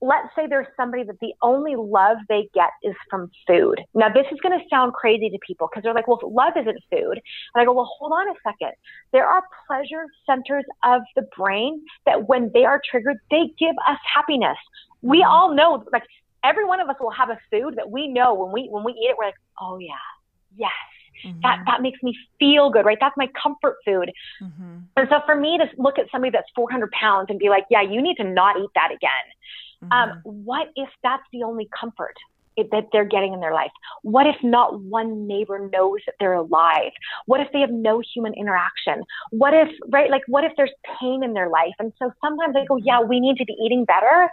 let's 0.01 0.29
say 0.37 0.47
there's 0.47 0.67
somebody 0.77 1.05
that 1.05 1.19
the 1.21 1.33
only 1.43 1.75
love 1.75 2.19
they 2.29 2.49
get 2.55 2.71
is 2.83 2.95
from 3.09 3.31
food. 3.47 3.81
Now, 3.95 4.09
this 4.09 4.27
is 4.31 4.39
going 4.41 4.59
to 4.59 4.65
sound 4.69 4.93
crazy 4.93 5.31
to 5.31 5.39
people 5.47 5.69
because 5.71 5.83
they're 5.83 5.95
like, 5.95 6.07
well, 6.07 6.21
love 6.25 6.53
isn't 6.57 6.79
food. 6.91 7.21
And 7.55 7.63
I 7.63 7.65
go, 7.65 7.73
well, 7.73 7.91
hold 7.99 8.13
on 8.13 8.29
a 8.29 8.35
second. 8.45 8.73
There 9.13 9.27
are 9.27 9.43
pleasure 9.67 10.07
centers 10.27 10.65
of 10.85 11.03
the 11.15 11.23
brain 11.37 11.83
that 12.05 12.29
when 12.29 12.51
they 12.53 12.65
are 12.65 12.81
triggered, 12.91 13.19
they 13.31 13.53
give 13.59 13.75
us 13.89 13.99
happiness. 14.15 14.59
We 15.03 15.21
mm-hmm. 15.21 15.31
all 15.31 15.55
know, 15.55 15.85
like, 15.93 16.05
every 16.45 16.65
one 16.65 16.81
of 16.81 16.89
us 16.89 16.97
will 17.01 17.11
have 17.11 17.31
a 17.31 17.39
food 17.51 17.77
that 17.77 17.91
we 17.91 18.07
know 18.07 18.35
when 18.35 18.53
we, 18.53 18.69
when 18.69 18.85
we 18.85 18.93
eat 18.93 19.11
it, 19.11 19.17
we're 19.19 19.27
like, 19.27 19.35
oh 19.61 19.79
yeah, 19.79 19.95
yes. 20.57 20.71
Mm-hmm. 21.25 21.41
That 21.43 21.63
that 21.67 21.81
makes 21.81 22.03
me 22.03 22.15
feel 22.39 22.69
good, 22.69 22.85
right? 22.85 22.99
That's 23.01 23.17
my 23.17 23.29
comfort 23.43 23.77
food. 23.87 24.13
Mm-hmm. 24.43 24.79
And 24.99 25.09
so 25.09 25.21
for 25.25 25.35
me 25.35 25.57
to 25.57 25.65
look 25.79 25.99
at 25.99 26.11
somebody 26.13 26.31
that's 26.31 26.49
400 26.55 26.91
pounds 26.91 27.29
and 27.31 27.39
be 27.39 27.49
like, 27.49 27.65
yeah, 27.71 27.81
you 27.81 28.03
need 28.03 28.17
to 28.17 28.25
not 28.25 28.59
eat 28.59 28.69
that 28.75 28.91
again 28.93 29.11
um, 29.93 30.11
mm-hmm. 30.11 30.29
What 30.45 30.69
if 30.77 30.89
that's 31.03 31.23
the 31.33 31.43
only 31.43 31.69
comfort 31.79 32.15
it, 32.57 32.71
that 32.71 32.89
they're 32.93 33.05
getting 33.05 33.33
in 33.33 33.41
their 33.41 33.55
life? 33.55 33.71
What 34.03 34.27
if 34.27 34.37
not 34.43 34.81
one 34.83 35.27
neighbor 35.27 35.71
knows 35.73 36.01
that 36.07 36.15
they're 36.19 36.35
alive? 36.35 36.93
What 37.27 37.41
if 37.41 37.49
they 37.53 37.61
have 37.61 37.71
no 37.71 38.03
human 38.15 38.35
interaction? 38.35 39.05
What 39.31 39.55
if, 39.55 39.69
right, 39.89 40.11
like, 40.11 40.23
what 40.27 40.45
if 40.45 40.53
there's 40.57 40.73
pain 41.01 41.23
in 41.23 41.33
their 41.33 41.49
life? 41.49 41.75
And 41.79 41.93
so 41.99 42.11
sometimes 42.23 42.57
I 42.57 42.65
go, 42.65 42.77
yeah, 42.77 43.01
we 43.01 43.21
need 43.21 43.37
to 43.37 43.45
be 43.45 43.57
eating 43.65 43.85
better. 43.85 44.31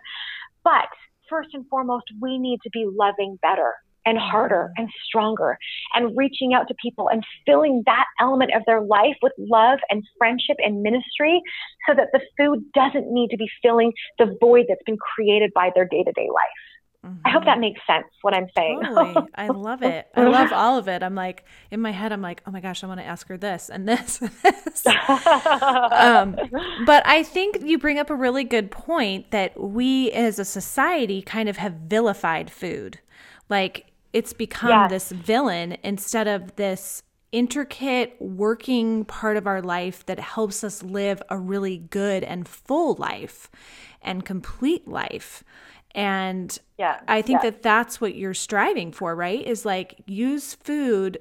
But 0.63 0.87
first 1.29 1.49
and 1.53 1.67
foremost, 1.67 2.05
we 2.21 2.37
need 2.37 2.59
to 2.63 2.69
be 2.69 2.85
loving 2.89 3.37
better 3.41 3.73
and 4.05 4.17
harder 4.17 4.71
and 4.77 4.89
stronger 5.05 5.57
and 5.93 6.15
reaching 6.17 6.53
out 6.53 6.67
to 6.67 6.75
people 6.81 7.09
and 7.09 7.23
filling 7.45 7.83
that 7.85 8.05
element 8.19 8.51
of 8.55 8.61
their 8.65 8.81
life 8.81 9.15
with 9.21 9.33
love 9.37 9.79
and 9.89 10.03
friendship 10.17 10.57
and 10.59 10.81
ministry 10.81 11.41
so 11.87 11.95
that 11.95 12.09
the 12.13 12.21
food 12.37 12.63
doesn't 12.73 13.11
need 13.11 13.29
to 13.29 13.37
be 13.37 13.49
filling 13.61 13.91
the 14.19 14.37
void 14.39 14.65
that's 14.67 14.83
been 14.85 14.97
created 14.97 15.51
by 15.53 15.71
their 15.75 15.85
day 15.85 16.03
to 16.03 16.11
day 16.11 16.27
life. 16.33 16.63
Mm-hmm. 17.05 17.17
I 17.25 17.31
hope 17.31 17.43
that 17.43 17.53
mm-hmm. 17.53 17.61
makes 17.61 17.81
sense 17.85 18.05
what 18.21 18.33
I'm 18.33 18.47
saying. 18.55 18.81
Totally. 18.81 19.27
I 19.35 19.47
love 19.47 19.83
it. 19.83 20.07
I 20.15 20.23
love 20.29 20.53
all 20.53 20.77
of 20.77 20.87
it. 20.87 21.03
I'm 21.03 21.15
like, 21.15 21.43
in 21.69 21.81
my 21.81 21.91
head, 21.91 22.13
I'm 22.13 22.21
like, 22.21 22.41
oh 22.47 22.51
my 22.51 22.61
gosh, 22.61 22.83
I 22.83 22.87
want 22.87 23.01
to 23.01 23.05
ask 23.05 23.27
her 23.27 23.37
this 23.37 23.69
and 23.69 23.87
this 23.87 24.21
and 24.21 24.31
this. 24.43 24.85
um, 24.87 26.37
but 26.85 27.05
I 27.05 27.23
think 27.23 27.61
you 27.63 27.77
bring 27.77 27.99
up 27.99 28.09
a 28.09 28.15
really 28.15 28.45
good 28.45 28.71
point 28.71 29.31
that 29.31 29.59
we 29.59 30.11
as 30.11 30.39
a 30.39 30.45
society 30.45 31.21
kind 31.21 31.49
of 31.49 31.57
have 31.57 31.73
vilified 31.73 32.49
food. 32.49 32.99
Like, 33.49 33.87
it's 34.13 34.31
become 34.33 34.69
yes. 34.69 34.89
this 34.89 35.11
villain 35.11 35.77
instead 35.83 36.27
of 36.27 36.55
this 36.55 37.03
intricate 37.31 38.15
working 38.19 39.03
part 39.05 39.35
of 39.35 39.47
our 39.47 39.61
life 39.61 40.05
that 40.05 40.19
helps 40.19 40.63
us 40.63 40.83
live 40.83 41.21
a 41.29 41.37
really 41.37 41.79
good 41.79 42.23
and 42.23 42.47
full 42.47 42.93
life 42.95 43.49
and 44.03 44.23
complete 44.23 44.87
life. 44.87 45.43
And 45.95 46.57
yeah, 46.77 47.01
I 47.07 47.23
think 47.23 47.43
yeah. 47.43 47.49
that 47.49 47.63
that's 47.63 47.99
what 47.99 48.15
you're 48.15 48.35
striving 48.35 48.91
for, 48.91 49.15
right? 49.15 49.45
Is 49.45 49.65
like 49.65 50.01
use 50.05 50.53
food 50.53 51.19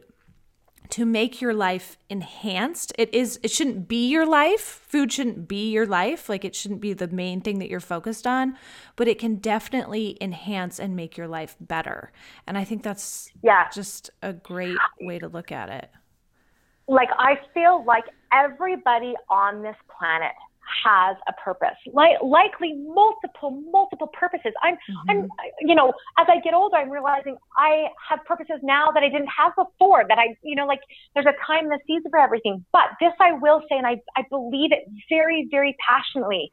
to 0.93 1.07
make 1.07 1.41
your 1.41 1.55
life 1.55 1.97
enhanced. 2.11 2.93
It 2.99 3.15
is 3.15 3.41
it 3.43 3.51
shouldn't 3.51 3.89
be 3.89 4.09
your 4.09 4.27
life. 4.27 4.61
Food 4.61 5.11
shouldn't 5.11 5.49
be 5.49 5.71
your 5.71 5.87
life. 5.87 6.29
Like 6.29 6.45
it 6.45 6.55
shouldn't 6.55 6.83
be 6.83 6.93
the 6.93 7.09
main 7.09 7.41
thing 7.41 7.61
that 7.61 7.71
you're 7.71 7.81
focused 7.81 8.27
on, 8.27 8.59
but 8.95 9.09
it 9.09 9.19
can 9.19 9.37
definitely 9.37 10.19
enhance 10.21 10.79
and 10.79 10.95
make 10.95 11.17
your 11.17 11.29
life 11.29 11.57
better. 11.59 12.13
And 12.47 12.59
I 12.59 12.65
think 12.65 12.83
that's 12.83 13.33
yeah. 13.43 13.71
just 13.71 14.11
a 14.21 14.35
great 14.35 14.77
way 15.01 15.19
to 15.19 15.29
look 15.29 15.51
at 15.51 15.71
it. 15.71 15.91
Like 16.89 17.09
I 17.19 17.41
feel 17.55 17.83
like 17.87 18.05
everybody 18.31 19.15
on 19.31 19.63
this 19.63 19.77
planet 19.99 20.33
has 20.85 21.17
a 21.29 21.33
purpose, 21.35 21.77
like 21.93 22.13
likely 22.23 22.75
multiple, 22.75 23.63
multiple 23.71 24.09
purposes. 24.09 24.53
I'm, 24.63 24.75
mm-hmm. 24.75 25.11
I'm, 25.11 25.29
you 25.61 25.75
know, 25.75 25.93
as 26.19 26.27
I 26.29 26.41
get 26.41 26.55
older, 26.55 26.77
I'm 26.77 26.91
realizing 26.91 27.37
I 27.57 27.87
have 28.09 28.25
purposes 28.25 28.57
now 28.63 28.91
that 28.93 29.03
I 29.03 29.09
didn't 29.09 29.29
have 29.37 29.53
before. 29.57 30.05
That 30.09 30.19
I, 30.19 30.37
you 30.43 30.55
know, 30.55 30.67
like 30.67 30.81
there's 31.15 31.27
a 31.27 31.37
time 31.47 31.71
and 31.71 31.75
a 31.75 31.85
season 31.87 32.11
for 32.11 32.19
everything. 32.19 32.65
But 32.73 32.91
this 33.01 33.13
I 33.21 33.33
will 33.33 33.61
say, 33.69 33.77
and 33.77 33.87
I, 33.87 34.01
I 34.17 34.23
believe 34.31 34.73
it 34.73 34.89
very, 35.09 35.49
very 35.51 35.77
passionately. 35.87 36.51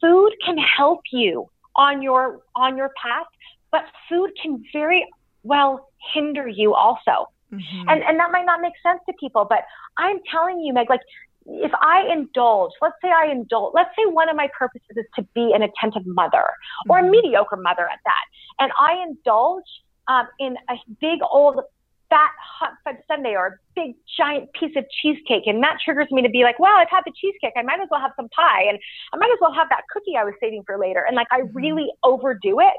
Food 0.00 0.32
can 0.44 0.56
help 0.58 1.00
you 1.12 1.48
on 1.74 2.02
your 2.02 2.40
on 2.54 2.76
your 2.76 2.90
path, 3.02 3.26
but 3.70 3.82
food 4.08 4.30
can 4.42 4.62
very 4.72 5.06
well 5.42 5.88
hinder 6.12 6.48
you 6.48 6.74
also. 6.74 7.30
Mm-hmm. 7.52 7.88
And 7.88 8.02
and 8.02 8.18
that 8.18 8.30
might 8.32 8.44
not 8.44 8.60
make 8.60 8.72
sense 8.82 9.00
to 9.06 9.14
people, 9.20 9.46
but 9.48 9.60
I'm 9.98 10.18
telling 10.30 10.60
you, 10.60 10.74
Meg, 10.74 10.90
like 10.90 11.00
if 11.48 11.72
I 11.80 12.08
indulge, 12.12 12.72
let's 12.82 12.96
say 13.02 13.08
I 13.08 13.30
indulge, 13.30 13.72
let's 13.74 13.90
say 13.96 14.04
one 14.06 14.28
of 14.28 14.36
my 14.36 14.48
purposes 14.58 14.96
is 14.96 15.06
to 15.16 15.22
be 15.34 15.52
an 15.54 15.62
attentive 15.62 16.06
mother 16.06 16.44
or 16.88 16.98
mm-hmm. 16.98 17.08
a 17.08 17.10
mediocre 17.10 17.56
mother 17.56 17.88
at 17.88 18.00
that, 18.04 18.24
and 18.58 18.72
I 18.80 19.02
indulge 19.06 19.64
um, 20.08 20.26
in 20.38 20.56
a 20.68 20.74
big 21.00 21.20
old 21.30 21.60
fat 22.08 22.30
hot 22.40 22.72
fudge 22.84 23.02
sundae 23.08 23.34
or 23.34 23.46
a 23.46 23.58
big 23.74 23.96
giant 24.16 24.52
piece 24.52 24.76
of 24.76 24.84
cheesecake, 25.02 25.46
and 25.46 25.62
that 25.62 25.78
triggers 25.84 26.10
me 26.10 26.22
to 26.22 26.28
be 26.28 26.42
like, 26.42 26.58
well, 26.58 26.76
I've 26.76 26.90
had 26.90 27.02
the 27.04 27.12
cheesecake, 27.20 27.54
I 27.56 27.62
might 27.62 27.80
as 27.80 27.88
well 27.90 28.00
have 28.00 28.12
some 28.16 28.28
pie, 28.28 28.64
and 28.68 28.78
I 29.12 29.16
might 29.16 29.30
as 29.32 29.38
well 29.40 29.52
have 29.52 29.68
that 29.70 29.82
cookie 29.92 30.16
I 30.16 30.24
was 30.24 30.34
saving 30.40 30.62
for 30.66 30.78
later, 30.78 31.04
and 31.06 31.16
like 31.16 31.28
I 31.30 31.40
mm-hmm. 31.40 31.56
really 31.56 31.88
overdo 32.02 32.60
it. 32.60 32.74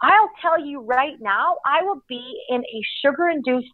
I'll 0.00 0.30
tell 0.40 0.64
you 0.64 0.80
right 0.80 1.20
now, 1.20 1.56
I 1.66 1.82
will 1.82 2.02
be 2.08 2.40
in 2.48 2.60
a 2.60 2.82
sugar 3.02 3.28
induced 3.28 3.66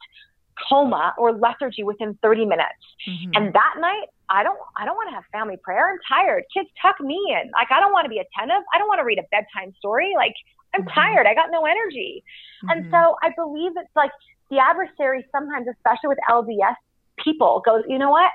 coma 0.68 1.14
or 1.18 1.32
lethargy 1.32 1.82
within 1.82 2.18
30 2.22 2.46
minutes. 2.46 2.82
Mm-hmm. 3.08 3.30
And 3.34 3.54
that 3.54 3.74
night, 3.78 4.08
I 4.30 4.42
don't 4.42 4.58
I 4.76 4.84
don't 4.84 4.96
want 4.96 5.10
to 5.10 5.14
have 5.14 5.24
family 5.32 5.58
prayer. 5.62 5.90
I'm 5.90 5.98
tired. 6.08 6.44
Kids 6.52 6.68
tuck 6.80 7.00
me 7.00 7.18
in. 7.28 7.50
Like 7.52 7.68
I 7.70 7.80
don't 7.80 7.92
want 7.92 8.06
to 8.06 8.08
be 8.08 8.18
attentive. 8.18 8.62
I 8.74 8.78
don't 8.78 8.88
want 8.88 9.00
to 9.00 9.04
read 9.04 9.18
a 9.18 9.26
bedtime 9.30 9.74
story. 9.78 10.12
Like 10.16 10.34
I'm 10.74 10.82
mm-hmm. 10.82 10.94
tired. 10.94 11.26
I 11.26 11.34
got 11.34 11.50
no 11.50 11.66
energy. 11.66 12.24
Mm-hmm. 12.64 12.70
And 12.70 12.90
so 12.90 13.16
I 13.22 13.30
believe 13.36 13.72
it's 13.76 13.94
like 13.94 14.12
the 14.50 14.58
adversary 14.58 15.26
sometimes, 15.30 15.66
especially 15.68 16.08
with 16.08 16.18
LDS 16.28 16.76
people, 17.22 17.62
goes, 17.64 17.82
you 17.88 17.98
know 17.98 18.10
what? 18.10 18.30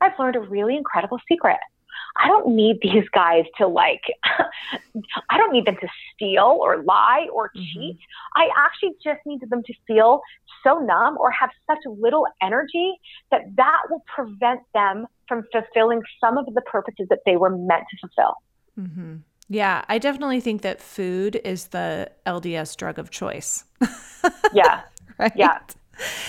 I've 0.00 0.18
learned 0.18 0.36
a 0.36 0.40
really 0.40 0.76
incredible 0.76 1.18
secret. 1.30 1.58
I 2.16 2.28
don't 2.28 2.54
need 2.54 2.78
these 2.82 3.08
guys 3.12 3.44
to 3.58 3.66
like, 3.66 4.02
I 5.30 5.38
don't 5.38 5.52
need 5.52 5.66
them 5.66 5.76
to 5.80 5.88
steal 6.14 6.58
or 6.60 6.82
lie 6.82 7.28
or 7.32 7.48
mm-hmm. 7.48 7.62
cheat. 7.62 7.98
I 8.36 8.48
actually 8.56 8.94
just 9.02 9.20
need 9.26 9.40
them 9.48 9.62
to 9.62 9.74
feel 9.86 10.20
so 10.62 10.78
numb 10.78 11.16
or 11.18 11.30
have 11.30 11.50
such 11.66 11.78
little 11.86 12.26
energy 12.40 12.94
that 13.30 13.42
that 13.56 13.82
will 13.90 14.04
prevent 14.14 14.60
them 14.74 15.06
from 15.26 15.44
fulfilling 15.52 16.02
some 16.20 16.38
of 16.38 16.46
the 16.46 16.60
purposes 16.62 17.06
that 17.08 17.20
they 17.26 17.36
were 17.36 17.50
meant 17.50 17.84
to 17.90 17.96
fulfill. 18.00 18.34
Mm-hmm. 18.78 19.16
Yeah, 19.48 19.84
I 19.88 19.98
definitely 19.98 20.40
think 20.40 20.62
that 20.62 20.80
food 20.80 21.40
is 21.44 21.68
the 21.68 22.10
LDS 22.26 22.76
drug 22.76 22.98
of 22.98 23.10
choice. 23.10 23.64
yeah. 24.54 24.82
right? 25.18 25.32
Yeah. 25.34 25.58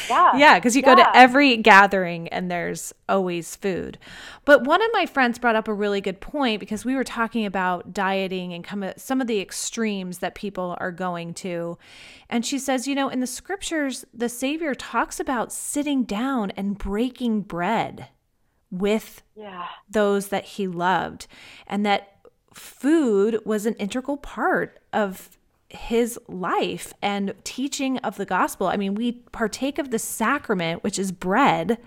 Yeah. 0.10 0.36
Yeah, 0.38 0.60
because 0.60 0.76
you 0.76 0.82
yeah. 0.86 0.96
go 0.96 1.04
to 1.04 1.16
every 1.16 1.58
gathering 1.58 2.28
and 2.30 2.50
there's 2.50 2.94
always 3.08 3.56
food. 3.56 3.98
But 4.46 4.66
one 4.66 4.82
of 4.82 4.90
my 4.94 5.06
friends 5.06 5.40
brought 5.40 5.56
up 5.56 5.68
a 5.68 5.74
really 5.74 6.02
good 6.02 6.20
point 6.20 6.60
because 6.60 6.86
we 6.86 6.96
were 6.96 7.04
talking 7.04 7.46
about 7.46 7.94
dieting 7.94 8.54
and 8.54 8.94
some 8.98 9.22
of 9.22 9.28
the 9.28 9.40
extremes 9.40 10.20
that 10.20 10.36
people 10.36 10.76
are 10.80 10.92
going 10.92 11.34
to. 11.36 11.78
And 12.30 12.46
she 12.46 12.60
says, 12.60 12.88
you 12.88 12.96
know, 12.96 13.10
in 13.10 13.20
the 13.20 13.28
scriptures, 13.28 14.06
the 14.14 14.30
Savior 14.30 14.76
talks 14.76 15.20
about 15.20 15.54
sitting 15.54 16.04
down 16.04 16.52
and 16.52 16.78
breaking 16.78 17.42
bread 17.42 18.10
with 18.74 19.22
yeah. 19.36 19.68
those 19.88 20.30
that 20.30 20.46
he 20.46 20.68
loved, 20.68 21.28
and 21.68 21.86
that 21.86 22.18
food 22.54 23.40
was 23.46 23.68
an 23.68 23.76
integral 23.76 24.18
part 24.18 24.80
of 24.92 25.38
his 25.74 26.20
life 26.28 26.94
and 27.02 27.34
teaching 27.44 27.98
of 28.00 28.18
the 28.18 28.26
gospel. 28.26 28.68
I 28.68 28.78
mean, 28.78 28.96
we 28.96 29.14
partake 29.32 29.80
of 29.80 29.90
the 29.90 30.00
sacrament, 30.00 30.84
which 30.84 31.00
is 31.00 31.12
bread, 31.12 31.80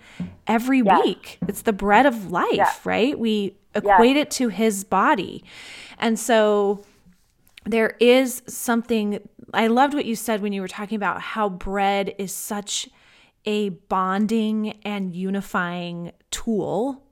every 0.46 0.80
yes. 0.80 1.04
week. 1.04 1.38
It's 1.48 1.62
the 1.62 1.72
bread 1.72 2.04
of 2.04 2.30
life, 2.30 2.48
yes. 2.52 2.80
right? 2.84 3.18
We 3.18 3.56
equate 3.74 4.16
yes. 4.16 4.26
it 4.26 4.30
to 4.32 4.48
his 4.48 4.84
body. 4.84 5.44
And 5.98 6.18
so 6.18 6.84
there 7.64 7.96
is 8.00 8.42
something, 8.46 9.20
I 9.54 9.68
loved 9.68 9.94
what 9.94 10.04
you 10.04 10.16
said 10.16 10.42
when 10.42 10.52
you 10.52 10.60
were 10.60 10.68
talking 10.68 10.96
about 10.96 11.20
how 11.20 11.48
bread 11.48 12.14
is 12.18 12.32
such 12.32 12.88
a 13.44 13.68
bonding 13.68 14.78
and 14.82 15.14
unifying 15.14 16.12
tool 16.32 17.02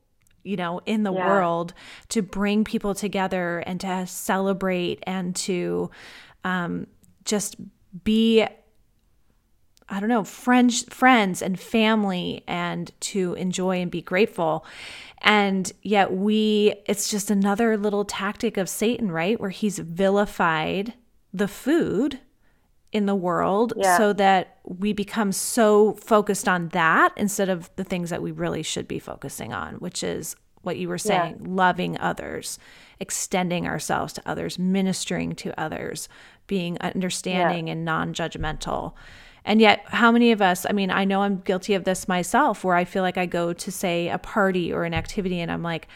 you 0.42 0.56
know 0.56 0.80
in 0.84 1.04
the 1.04 1.12
yeah. 1.12 1.26
world 1.26 1.72
to 2.08 2.20
bring 2.20 2.64
people 2.64 2.94
together 2.94 3.60
and 3.60 3.80
to 3.80 4.06
celebrate 4.06 4.98
and 5.06 5.34
to 5.34 5.90
um, 6.44 6.86
just 7.24 7.56
be 8.04 8.46
I 9.86 10.00
don't 10.00 10.08
know, 10.08 10.24
friends, 10.24 10.84
friends 10.84 11.42
and 11.42 11.60
family 11.60 12.42
and 12.48 12.90
to 13.00 13.34
enjoy 13.34 13.82
and 13.82 13.90
be 13.90 14.00
grateful. 14.00 14.64
And 15.20 15.70
yet 15.82 16.12
we 16.12 16.74
it's 16.86 17.10
just 17.10 17.30
another 17.30 17.76
little 17.76 18.04
tactic 18.04 18.56
of 18.56 18.68
Satan, 18.68 19.12
right? 19.12 19.38
Where 19.38 19.50
he's 19.50 19.78
vilified 19.78 20.94
the 21.32 21.48
food 21.48 22.20
in 22.92 23.06
the 23.06 23.14
world 23.14 23.72
yeah. 23.76 23.98
so 23.98 24.12
that 24.12 24.58
we 24.64 24.92
become 24.92 25.32
so 25.32 25.94
focused 25.94 26.48
on 26.48 26.68
that 26.68 27.12
instead 27.16 27.48
of 27.48 27.68
the 27.76 27.84
things 27.84 28.08
that 28.10 28.22
we 28.22 28.30
really 28.30 28.62
should 28.62 28.86
be 28.86 29.00
focusing 29.00 29.52
on, 29.52 29.74
which 29.74 30.02
is 30.04 30.36
what 30.62 30.78
you 30.78 30.88
were 30.88 30.98
saying, 30.98 31.36
yeah. 31.40 31.46
loving 31.46 31.98
others, 31.98 32.58
extending 33.00 33.66
ourselves 33.66 34.12
to 34.14 34.22
others, 34.24 34.58
ministering 34.58 35.34
to 35.34 35.58
others, 35.60 36.08
being 36.46 36.78
understanding 36.80 37.66
yeah. 37.66 37.72
and 37.72 37.84
non-judgmental. 37.84 38.94
And 39.44 39.60
yet, 39.60 39.84
how 39.86 40.10
many 40.10 40.32
of 40.32 40.40
us, 40.40 40.64
I 40.68 40.72
mean, 40.72 40.90
I 40.90 41.04
know 41.04 41.22
I'm 41.22 41.40
guilty 41.40 41.74
of 41.74 41.84
this 41.84 42.08
myself 42.08 42.64
where 42.64 42.76
I 42.76 42.84
feel 42.84 43.02
like 43.02 43.18
I 43.18 43.26
go 43.26 43.52
to, 43.52 43.70
say, 43.70 44.08
a 44.08 44.18
party 44.18 44.72
or 44.72 44.84
an 44.84 44.94
activity 44.94 45.40
and 45.40 45.50
I'm 45.50 45.62
like, 45.62 45.86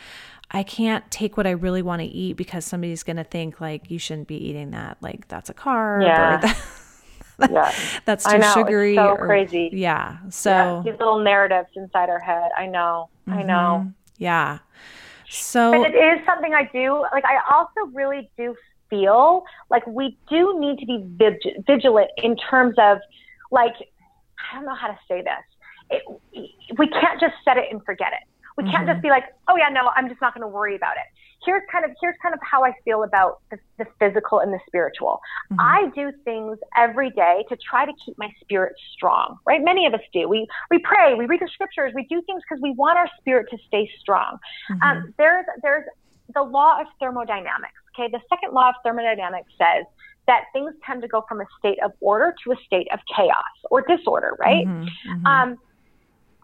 I 0.51 0.63
can't 0.63 1.09
take 1.11 1.37
what 1.37 1.47
I 1.47 1.51
really 1.51 1.83
want 1.83 2.01
to 2.01 2.07
eat 2.07 2.37
because 2.37 2.65
somebody's 2.65 3.03
going 3.03 3.17
to 3.17 3.25
think, 3.25 3.61
like, 3.61 3.91
you 3.91 3.99
shouldn't 3.99 4.29
be 4.29 4.37
eating 4.37 4.71
that. 4.73 4.99
Like, 5.01 5.29
that's 5.29 5.49
a 5.49 5.55
carb 5.55 6.03
yeah. 6.03 6.39
or 6.39 6.41
that, 6.41 7.51
yeah. 7.51 7.75
that's 8.05 8.25
too 8.25 8.43
sugary. 8.43 8.93
It's 8.93 8.99
so 8.99 9.11
or, 9.11 9.27
crazy. 9.27 9.71
Yeah. 9.73 10.19
So, 10.31 10.51
yeah, 10.51 10.83
these 10.85 10.99
little 10.99 11.21
narratives 11.21 11.69
inside 11.75 12.11
our 12.11 12.21
head. 12.21 12.51
I 12.57 12.67
know. 12.67 13.09
Mm-hmm. 13.27 13.39
I 13.39 13.43
know. 13.43 13.93
Yeah. 14.19 14.59
So, 15.31 15.73
but 15.73 15.95
it 15.95 15.95
is 15.95 16.25
something 16.25 16.55
I 16.55 16.69
do. 16.73 17.05
Like, 17.13 17.25
I 17.25 17.41
also 17.55 17.91
really 17.93 18.31
do 18.39 18.55
feel 18.91 19.45
like 19.71 19.87
we 19.87 20.17
do 20.29 20.59
need 20.59 20.79
to 20.79 20.87
be 20.87 21.05
vig- 21.17 21.65
vigilant 21.67 22.11
in 22.17 22.37
terms 22.37 22.75
of 22.79 22.99
like 23.51 23.75
I 24.39 24.57
don't 24.57 24.67
know 24.67 24.75
how 24.75 24.89
to 24.89 24.99
say 25.09 25.23
this. 25.23 25.45
It, 25.91 26.03
we 26.79 26.87
can't 26.89 27.21
just 27.21 27.35
set 27.45 27.57
it 27.57 27.65
and 27.71 27.83
forget 27.85 28.13
it. 28.13 28.27
We 28.57 28.65
can't 28.65 28.79
mm-hmm. 28.79 28.93
just 28.95 29.03
be 29.03 29.09
like, 29.09 29.25
oh 29.47 29.57
yeah, 29.57 29.69
no, 29.69 29.91
I'm 29.95 30.09
just 30.09 30.21
not 30.21 30.35
going 30.35 30.43
to 30.43 30.49
worry 30.49 30.75
about 30.75 30.97
it. 30.97 31.07
Here's 31.47 31.63
kind 31.71 31.85
of 31.85 31.93
here's 32.03 32.17
kind 32.21 32.35
of 32.35 32.41
how 32.43 32.65
I 32.65 32.73
feel 32.85 33.05
about 33.05 33.41
the, 33.51 33.59
the 33.79 33.87
physical 34.01 34.41
and 34.41 34.53
the 34.53 34.59
spiritual. 34.67 35.21
Mm-hmm. 35.53 35.61
I 35.61 35.91
do 35.95 36.11
things 36.25 36.59
every 36.77 37.11
day 37.11 37.45
to 37.49 37.57
try 37.57 37.87
to 37.87 37.93
keep 38.05 38.19
my 38.19 38.29
spirit 38.41 38.75
strong. 38.93 39.39
Right? 39.47 39.63
Many 39.63 39.87
of 39.87 39.95
us 39.95 40.01
do. 40.13 40.29
We 40.29 40.49
we 40.73 40.81
pray, 40.81 41.15
we 41.15 41.27
read 41.27 41.41
the 41.41 41.49
scriptures, 41.55 41.93
we 41.95 42.03
do 42.11 42.21
things 42.23 42.43
because 42.43 42.61
we 42.61 42.73
want 42.73 42.99
our 42.99 43.09
spirit 43.21 43.47
to 43.51 43.59
stay 43.69 43.89
strong. 44.01 44.39
Mm-hmm. 44.71 44.83
Um, 44.83 45.15
there's 45.19 45.47
there's 45.63 45.85
the 46.35 46.43
law 46.43 46.81
of 46.81 46.89
thermodynamics. 47.01 47.79
Okay, 47.99 48.11
the 48.11 48.21
second 48.29 48.55
law 48.55 48.69
of 48.69 48.75
thermodynamics 48.85 49.51
says 49.59 49.85
that 50.27 50.45
things 50.53 50.73
tend 50.87 51.03
to 51.03 51.09
go 51.09 51.25
from 51.29 51.41
a 51.41 51.47
state 51.59 51.79
of 51.83 51.93
order 52.01 52.35
to 52.45 52.53
a 52.53 52.57
state 52.67 52.87
of 52.93 53.01
chaos 53.17 53.35
or 53.71 53.83
disorder, 53.83 54.37
right? 54.39 54.67
Mm-hmm, 54.67 55.13
mm-hmm. 55.13 55.27
Um, 55.27 55.57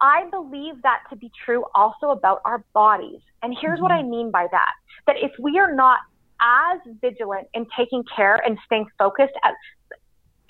I 0.01 0.25
believe 0.29 0.81
that 0.81 1.03
to 1.09 1.15
be 1.15 1.31
true 1.45 1.63
also 1.73 2.09
about 2.09 2.41
our 2.43 2.63
bodies. 2.73 3.21
And 3.41 3.55
here's 3.59 3.75
mm-hmm. 3.75 3.83
what 3.83 3.91
I 3.91 4.03
mean 4.03 4.31
by 4.31 4.47
that 4.51 4.73
that 5.07 5.17
if 5.21 5.31
we 5.39 5.59
are 5.59 5.73
not 5.73 5.99
as 6.41 6.79
vigilant 6.99 7.47
in 7.53 7.65
taking 7.77 8.03
care 8.15 8.35
and 8.35 8.57
staying 8.65 8.87
focused 8.97 9.33
as 9.43 9.53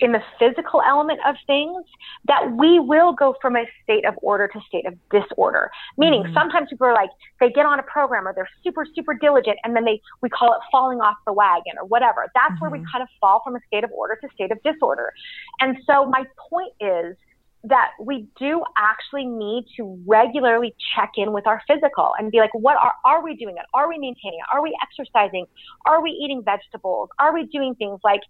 in 0.00 0.12
the 0.12 0.20
physical 0.38 0.82
element 0.86 1.20
of 1.26 1.36
things 1.46 1.84
that 2.26 2.52
we 2.56 2.78
will 2.78 3.12
go 3.12 3.34
from 3.40 3.56
a 3.56 3.64
state 3.82 4.04
of 4.04 4.14
order 4.22 4.46
to 4.48 4.60
state 4.68 4.86
of 4.86 4.94
disorder. 5.10 5.70
Meaning 5.96 6.24
mm-hmm. 6.24 6.34
sometimes 6.34 6.68
people 6.68 6.86
are 6.86 6.94
like, 6.94 7.10
they 7.40 7.50
get 7.50 7.64
on 7.64 7.78
a 7.78 7.82
program 7.82 8.28
or 8.28 8.34
they're 8.34 8.48
super, 8.62 8.86
super 8.94 9.14
diligent 9.14 9.56
and 9.64 9.74
then 9.74 9.84
they, 9.84 10.00
we 10.20 10.28
call 10.28 10.52
it 10.52 10.60
falling 10.70 11.00
off 11.00 11.16
the 11.26 11.32
wagon 11.32 11.74
or 11.80 11.86
whatever. 11.86 12.30
That's 12.34 12.52
mm-hmm. 12.52 12.60
where 12.60 12.70
we 12.70 12.78
mm-hmm. 12.78 12.92
kind 12.92 13.02
of 13.02 13.08
fall 13.20 13.40
from 13.42 13.56
a 13.56 13.60
state 13.66 13.84
of 13.84 13.90
order 13.92 14.18
to 14.22 14.28
state 14.34 14.52
of 14.52 14.62
disorder. 14.62 15.12
And 15.60 15.78
so 15.86 16.04
my 16.06 16.24
point 16.50 16.72
is 16.80 17.16
that 17.64 17.90
we 18.00 18.28
do 18.38 18.62
actually 18.76 19.24
need 19.24 19.64
to 19.76 20.00
regularly 20.06 20.74
check 20.94 21.12
in 21.16 21.32
with 21.32 21.46
our 21.46 21.60
physical 21.66 22.12
and 22.18 22.30
be 22.30 22.38
like, 22.38 22.54
what 22.54 22.76
are, 22.76 22.92
are 23.04 23.24
we 23.24 23.34
doing 23.34 23.56
it? 23.56 23.64
Are 23.74 23.88
we 23.88 23.98
maintaining 23.98 24.38
it? 24.38 24.46
Are 24.54 24.62
we 24.62 24.76
exercising? 24.82 25.46
Are 25.84 26.00
we 26.00 26.10
eating 26.10 26.42
vegetables? 26.44 27.08
Are 27.18 27.34
we 27.34 27.46
doing 27.46 27.74
things 27.74 27.98
like 28.04 28.20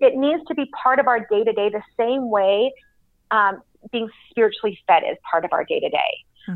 it 0.00 0.16
needs 0.16 0.42
to 0.48 0.54
be 0.54 0.66
part 0.82 0.98
of 0.98 1.06
our 1.06 1.20
day 1.20 1.44
to 1.44 1.52
day 1.52 1.70
the 1.70 1.82
same 1.96 2.30
way 2.30 2.72
um, 3.30 3.62
being 3.92 4.08
spiritually 4.30 4.78
fed 4.86 5.02
is 5.10 5.16
part 5.30 5.44
of 5.44 5.52
our 5.52 5.64
day 5.64 5.80
to 5.80 5.88
day. 5.88 5.98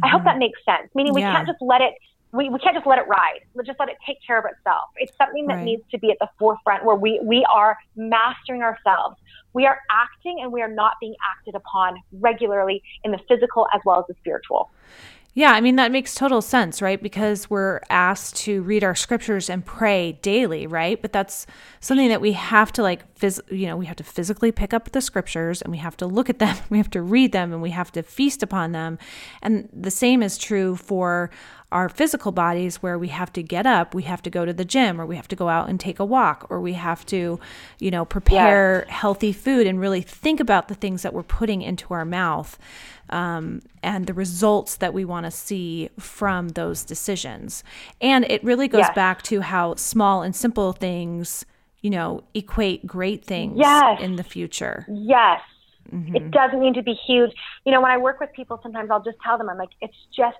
I 0.03 0.09
hope 0.09 0.25
that 0.25 0.37
makes 0.37 0.59
sense. 0.67 0.91
Meaning 0.95 1.15
we 1.15 1.23
yeah. 1.23 1.33
can't 1.33 1.47
just 1.47 1.63
let 1.63 1.81
it 1.81 1.95
we, 2.33 2.51
we 2.51 2.59
can't 2.59 2.75
just 2.75 2.87
let 2.87 2.99
it 2.99 3.09
ride. 3.09 3.41
Let's 3.55 3.67
just 3.67 3.81
let 3.81 3.89
it 3.89 3.97
take 4.07 4.19
care 4.27 4.39
of 4.39 4.45
itself. 4.45 4.91
It's 4.97 5.17
something 5.17 5.47
that 5.47 5.55
right. 5.55 5.65
needs 5.65 5.83
to 5.93 5.99
be 5.99 6.11
at 6.11 6.19
the 6.21 6.29
forefront 6.39 6.85
where 6.85 6.97
we, 6.97 7.21
we 7.23 7.45
are 7.51 7.77
mastering 7.97 8.63
ourselves. 8.63 9.17
We 9.55 9.67
are 9.67 9.81
acting 9.91 10.41
and 10.43 10.53
we 10.53 10.61
are 10.61 10.71
not 10.71 10.95
being 11.01 11.15
acted 11.35 11.55
upon 11.55 11.97
regularly 12.13 12.83
in 13.03 13.13
the 13.13 13.19
physical 13.29 13.67
as 13.75 13.81
well 13.85 14.01
as 14.01 14.05
the 14.09 14.15
spiritual. 14.21 14.71
Yeah, 15.39 15.53
I 15.53 15.61
mean, 15.61 15.77
that 15.77 15.93
makes 15.93 16.17
total 16.17 16.43
sense, 16.43 16.83
right? 16.83 17.01
Because 17.01 17.49
we're 17.49 17.81
asked 17.91 18.35
to 18.39 18.61
read 18.63 18.83
our 18.83 18.97
scriptures 18.97 19.49
and 19.49 19.65
pray 19.65 20.19
daily, 20.21 20.67
right? 20.67 21.01
But 21.01 21.13
that's 21.13 21.47
something 21.79 22.09
that 22.09 22.21
we 22.21 22.33
have 22.33 22.73
to 22.73 22.83
like, 22.83 23.15
phys- 23.15 23.41
you 23.49 23.69
know, 23.69 23.77
we 23.77 23.87
have 23.87 23.95
to 23.99 24.03
physically 24.03 24.51
pick 24.51 24.75
up 24.75 24.91
the 24.91 25.01
scriptures 25.01 25.63
and 25.63 25.71
we 25.71 25.79
have 25.79 25.97
to 25.99 26.07
look 26.07 26.29
at 26.29 26.41
them, 26.41 26.57
we 26.71 26.79
have 26.79 26.91
to 26.91 27.03
read 27.03 27.31
them, 27.31 27.53
and 27.53 27.63
we 27.63 27.71
have 27.71 27.93
to 27.93 28.03
feast 28.03 28.43
upon 28.43 28.73
them. 28.73 28.99
And 29.41 29.69
the 29.73 29.93
same 29.93 30.25
is 30.25 30.39
true 30.39 30.75
for 30.75 31.31
our 31.71 31.89
physical 31.89 32.33
bodies 32.33 32.83
where 32.83 32.99
we 32.99 33.09
have 33.09 33.33
to 33.35 33.43
get 33.43 33.65
up, 33.65 33.95
we 33.95 34.03
have 34.05 34.23
to 34.23 34.31
go 34.31 34.45
to 34.45 34.53
the 34.53 34.65
gym, 34.65 35.01
or 35.01 35.07
we 35.07 35.15
have 35.15 35.29
to 35.29 35.37
go 35.37 35.49
out 35.49 35.69
and 35.69 35.79
take 35.79 36.01
a 36.01 36.05
walk, 36.05 36.49
or 36.51 36.61
we 36.61 36.73
have 36.73 37.07
to, 37.07 37.39
you 37.79 37.91
know, 37.93 38.05
prepare 38.05 38.87
yes. 38.89 38.97
healthy 38.97 39.33
food 39.33 39.69
and 39.69 39.79
really 39.79 40.01
think 40.01 40.41
about 40.41 40.67
the 40.67 40.75
things 40.75 41.03
that 41.03 41.15
we're 41.15 41.23
putting 41.23 41.63
into 41.63 41.95
our 41.95 42.05
mouth 42.05 42.59
um, 43.11 43.63
and 43.83 44.07
the 44.07 44.15
results 44.15 44.77
that 44.77 44.93
we 44.95 45.05
want 45.05 45.25
to 45.25 45.31
see 45.31 45.91
from 45.99 46.51
those 46.51 46.85
decisions. 46.85 47.65
And 48.01 48.25
it 48.31 48.43
really 48.45 48.69
goes 48.69 48.81
yes. 48.81 48.95
back 48.95 49.23
to 49.23 49.41
how 49.41 49.75
small 49.77 50.23
and 50.23 50.35
simple 50.35 50.73
things, 50.73 51.45
you 51.81 51.91
know, 51.91 52.25
equate 52.35 52.87
great 52.87 53.25
things 53.25 53.57
yes. 53.57 54.01
in 54.01 54.17
the 54.17 54.25
future. 54.25 54.87
Yes. 54.89 55.41
Mm-hmm. 55.93 56.17
It 56.17 56.31
doesn't 56.31 56.61
need 56.61 56.75
to 56.75 56.83
be 56.83 56.95
huge. 56.95 57.33
You 57.65 57.73
know, 57.73 57.81
when 57.81 57.91
I 57.91 57.97
work 57.97 58.21
with 58.21 58.33
people, 58.33 58.61
sometimes 58.63 58.91
I'll 58.91 59.03
just 59.03 59.19
tell 59.25 59.39
them, 59.39 59.49
I'm 59.49 59.59
like, 59.59 59.71
it's 59.81 59.97
just 60.15 60.39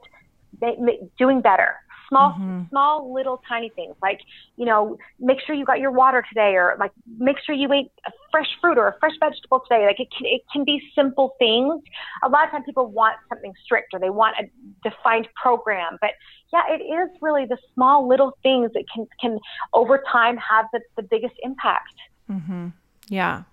doing 1.19 1.41
better 1.41 1.77
small 2.09 2.33
mm-hmm. 2.33 2.63
small 2.71 3.13
little 3.13 3.43
tiny 3.49 3.71
things. 3.71 3.95
Like 4.03 4.21
you 4.57 4.65
know 4.65 4.99
make 5.21 5.39
sure 5.47 5.55
you 5.55 5.65
got 5.65 5.81
your 5.81 5.91
water 5.91 6.25
today 6.29 6.55
or 6.55 6.77
like 6.79 6.93
make 7.19 7.37
sure 7.45 7.55
you 7.55 7.73
ate 7.73 7.91
a 8.07 8.11
fresh 8.31 8.49
fruit 8.61 8.79
or 8.79 8.89
a 8.89 8.99
fresh 8.99 9.13
vegetable 9.21 9.63
today. 9.69 9.87
Like 9.87 10.01
it 10.01 10.09
can 10.17 10.27
it 10.27 10.43
can 10.53 10.65
be 10.65 10.81
simple 10.95 11.35
things. 11.39 11.83
A 12.25 12.29
lot 12.29 12.45
of 12.45 12.51
times 12.51 12.65
people 12.67 12.91
want 12.91 13.17
something 13.29 13.53
strict 13.65 13.95
or 13.95 14.01
they 14.01 14.11
want 14.11 14.37
a 14.41 14.89
defined 14.89 15.29
program. 15.41 15.99
But 16.01 16.11
yeah 16.53 16.63
it 16.69 16.83
is 16.83 17.11
really 17.21 17.47
the 17.47 17.59
small 17.75 18.09
little 18.09 18.37
things 18.43 18.73
that 18.75 18.85
can 18.93 19.07
can 19.21 19.39
over 19.75 20.03
time 20.11 20.37
have 20.37 20.67
the, 20.73 20.81
the 20.97 21.03
biggest 21.03 21.35
impact. 21.43 21.95
Mm-hmm. 22.31 22.69
yeah 23.09 23.45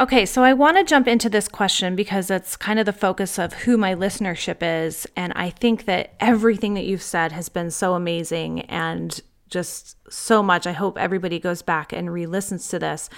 Okay, 0.00 0.24
so 0.24 0.42
I 0.42 0.54
want 0.54 0.78
to 0.78 0.84
jump 0.84 1.06
into 1.06 1.28
this 1.28 1.48
question 1.48 1.94
because 1.94 2.30
it's 2.30 2.56
kind 2.56 2.78
of 2.78 2.86
the 2.86 2.94
focus 2.94 3.38
of 3.38 3.52
who 3.52 3.76
my 3.76 3.94
listenership 3.94 4.58
is. 4.62 5.06
And 5.16 5.34
I 5.36 5.50
think 5.50 5.84
that 5.84 6.14
everything 6.18 6.74
that 6.74 6.86
you've 6.86 7.02
said 7.02 7.32
has 7.32 7.50
been 7.50 7.70
so 7.70 7.92
amazing 7.94 8.62
and 8.62 9.20
just 9.50 9.96
so 10.10 10.42
much. 10.42 10.66
I 10.66 10.72
hope 10.72 10.96
everybody 10.96 11.38
goes 11.38 11.60
back 11.60 11.92
and 11.92 12.10
re 12.10 12.24
listens 12.24 12.68
to 12.68 12.78
this. 12.78 13.10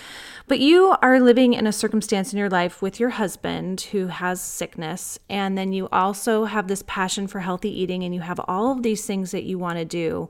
But 0.49 0.59
you 0.59 0.97
are 1.01 1.20
living 1.20 1.55
in 1.55 1.68
a 1.68 1.72
circumstance 1.72 2.33
in 2.33 2.41
your 2.41 2.51
life 2.51 2.83
with 2.83 2.99
your 2.99 3.11
husband 3.11 3.83
who 3.93 4.09
has 4.09 4.41
sickness. 4.41 5.16
And 5.31 5.57
then 5.57 5.72
you 5.72 5.89
also 5.93 6.45
have 6.45 6.66
this 6.66 6.83
passion 6.89 7.29
for 7.29 7.39
healthy 7.39 7.70
eating 7.70 8.03
and 8.03 8.12
you 8.12 8.22
have 8.22 8.41
all 8.49 8.72
of 8.72 8.83
these 8.83 9.07
things 9.07 9.31
that 9.31 9.45
you 9.45 9.61
want 9.61 9.79
to 9.79 9.85
do. 9.85 10.29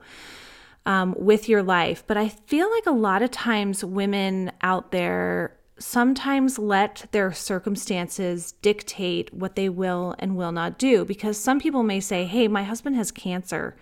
Um, 0.86 1.14
with 1.16 1.48
your 1.48 1.62
life. 1.62 2.04
But 2.06 2.18
I 2.18 2.28
feel 2.28 2.70
like 2.70 2.84
a 2.84 2.90
lot 2.90 3.22
of 3.22 3.30
times 3.30 3.82
women 3.82 4.52
out 4.60 4.90
there 4.90 5.56
sometimes 5.78 6.58
let 6.58 7.06
their 7.12 7.32
circumstances 7.32 8.52
dictate 8.62 9.32
what 9.32 9.56
they 9.56 9.68
will 9.68 10.14
and 10.18 10.36
will 10.36 10.52
not 10.52 10.78
do 10.78 11.04
because 11.04 11.36
some 11.36 11.58
people 11.58 11.82
may 11.82 12.00
say, 12.00 12.24
Hey, 12.24 12.48
my 12.48 12.62
husband 12.62 12.96
has 12.96 13.10
cancer. 13.10 13.76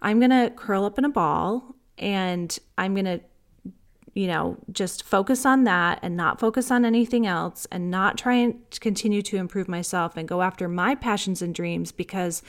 I'm 0.00 0.18
going 0.18 0.30
to 0.30 0.52
curl 0.54 0.84
up 0.84 0.98
in 0.98 1.04
a 1.04 1.08
ball 1.08 1.74
and 1.98 2.56
I'm 2.78 2.94
going 2.94 3.06
to 3.06 3.20
you 4.14 4.26
know, 4.26 4.58
just 4.70 5.04
focus 5.04 5.46
on 5.46 5.64
that 5.64 5.98
and 6.02 6.16
not 6.16 6.38
focus 6.38 6.70
on 6.70 6.84
anything 6.84 7.26
else 7.26 7.66
and 7.72 7.90
not 7.90 8.18
try 8.18 8.34
and 8.34 8.54
continue 8.80 9.22
to 9.22 9.38
improve 9.38 9.68
myself 9.68 10.16
and 10.16 10.28
go 10.28 10.42
after 10.42 10.68
my 10.68 10.94
passions 10.94 11.40
and 11.40 11.54
dreams 11.54 11.92
because 11.92 12.42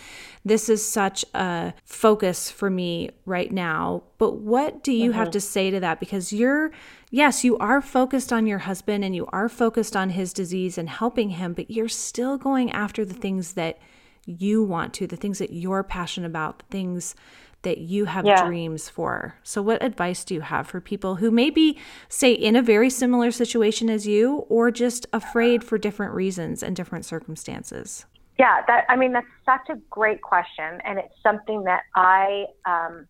this 0.44 0.68
is 0.68 0.86
such 0.86 1.24
a 1.34 1.74
focus 1.86 2.52
for 2.52 2.70
me 2.70 3.10
right 3.26 3.52
now. 3.52 4.04
But 4.18 4.38
what 4.38 4.84
do 4.84 4.92
you 4.92 5.12
mm-hmm. 5.12 5.20
have 5.20 5.32
to 5.32 5.40
say 5.40 5.72
to 5.72 5.80
that? 5.80 6.02
Because 6.02 6.34
you're, 6.34 6.72
yes, 7.14 7.44
you 7.44 7.56
are 7.60 7.80
focused 7.80 8.34
on 8.34 8.48
your 8.48 8.58
husband 8.58 9.06
and 9.06 9.16
you 9.16 9.28
are 9.28 9.48
focused 9.48 9.96
on 9.96 10.10
his 10.10 10.34
disease 10.34 10.80
and 10.80 10.90
helping 10.90 11.30
him, 11.30 11.54
but 11.54 11.70
you're 11.70 11.88
still 11.88 12.40
going 12.40 12.72
after 12.72 13.06
the 13.06 13.14
things 13.14 13.54
that 13.54 13.78
you 14.26 14.64
want 14.64 14.96
to, 14.96 15.06
the 15.06 15.16
things 15.16 15.38
that 15.38 15.54
you're 15.54 15.84
passionate 15.84 16.26
about, 16.26 16.60
the 16.60 16.66
things 16.72 17.16
that 17.62 17.78
you 17.78 18.06
have 18.06 18.26
yeah. 18.26 18.44
dreams 18.44 18.90
for. 18.90 19.36
So, 19.44 19.62
what 19.62 19.84
advice 19.84 20.26
do 20.26 20.34
you 20.34 20.42
have 20.42 20.68
for 20.68 20.82
people 20.82 21.16
who 21.16 21.30
may 21.30 21.50
be, 21.52 21.78
say, 22.10 22.34
in 22.34 22.56
a 22.56 22.62
very 22.62 22.90
similar 22.90 23.32
situation 23.32 23.90
as 23.90 24.08
you, 24.08 24.46
or 24.50 24.72
just 24.72 25.06
afraid 25.14 25.64
for 25.64 25.78
different 25.78 26.14
reasons 26.14 26.64
and 26.64 26.76
different 26.76 27.06
circumstances? 27.06 28.06
Yeah, 28.40 28.64
that 28.68 28.86
I 28.90 28.96
mean 28.96 29.14
that's 29.14 29.28
such 29.46 29.70
a 29.70 29.80
great 29.90 30.22
question, 30.22 30.82
and 30.84 30.98
it's 31.00 31.14
something 31.22 31.64
that 31.66 31.84
I, 31.96 32.48
um, 32.66 33.08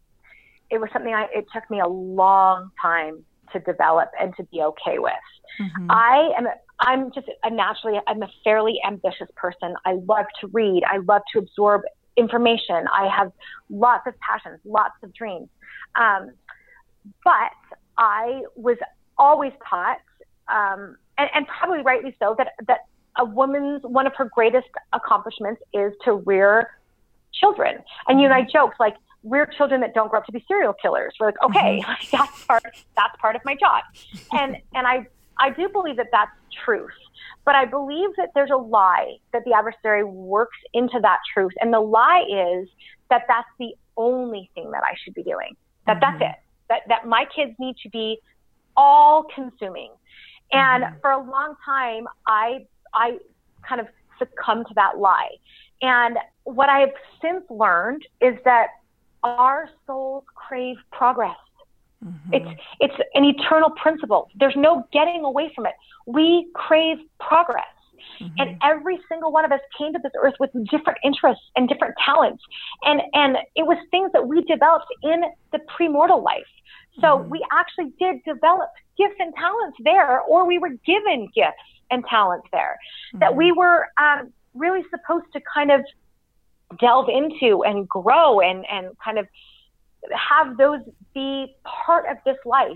it 0.70 0.80
was 0.80 0.90
something 0.92 1.14
I 1.14 1.28
it 1.34 1.46
took 1.52 1.68
me 1.72 1.80
a 1.80 1.88
long 1.88 2.70
time 2.80 3.24
to 3.54 3.60
develop 3.60 4.10
and 4.20 4.36
to 4.38 4.44
be 4.44 4.62
okay 4.62 5.00
with. 5.00 5.14
Mm-hmm. 5.62 5.92
I 5.92 6.32
am 6.38 6.48
I'm 6.80 7.12
just 7.14 7.28
a 7.44 7.50
naturally 7.50 8.00
I'm 8.08 8.22
a 8.22 8.30
fairly 8.44 8.80
ambitious 8.86 9.30
person. 9.36 9.76
I 9.86 9.94
love 10.08 10.26
to 10.42 10.48
read. 10.48 10.84
I 10.90 10.98
love 10.98 11.22
to 11.34 11.40
absorb 11.40 11.82
information. 12.18 12.86
I 12.94 13.08
have 13.16 13.32
lots 13.70 14.08
of 14.08 14.14
passions, 14.20 14.60
lots 14.66 14.96
of 15.04 15.14
dreams. 15.14 15.50
Um, 15.96 16.32
but 17.24 17.52
I 17.98 18.44
was 18.56 18.78
always 19.18 19.52
taught, 19.68 20.00
um, 20.48 20.98
and, 21.18 21.30
and 21.34 21.48
probably 21.48 21.84
rightly 21.84 22.16
so, 22.20 22.36
that, 22.38 22.54
that 22.68 22.80
a 23.18 23.26
woman's 23.26 23.82
one 23.84 24.08
of 24.08 24.14
her 24.16 24.30
greatest 24.34 24.68
accomplishments 24.94 25.62
is 25.74 25.94
to 26.06 26.14
rear 26.14 26.72
children. 27.34 27.78
And 28.08 28.20
you 28.20 28.26
and 28.26 28.34
I 28.34 28.42
joked 28.42 28.80
like 28.80 28.96
rear 29.24 29.46
children 29.58 29.82
that 29.82 29.94
don't 29.94 30.10
grow 30.10 30.20
up 30.20 30.26
to 30.26 30.32
be 30.32 30.44
serial 30.48 30.74
killers. 30.74 31.14
We're 31.20 31.28
like, 31.28 31.44
okay, 31.44 31.82
mm-hmm. 31.86 32.18
that's 32.18 32.46
part 32.46 32.64
that's 32.96 33.16
part 33.20 33.36
of 33.36 33.42
my 33.46 33.56
job. 33.56 33.84
And 34.32 34.58
and 34.74 34.88
I 34.88 35.08
I 35.40 35.50
do 35.50 35.70
believe 35.70 35.98
that 35.98 36.10
that's 36.12 36.32
truth. 36.66 36.92
But 37.46 37.56
I 37.56 37.66
believe 37.66 38.10
that 38.18 38.30
there's 38.36 38.52
a 38.52 38.58
lie 38.58 39.18
that 39.34 39.44
the 39.46 39.54
adversary 39.54 40.04
works 40.04 40.58
into 40.74 41.00
that 41.02 41.20
truth. 41.34 41.52
And 41.60 41.74
the 41.74 41.80
lie 41.80 42.24
is 42.30 42.70
that 43.10 43.24
that's 43.28 43.48
the 43.60 43.76
only 43.98 44.50
thing 44.56 44.72
that 44.72 44.84
I 44.84 44.96
should 45.04 45.14
be 45.14 45.24
doing. 45.24 45.56
That 45.86 46.00
mm-hmm. 46.00 46.20
that's 46.20 46.36
it. 46.36 46.40
That, 46.70 46.82
that 46.88 47.08
my 47.08 47.26
kids 47.36 47.54
need 47.60 47.76
to 47.84 47.90
be 47.90 48.20
all 48.78 49.26
consuming. 49.36 49.92
And 50.52 50.84
mm-hmm. 50.84 51.00
for 51.02 51.12
a 51.12 51.22
long 51.22 51.56
time, 51.66 52.08
I, 52.26 52.66
I 52.94 53.18
kind 53.68 53.82
of 53.82 53.88
succumbed 54.18 54.68
to 54.68 54.74
that 54.76 54.98
lie. 54.98 55.30
And 55.82 56.18
what 56.46 56.70
I 56.70 56.80
have 56.80 56.94
since 57.22 57.44
learned 57.50 58.04
is 58.22 58.36
that 58.46 58.68
our 59.24 59.70
souls 59.86 60.24
crave 60.36 60.78
progress. 60.92 61.36
Mm-hmm. 62.04 62.34
It's 62.34 62.62
it's 62.80 62.96
an 63.14 63.24
eternal 63.24 63.72
principle. 63.72 64.30
There's 64.40 64.56
no 64.56 64.86
getting 64.92 65.24
away 65.24 65.52
from 65.56 65.66
it. 65.66 65.74
We 66.06 66.48
crave 66.54 66.98
progress. 67.20 67.66
Mm-hmm. 68.22 68.34
And 68.38 68.58
every 68.64 69.00
single 69.08 69.32
one 69.32 69.46
of 69.46 69.52
us 69.52 69.62
came 69.78 69.94
to 69.94 70.00
this 70.04 70.12
earth 70.22 70.34
with 70.40 70.52
different 70.70 71.00
interests 71.04 71.44
and 71.56 71.70
different 71.70 71.96
talents. 72.04 72.44
And 72.84 73.02
and 73.14 73.38
it 73.56 73.64
was 73.64 73.78
things 73.92 74.12
that 74.14 74.28
we 74.28 74.42
developed 74.44 74.88
in 75.04 75.24
the 75.52 75.60
premortal 75.80 76.24
life. 76.24 76.44
So 77.00 77.20
mm-hmm. 77.20 77.30
we 77.30 77.46
actually 77.52 77.94
did 78.00 78.24
develop 78.26 78.70
gifts 78.98 79.16
and 79.20 79.34
talents 79.36 79.78
there, 79.84 80.22
or 80.22 80.46
we 80.46 80.58
were 80.58 80.72
given 80.86 81.30
gifts 81.34 81.56
and 81.90 82.04
talents 82.10 82.48
there 82.52 82.78
that 83.20 83.30
mm-hmm. 83.30 83.38
we 83.38 83.52
were 83.52 83.88
um, 83.98 84.32
really 84.54 84.84
supposed 84.90 85.26
to 85.34 85.42
kind 85.54 85.72
of 85.72 85.82
delve 86.80 87.10
into 87.10 87.64
and 87.64 87.88
grow 87.88 88.40
and, 88.40 88.66
and 88.72 88.98
kind 89.04 89.18
of 89.18 89.28
have 90.12 90.58
those 90.58 90.82
be 91.14 91.56
part 91.64 92.06
of 92.10 92.18
this 92.26 92.38
life. 92.46 92.72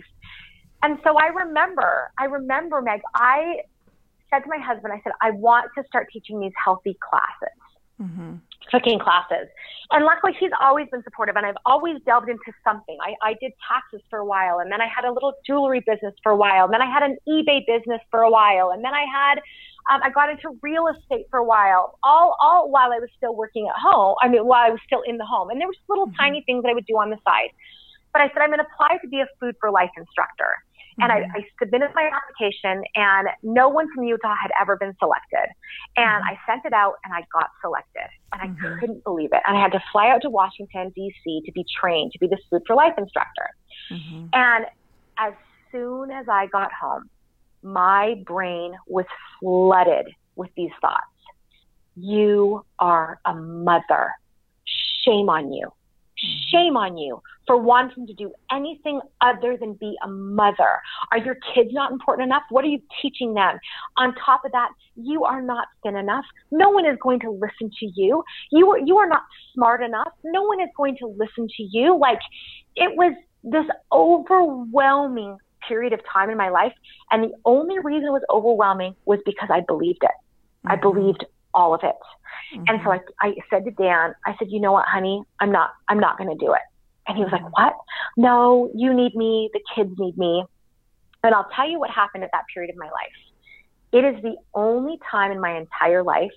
And 0.84 0.98
so 1.04 1.18
I 1.18 1.28
remember, 1.28 2.12
I 2.20 2.26
remember, 2.26 2.82
Meg, 2.82 3.02
I 3.16 3.62
said 4.30 4.40
to 4.40 4.50
my 4.50 4.64
husband, 4.64 4.94
I 4.94 5.02
said, 5.04 5.14
I 5.22 5.32
want 5.32 5.72
to 5.78 5.84
start 5.88 6.08
teaching 6.12 6.40
these 6.40 6.52
healthy 6.64 6.98
classes, 7.02 7.58
mm-hmm. 8.00 8.36
cooking 8.70 9.00
classes. 9.00 9.48
And 9.92 10.06
luckily, 10.06 10.34
he's 10.40 10.52
always 10.62 10.88
been 10.92 11.02
supportive, 11.04 11.36
and 11.36 11.46
I've 11.46 11.58
always 11.66 11.98
delved 12.06 12.30
into 12.30 12.52
something. 12.64 12.98
I, 13.02 13.16
I 13.28 13.34
did 13.42 13.54
taxes 13.68 14.06
for 14.10 14.20
a 14.20 14.26
while, 14.26 14.60
and 14.60 14.72
then 14.72 14.82
I 14.82 14.88
had 14.88 15.06
a 15.06 15.12
little 15.12 15.34
jewelry 15.46 15.80
business 15.80 16.14
for 16.22 16.32
a 16.32 16.36
while, 16.38 16.66
and 16.66 16.74
then 16.74 16.82
I 16.82 16.92
had 16.92 17.04
an 17.04 17.18
eBay 17.28 17.66
business 17.66 18.02
for 18.12 18.22
a 18.22 18.30
while, 18.30 18.72
and 18.72 18.84
then 18.84 18.94
I 18.94 19.06
had 19.12 19.40
Um, 19.90 20.02
I 20.04 20.10
got 20.10 20.30
into 20.30 20.58
real 20.62 20.88
estate 20.88 21.28
for 21.30 21.40
a 21.40 21.44
while, 21.44 21.98
all 22.04 22.36
all 22.42 22.70
while 22.70 22.92
I 22.92 23.00
was 23.00 23.10
still 23.18 23.36
working 23.36 23.68
at 23.68 23.76
home. 23.80 24.16
I 24.22 24.28
mean, 24.28 24.46
while 24.46 24.66
I 24.66 24.70
was 24.70 24.80
still 24.86 25.02
in 25.06 25.18
the 25.18 25.26
home, 25.26 25.50
and 25.50 25.60
there 25.60 25.68
were 25.68 25.76
little 25.88 26.08
mm-hmm. 26.08 26.20
tiny 26.20 26.44
things 26.46 26.64
that 26.64 26.70
I 26.70 26.74
would 26.74 26.86
do 26.86 26.98
on 26.98 27.10
the 27.10 27.18
side. 27.24 27.50
But 28.14 28.22
I 28.22 28.28
said 28.30 28.42
I'm 28.42 28.50
going 28.50 28.60
to 28.60 28.66
apply 28.74 28.98
to 29.02 29.08
be 29.08 29.20
a 29.20 29.28
food 29.40 29.56
for 29.60 29.70
life 29.72 29.92
instructor. 29.96 30.52
And 31.00 31.12
I, 31.12 31.20
mm-hmm. 31.22 31.38
I, 31.38 31.46
submitted 31.60 31.92
my 31.94 32.10
application, 32.10 32.84
and 32.96 33.28
no 33.44 33.70
one 33.70 33.88
from 33.94 34.06
Utah 34.06 34.34
had 34.42 34.50
ever 34.60 34.76
been 34.78 34.96
selected. 34.98 35.54
And 35.96 36.24
mm-hmm. 36.24 36.30
I 36.30 36.40
sent 36.48 36.66
it 36.66 36.74
out, 36.74 36.96
and 37.06 37.14
I 37.14 37.22
got 37.32 37.52
selected, 37.62 38.10
and 38.34 38.42
I 38.42 38.48
mm-hmm. 38.48 38.80
couldn't 38.80 39.04
believe 39.04 39.30
it. 39.32 39.44
And 39.46 39.56
I 39.56 39.62
had 39.62 39.72
to 39.74 39.84
fly 39.92 40.10
out 40.10 40.24
to 40.24 40.32
Washington 40.32 40.92
D.C. 40.96 41.44
to 41.46 41.52
be 41.52 41.64
trained 41.80 42.14
to 42.14 42.20
be 42.20 42.28
the 42.28 42.40
Food 42.50 42.64
for 42.66 42.76
Life 42.76 42.96
instructor. 42.98 43.48
Mm-hmm. 43.92 44.26
And 44.34 44.66
as 45.20 45.34
soon 45.72 46.10
as 46.10 46.26
I 46.28 46.48
got 46.48 46.72
home, 46.74 47.10
my 47.64 48.16
brain 48.26 48.74
was 48.88 49.06
flooded 49.40 50.08
with 50.36 50.50
these 50.56 50.72
thoughts. 50.82 51.04
You 51.96 52.64
are 52.80 53.20
a 53.26 53.34
mother. 53.34 54.12
Shame 55.04 55.30
on 55.30 55.52
you. 55.52 55.68
Mm-hmm. 55.68 56.38
Shame 56.50 56.78
on 56.78 56.98
you 56.98 57.22
for 57.46 57.58
wanting 57.58 58.08
to 58.08 58.14
do 58.14 58.32
anything 58.52 59.00
other 59.22 59.56
than 59.58 59.74
be 59.74 59.96
a 60.04 60.08
mother. 60.08 60.82
Are 61.12 61.18
your 61.18 61.38
kids 61.54 61.70
not 61.72 61.92
important 61.92 62.28
enough? 62.28 62.44
What 62.50 62.66
are 62.66 62.68
you 62.68 62.82
teaching 63.02 63.34
them? 63.34 63.58
On 63.98 64.14
top 64.26 64.44
of 64.46 64.52
that, 64.52 64.70
you 64.96 65.24
are 65.24 65.42
not 65.42 65.68
thin 65.84 65.96
enough. 65.96 66.26
No 66.52 66.70
one 66.70 66.86
is 66.86 66.98
going 67.02 67.20
to 67.22 67.30
listen 67.32 67.72
to 67.80 67.92
you. 67.96 68.24
You 68.52 68.72
are, 68.72 68.80
you 68.80 68.98
are 68.98 69.08
not 69.08 69.24
smart 69.54 69.82
enough. 69.82 70.12
No 70.24 70.44
one 70.44 70.60
is 70.60 70.70
going 70.76 70.98
to 70.98 71.08
listen 71.08 71.48
to 71.58 71.64
you. 71.64 71.98
Like 71.98 72.20
it 72.76 72.96
was 72.98 73.14
this 73.44 73.66
overwhelming 73.92 75.38
period 75.68 75.94
of 75.94 76.00
time 76.12 76.30
in 76.30 76.38
my 76.38 76.50
life. 76.50 76.74
And 77.12 77.24
the 77.24 77.34
only 77.46 77.80
reason 77.80 78.08
it 78.08 78.12
was 78.12 78.24
overwhelming 78.30 78.96
was 79.06 79.20
because 79.26 79.50
I 79.52 79.62
believed 79.62 80.04
it. 80.04 80.12
Mm-hmm. 80.66 80.72
I 80.72 80.76
believed 80.76 81.26
all 81.54 81.74
of 81.74 81.82
it. 81.84 81.96
Mm-hmm. 82.54 82.64
And 82.68 82.80
so 82.84 82.90
mm-hmm. 82.90 83.10
I, 83.22 83.28
I 83.28 83.34
said 83.50 83.66
to 83.66 83.72
Dan, 83.72 84.14
I 84.26 84.36
said, 84.38 84.48
you 84.50 84.60
know 84.60 84.72
what, 84.72 84.86
honey, 84.88 85.24
I'm 85.40 85.52
not, 85.52 85.72
I'm 85.88 86.00
not 86.00 86.18
going 86.18 86.30
to 86.30 86.46
do 86.46 86.54
it. 86.54 86.62
And 87.08 87.18
he 87.18 87.24
was 87.24 87.32
like, 87.32 87.58
what? 87.58 87.74
No, 88.18 88.70
you 88.76 88.94
need 88.94 89.16
me. 89.16 89.50
The 89.54 89.62
kids 89.74 89.92
need 89.98 90.18
me. 90.18 90.44
And 91.24 91.34
I'll 91.34 91.48
tell 91.56 91.70
you 91.70 91.80
what 91.80 91.90
happened 91.90 92.24
at 92.24 92.30
that 92.34 92.44
period 92.54 92.70
of 92.70 92.78
my 92.78 92.86
life. 92.86 93.18
It 93.94 94.04
is 94.04 94.22
the 94.22 94.36
only 94.54 95.00
time 95.10 95.32
in 95.32 95.40
my 95.40 95.58
entire 95.58 96.04
life 96.04 96.32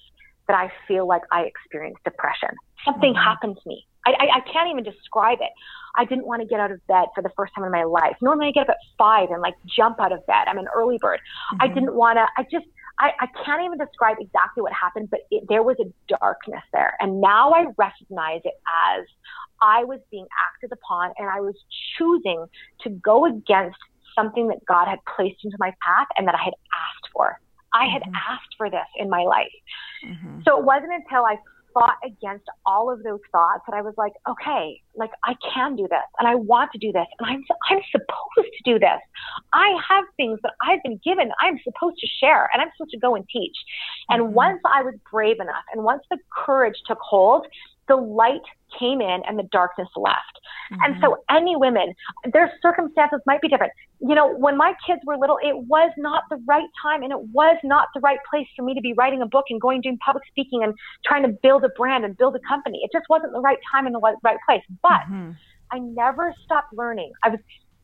that 0.47 0.57
I 0.57 0.73
feel 0.87 1.07
like 1.07 1.23
I 1.33 1.43
experienced 1.43 2.03
depression. 2.05 2.51
Something 2.85 3.15
mm-hmm. 3.15 3.23
happened 3.23 3.57
to 3.63 3.69
me. 3.69 3.87
I, 4.07 4.13
I, 4.13 4.39
I 4.39 4.41
can't 4.53 4.71
even 4.71 4.85
describe 4.85 5.39
it. 5.41 5.51
I 5.97 6.05
didn't 6.05 6.27
want 6.27 6.43
to 6.43 6.49
get 6.49 6.61
out 6.61 6.71
of 6.71 6.85
bed 6.87 7.07
for 7.15 7.23
the 7.23 7.31
first 7.37 7.53
time 7.55 7.65
in 7.65 7.73
my 7.73 7.85
life. 7.85 8.17
Normally 8.23 8.49
I 8.49 8.53
get 8.53 8.63
up 8.63 8.71
at 8.71 8.77
five 8.97 9.31
and 9.31 9.43
like 9.43 9.55
jump 9.77 10.01
out 10.01 10.13
of 10.13 10.25
bed. 10.27 10.47
I'm 10.47 10.59
an 10.59 10.69
early 10.75 10.99
bird. 10.99 11.21
Mm-hmm. 11.53 11.63
I 11.63 11.69
didn't 11.69 11.95
want 11.95 12.17
to, 12.17 12.27
I 12.37 12.45
just, 12.45 12.67
I, 12.99 13.11
I 13.21 13.27
can't 13.45 13.63
even 13.65 13.79
describe 13.79 14.19
exactly 14.21 14.63
what 14.63 14.73
happened, 14.73 15.11
but 15.11 15.21
it, 15.31 15.45
there 15.49 15.63
was 15.63 15.77
a 15.81 15.93
darkness 16.07 16.63
there. 16.73 16.97
And 17.01 17.21
now 17.21 17.53
I 17.53 17.67
recognize 17.77 18.43
it 18.45 18.55
as 18.95 19.07
I 19.63 19.85
was 19.85 20.01
being 20.11 20.27
acted 20.53 20.73
upon 20.73 21.13
and 21.19 21.29
I 21.29 21.41
was 21.41 21.55
choosing 21.99 22.47
to 22.83 22.91
go 22.91 23.27
against 23.27 23.79
something 24.15 24.49
that 24.49 24.65
God 24.67 24.87
had 24.87 24.99
placed 25.17 25.45
into 25.45 25.57
my 25.59 25.73
path 25.85 26.09
and 26.17 26.27
that 26.29 26.35
I 26.35 26.45
had 26.45 26.55
asked 26.55 27.13
for. 27.13 27.39
I 27.73 27.87
had 27.87 28.03
mm-hmm. 28.03 28.15
asked 28.15 28.55
for 28.57 28.71
this 28.71 28.87
in 28.97 29.09
my 29.09 29.23
life. 29.23 29.53
Mm-hmm. 30.07 30.41
So 30.45 30.59
it 30.59 30.65
wasn't 30.65 30.93
until 30.93 31.25
I 31.25 31.37
fought 31.73 31.97
against 32.05 32.45
all 32.67 32.93
of 32.93 33.03
those 33.03 33.21
thoughts 33.33 33.63
and 33.67 33.75
I 33.75 33.83
was 33.83 33.95
like, 33.97 34.13
okay, 34.29 34.81
like 34.97 35.11
I 35.25 35.35
can 35.53 35.77
do 35.77 35.87
this 35.89 36.07
and 36.19 36.29
I 36.29 36.35
want 36.35 36.73
to 36.73 36.79
do 36.79 36.93
this 36.93 37.07
and 37.19 37.29
I'm, 37.29 37.45
I'm 37.71 37.83
supposed 37.91 38.53
to 38.57 38.63
do 38.65 38.79
this. 38.79 39.01
I 39.53 39.77
have 39.89 40.05
things 40.17 40.39
that 40.43 40.53
I've 40.63 40.83
been 40.83 41.01
given. 41.05 41.31
I'm 41.41 41.59
supposed 41.63 41.99
to 41.99 42.07
share 42.21 42.49
and 42.53 42.63
I'm 42.63 42.69
supposed 42.77 42.93
to 42.93 42.99
go 42.99 43.15
and 43.15 43.25
teach. 43.29 43.57
And 44.09 44.23
mm-hmm. 44.23 44.35
once 44.35 44.61
I 44.65 44.83
was 44.83 44.95
brave 45.11 45.41
enough 45.41 45.65
and 45.73 45.85
once 45.85 46.03
the 46.11 46.19
courage 46.45 46.77
took 46.87 46.99
hold, 47.01 47.47
the 47.91 47.97
light 47.97 48.47
came 48.79 49.01
in 49.01 49.21
and 49.27 49.37
the 49.37 49.49
darkness 49.51 49.89
left. 49.97 50.39
Mm-hmm. 50.73 50.83
And 50.85 50.95
so 51.03 51.17
any 51.29 51.57
women, 51.57 51.93
their 52.33 52.53
circumstances 52.63 53.19
might 53.27 53.41
be 53.41 53.49
different. 53.49 53.73
You 54.01 54.15
know, 54.15 54.33
when 54.37 54.57
my 54.57 54.75
kids 54.87 55.01
were 55.05 55.17
little, 55.19 55.39
it 55.43 55.57
was 55.67 55.91
not 55.99 56.23
the 56.31 56.41
right 56.47 56.69
time 56.81 57.03
and 57.03 57.11
it 57.11 57.21
was 57.35 57.59
not 57.65 57.89
the 57.95 58.01
right 58.01 58.21
place 58.31 58.47
for 58.57 58.63
me 58.65 58.75
to 58.75 58.81
be 58.81 58.93
writing 58.93 59.23
a 59.23 59.27
book 59.27 59.47
and 59.51 59.61
going 59.61 59.81
doing 59.81 59.99
public 59.99 60.23
speaking 60.29 60.63
and 60.63 60.73
trying 61.05 61.25
to 61.25 61.37
build 61.43 61.65
a 61.65 61.69
brand 61.71 62.05
and 62.05 62.17
build 62.17 62.37
a 62.37 62.41
company. 62.49 62.81
It 62.85 62.91
just 62.97 63.07
wasn't 63.11 63.33
the 63.33 63.41
right 63.41 63.59
time 63.73 63.89
in 63.89 63.93
the 63.93 64.01
right 64.01 64.39
place. 64.47 64.63
But 64.81 65.03
mm-hmm. 65.11 65.33
I 65.73 65.81
never 65.81 66.33
stopped 66.45 66.73
learning. 66.73 67.11
I 67.25 67.31
was 67.31 67.41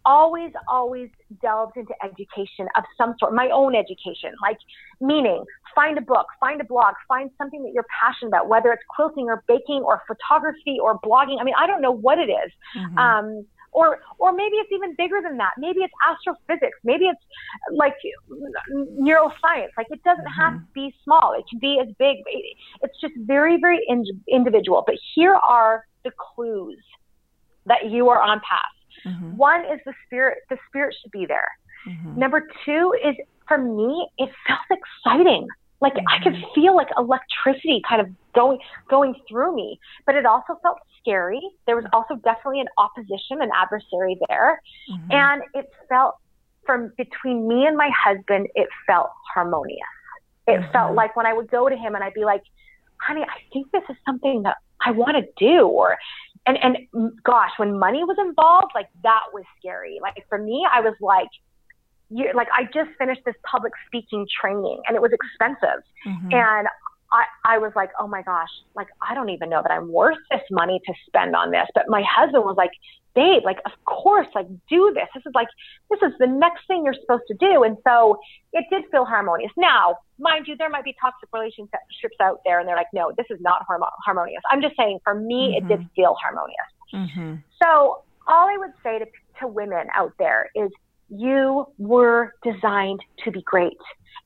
always, 0.06 0.52
always 0.68 1.10
delved 1.42 1.76
into 1.76 1.92
education 2.02 2.68
of 2.76 2.84
some 2.96 3.14
sort, 3.18 3.34
my 3.34 3.50
own 3.52 3.74
education, 3.74 4.32
like 4.40 4.58
meaning 5.00 5.44
find 5.74 5.98
a 5.98 6.00
book, 6.00 6.26
find 6.40 6.60
a 6.60 6.64
blog, 6.64 6.94
find 7.06 7.30
something 7.36 7.62
that 7.64 7.72
you're 7.74 7.86
passionate 8.00 8.28
about, 8.28 8.48
whether 8.48 8.72
it's 8.72 8.82
quilting 8.88 9.26
or 9.26 9.44
baking 9.46 9.82
or 9.84 10.00
photography 10.06 10.78
or 10.80 10.98
blogging. 11.00 11.38
I 11.40 11.44
mean, 11.44 11.54
I 11.58 11.66
don't 11.66 11.82
know 11.82 11.90
what 11.90 12.18
it 12.18 12.30
is. 12.30 12.52
Mm-hmm. 12.78 12.98
Um, 12.98 13.46
or, 13.72 13.98
or 14.18 14.32
maybe 14.32 14.56
it's 14.56 14.70
even 14.72 14.94
bigger 14.96 15.20
than 15.22 15.36
that. 15.36 15.50
Maybe 15.58 15.80
it's 15.80 15.92
astrophysics. 16.08 16.78
Maybe 16.82 17.04
it's 17.04 17.20
like 17.76 17.92
neuroscience. 18.72 19.68
Like 19.76 19.88
it 19.90 20.02
doesn't 20.02 20.24
mm-hmm. 20.24 20.40
have 20.40 20.54
to 20.54 20.66
be 20.72 20.94
small. 21.04 21.34
It 21.38 21.44
can 21.50 21.58
be 21.58 21.78
as 21.82 21.88
big. 21.98 22.16
It's 22.80 22.98
just 23.02 23.12
very, 23.18 23.60
very 23.60 23.80
in, 23.86 24.04
individual. 24.32 24.82
But 24.86 24.96
here 25.14 25.34
are 25.34 25.84
the 26.04 26.10
clues 26.16 26.82
that 27.66 27.90
you 27.90 28.08
are 28.08 28.22
on 28.22 28.38
path. 28.38 28.75
Mm-hmm. 29.04 29.36
One 29.36 29.60
is 29.60 29.80
the 29.84 29.94
spirit. 30.06 30.38
The 30.50 30.56
spirit 30.68 30.94
should 31.02 31.10
be 31.10 31.26
there. 31.26 31.48
Mm-hmm. 31.88 32.18
Number 32.18 32.42
two 32.64 32.94
is 33.04 33.14
for 33.48 33.58
me, 33.58 34.08
it 34.18 34.30
felt 34.46 34.80
exciting. 35.04 35.46
Like. 35.80 35.92
I 36.08 36.22
could 36.22 36.32
mm-hmm. 36.32 36.54
feel 36.54 36.74
like 36.74 36.88
electricity 36.96 37.82
kind 37.86 38.00
of 38.00 38.08
going 38.34 38.58
going 38.88 39.14
through 39.28 39.54
me, 39.54 39.78
but 40.06 40.14
it 40.14 40.24
also 40.24 40.58
felt 40.62 40.78
scary. 41.00 41.40
There 41.66 41.76
was 41.76 41.84
also 41.92 42.16
definitely 42.16 42.60
an 42.60 42.68
opposition, 42.78 43.42
an 43.42 43.50
adversary 43.54 44.18
there, 44.28 44.60
mm-hmm. 44.90 45.12
and 45.12 45.42
it 45.54 45.70
felt 45.88 46.16
from 46.64 46.92
between 46.96 47.46
me 47.46 47.66
and 47.66 47.76
my 47.76 47.90
husband, 47.96 48.48
it 48.54 48.68
felt 48.86 49.10
harmonious. 49.32 49.78
It 50.46 50.60
mm-hmm. 50.60 50.72
felt 50.72 50.94
like 50.94 51.16
when 51.16 51.26
I 51.26 51.32
would 51.32 51.50
go 51.50 51.68
to 51.68 51.76
him 51.76 51.94
and 51.94 52.02
I'd 52.02 52.14
be 52.14 52.24
like, 52.24 52.42
"Honey, 53.00 53.22
I 53.22 53.38
think 53.52 53.70
this 53.70 53.82
is 53.88 53.96
something 54.04 54.42
that 54.42 54.56
I 54.84 54.90
want 54.90 55.16
to 55.16 55.24
do," 55.38 55.66
or 55.66 55.96
and 56.46 56.56
and 56.62 57.12
gosh, 57.22 57.50
when 57.56 57.78
money 57.78 58.04
was 58.04 58.16
involved, 58.18 58.72
like 58.74 58.88
that 59.02 59.22
was 59.32 59.44
scary. 59.58 59.98
Like 60.00 60.14
for 60.28 60.38
me, 60.38 60.66
I 60.70 60.80
was 60.80 60.94
like, 61.00 61.28
you 62.10 62.30
like 62.34 62.48
I 62.56 62.64
just 62.64 62.96
finished 62.98 63.22
this 63.26 63.34
public 63.50 63.72
speaking 63.86 64.26
training 64.40 64.80
and 64.86 64.96
it 64.96 65.02
was 65.02 65.12
expensive, 65.12 65.82
mm-hmm. 66.06 66.32
and 66.32 66.68
I 67.12 67.24
I 67.44 67.58
was 67.58 67.72
like, 67.74 67.90
oh 67.98 68.06
my 68.06 68.22
gosh, 68.22 68.50
like 68.74 68.88
I 69.08 69.14
don't 69.14 69.30
even 69.30 69.50
know 69.50 69.62
that 69.62 69.72
I'm 69.72 69.92
worth 69.92 70.18
this 70.30 70.42
money 70.50 70.80
to 70.86 70.94
spend 71.06 71.34
on 71.34 71.50
this. 71.50 71.66
But 71.74 71.84
my 71.88 72.02
husband 72.08 72.44
was 72.44 72.56
like, 72.56 72.72
babe, 73.16 73.42
like 73.44 73.58
of 73.66 73.72
course, 73.86 74.28
like 74.34 74.46
do 74.70 74.92
this. 74.94 75.08
This 75.14 75.24
is 75.26 75.32
like 75.34 75.48
this 75.90 75.98
is 76.02 76.12
the 76.20 76.28
next 76.28 76.68
thing 76.68 76.84
you're 76.84 76.94
supposed 76.94 77.24
to 77.28 77.34
do, 77.34 77.64
and 77.64 77.76
so 77.82 78.18
it 78.52 78.64
did 78.70 78.84
feel 78.92 79.04
harmonious. 79.04 79.50
Now, 79.56 79.96
mind 80.20 80.46
you, 80.46 80.56
there 80.56 80.70
might 80.70 80.84
be 80.84 80.94
toxic 81.00 81.28
relationships 81.32 82.16
out 82.20 82.40
there, 82.44 82.60
and 82.60 82.68
they're 82.68 82.76
like, 82.76 82.92
no, 82.92 83.10
this 83.16 83.26
is 83.30 83.40
not 83.40 83.66
harmonious. 84.04 84.42
I'm 84.48 84.62
just 84.62 84.76
saying, 84.76 85.00
for 85.02 85.14
me, 85.14 85.56
mm-hmm. 85.58 85.66
it 85.66 85.68
did 85.68 85.80
mm-hmm. 85.80 85.94
feel 86.00 86.16
harmonious. 86.22 86.70
Mm-hmm. 86.94 87.34
So 87.60 88.04
all 88.28 88.48
I 88.48 88.56
would 88.58 88.72
say 88.82 88.98
to, 88.98 89.06
to 89.40 89.48
women 89.48 89.86
out 89.94 90.12
there 90.18 90.50
is 90.54 90.70
you 91.08 91.66
were 91.78 92.34
designed 92.42 93.00
to 93.24 93.30
be 93.30 93.42
great 93.42 93.78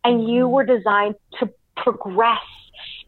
and 0.04 0.28
you 0.28 0.44
mm-hmm. 0.44 0.52
were 0.52 0.64
designed 0.64 1.14
to 1.38 1.50
progress 1.76 2.38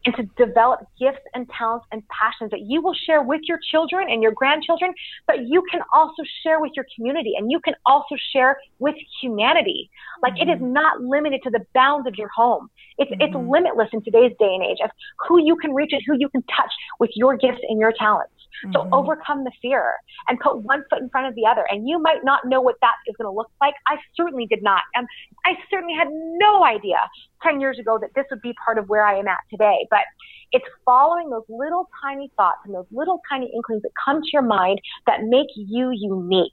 and 0.05 0.15
to 0.15 0.23
develop 0.45 0.81
gifts 0.99 1.21
and 1.33 1.47
talents 1.57 1.85
and 1.91 2.03
passions 2.07 2.51
that 2.51 2.61
you 2.61 2.81
will 2.81 2.95
share 3.05 3.21
with 3.21 3.41
your 3.45 3.59
children 3.71 4.07
and 4.09 4.21
your 4.21 4.31
grandchildren, 4.31 4.93
but 5.27 5.47
you 5.47 5.63
can 5.71 5.81
also 5.93 6.23
share 6.43 6.59
with 6.59 6.71
your 6.75 6.85
community 6.95 7.33
and 7.37 7.51
you 7.51 7.59
can 7.59 7.73
also 7.85 8.15
share 8.33 8.57
with 8.79 8.95
humanity. 9.21 9.89
Like 10.21 10.33
mm-hmm. 10.33 10.49
it 10.49 10.53
is 10.53 10.59
mm-hmm. 10.59 10.73
not 10.73 11.01
limited 11.01 11.41
to 11.43 11.49
the 11.49 11.65
bounds 11.73 12.07
of 12.07 12.15
your 12.15 12.29
home. 12.29 12.69
It's, 12.97 13.11
mm-hmm. 13.11 13.21
it's 13.21 13.35
limitless 13.49 13.89
in 13.93 14.03
today's 14.03 14.33
day 14.39 14.53
and 14.53 14.63
age 14.63 14.79
of 14.83 14.91
who 15.27 15.43
you 15.43 15.55
can 15.55 15.73
reach 15.73 15.91
and 15.93 16.01
who 16.05 16.15
you 16.17 16.29
can 16.29 16.43
touch 16.43 16.71
with 16.99 17.11
your 17.15 17.37
gifts 17.37 17.61
and 17.67 17.79
your 17.79 17.93
talents. 17.97 18.33
So 18.71 18.79
mm-hmm. 18.79 18.93
overcome 18.93 19.43
the 19.43 19.51
fear 19.61 19.95
and 20.27 20.39
put 20.39 20.61
one 20.61 20.83
foot 20.89 21.01
in 21.01 21.09
front 21.09 21.27
of 21.27 21.35
the 21.35 21.45
other. 21.45 21.65
And 21.69 21.87
you 21.87 21.99
might 21.99 22.23
not 22.23 22.41
know 22.45 22.61
what 22.61 22.75
that 22.81 22.95
is 23.07 23.15
going 23.17 23.29
to 23.31 23.35
look 23.35 23.51
like. 23.59 23.73
I 23.87 23.97
certainly 24.15 24.45
did 24.45 24.63
not. 24.63 24.81
And 24.95 25.07
I 25.45 25.53
certainly 25.69 25.93
had 25.97 26.07
no 26.11 26.63
idea 26.63 26.97
10 27.43 27.59
years 27.59 27.79
ago 27.79 27.97
that 27.99 28.11
this 28.15 28.25
would 28.31 28.41
be 28.41 28.53
part 28.65 28.77
of 28.77 28.87
where 28.87 29.05
I 29.05 29.19
am 29.19 29.27
at 29.27 29.39
today. 29.49 29.87
But 29.89 30.05
it's 30.51 30.65
following 30.85 31.29
those 31.29 31.45
little 31.49 31.89
tiny 32.03 32.31
thoughts 32.37 32.59
and 32.65 32.73
those 32.73 32.85
little 32.91 33.19
tiny 33.29 33.51
inklings 33.53 33.81
that 33.81 33.91
come 34.05 34.21
to 34.21 34.29
your 34.31 34.43
mind 34.43 34.79
that 35.07 35.23
make 35.23 35.47
you 35.55 35.89
unique. 35.91 36.51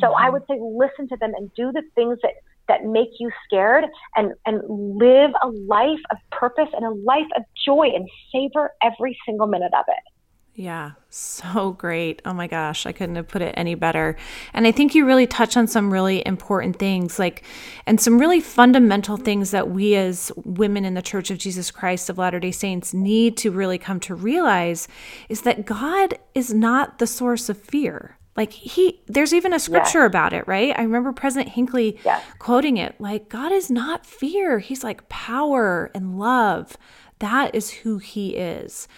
So 0.00 0.08
mm-hmm. 0.08 0.24
I 0.24 0.30
would 0.30 0.42
say 0.48 0.58
listen 0.60 1.08
to 1.08 1.16
them 1.20 1.32
and 1.36 1.50
do 1.54 1.70
the 1.70 1.82
things 1.94 2.18
that 2.22 2.32
that 2.68 2.84
make 2.84 3.08
you 3.18 3.30
scared 3.44 3.84
and, 4.16 4.32
and 4.46 4.62
live 4.68 5.32
a 5.42 5.48
life 5.68 6.00
of 6.10 6.18
purpose 6.30 6.68
and 6.72 6.84
a 6.84 6.90
life 7.04 7.26
of 7.36 7.42
joy 7.66 7.88
and 7.94 8.08
savor 8.32 8.70
every 8.82 9.18
single 9.26 9.46
minute 9.46 9.72
of 9.76 9.84
it. 9.88 10.11
Yeah, 10.54 10.92
so 11.08 11.72
great. 11.72 12.20
Oh 12.26 12.34
my 12.34 12.46
gosh, 12.46 12.84
I 12.84 12.92
couldn't 12.92 13.16
have 13.16 13.28
put 13.28 13.40
it 13.40 13.54
any 13.56 13.74
better. 13.74 14.16
And 14.52 14.66
I 14.66 14.72
think 14.72 14.94
you 14.94 15.06
really 15.06 15.26
touch 15.26 15.56
on 15.56 15.66
some 15.66 15.90
really 15.90 16.22
important 16.26 16.78
things, 16.78 17.18
like, 17.18 17.42
and 17.86 17.98
some 17.98 18.18
really 18.18 18.40
fundamental 18.40 19.16
things 19.16 19.50
that 19.52 19.70
we 19.70 19.94
as 19.94 20.30
women 20.36 20.84
in 20.84 20.92
the 20.92 21.00
Church 21.00 21.30
of 21.30 21.38
Jesus 21.38 21.70
Christ 21.70 22.10
of 22.10 22.18
Latter 22.18 22.38
day 22.38 22.50
Saints 22.50 22.92
need 22.92 23.38
to 23.38 23.50
really 23.50 23.78
come 23.78 23.98
to 24.00 24.14
realize 24.14 24.88
is 25.30 25.40
that 25.42 25.64
God 25.64 26.18
is 26.34 26.52
not 26.52 26.98
the 26.98 27.06
source 27.06 27.48
of 27.48 27.56
fear. 27.56 28.18
Like 28.36 28.52
he, 28.52 29.00
there's 29.06 29.32
even 29.32 29.54
a 29.54 29.58
scripture 29.58 30.00
yes. 30.00 30.08
about 30.08 30.34
it, 30.34 30.46
right? 30.46 30.78
I 30.78 30.82
remember 30.82 31.12
President 31.12 31.50
Hinckley 31.50 31.98
yes. 32.04 32.22
quoting 32.38 32.76
it 32.76 32.94
like, 32.98 33.30
God 33.30 33.52
is 33.52 33.70
not 33.70 34.04
fear. 34.04 34.58
He's 34.58 34.84
like 34.84 35.08
power 35.08 35.90
and 35.94 36.18
love. 36.18 36.76
That 37.20 37.54
is 37.54 37.70
who 37.70 37.98
he 37.98 38.36
is. 38.36 38.88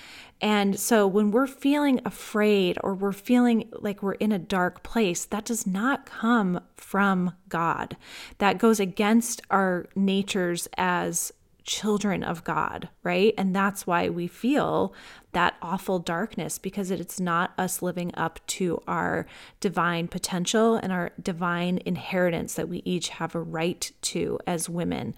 And 0.44 0.78
so 0.78 1.06
when 1.06 1.30
we're 1.30 1.46
feeling 1.46 2.02
afraid 2.04 2.76
or 2.84 2.94
we're 2.94 3.12
feeling 3.12 3.70
like 3.72 4.02
we're 4.02 4.12
in 4.12 4.30
a 4.30 4.38
dark 4.38 4.82
place, 4.82 5.24
that 5.24 5.46
does 5.46 5.66
not 5.66 6.04
come 6.04 6.60
from 6.76 7.32
God. 7.48 7.96
That 8.36 8.58
goes 8.58 8.78
against 8.78 9.40
our 9.50 9.86
natures 9.96 10.68
as 10.76 11.32
children 11.62 12.22
of 12.22 12.44
God, 12.44 12.90
right? 13.02 13.32
And 13.38 13.56
that's 13.56 13.86
why 13.86 14.10
we 14.10 14.26
feel 14.26 14.92
that 15.32 15.54
awful 15.62 15.98
darkness 15.98 16.58
because 16.58 16.90
it's 16.90 17.18
not 17.18 17.54
us 17.56 17.80
living 17.80 18.10
up 18.12 18.38
to 18.48 18.82
our 18.86 19.24
divine 19.60 20.08
potential 20.08 20.76
and 20.76 20.92
our 20.92 21.12
divine 21.22 21.80
inheritance 21.86 22.52
that 22.52 22.68
we 22.68 22.82
each 22.84 23.08
have 23.08 23.34
a 23.34 23.40
right 23.40 23.90
to 24.02 24.38
as 24.46 24.68
women. 24.68 25.14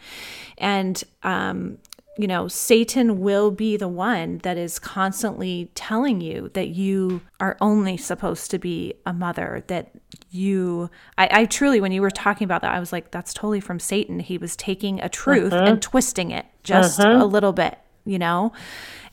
And 0.56 1.02
um, 1.24 1.78
you 2.18 2.26
know, 2.26 2.48
Satan 2.48 3.20
will 3.20 3.50
be 3.50 3.76
the 3.76 3.88
one 3.88 4.38
that 4.38 4.56
is 4.56 4.78
constantly 4.78 5.70
telling 5.74 6.20
you 6.20 6.50
that 6.54 6.68
you 6.68 7.20
are 7.40 7.56
only 7.60 7.96
supposed 7.96 8.50
to 8.52 8.58
be 8.58 8.94
a 9.04 9.12
mother, 9.12 9.64
that 9.66 9.90
you, 10.30 10.90
I, 11.18 11.28
I 11.30 11.44
truly, 11.44 11.80
when 11.80 11.92
you 11.92 12.00
were 12.00 12.10
talking 12.10 12.46
about 12.46 12.62
that, 12.62 12.74
I 12.74 12.80
was 12.80 12.92
like, 12.92 13.10
that's 13.10 13.34
totally 13.34 13.60
from 13.60 13.78
Satan. 13.78 14.20
He 14.20 14.38
was 14.38 14.56
taking 14.56 15.00
a 15.00 15.08
truth 15.08 15.52
uh-huh. 15.52 15.64
and 15.64 15.82
twisting 15.82 16.30
it 16.30 16.46
just 16.62 17.00
uh-huh. 17.00 17.22
a 17.22 17.26
little 17.26 17.52
bit, 17.52 17.78
you 18.04 18.18
know? 18.18 18.52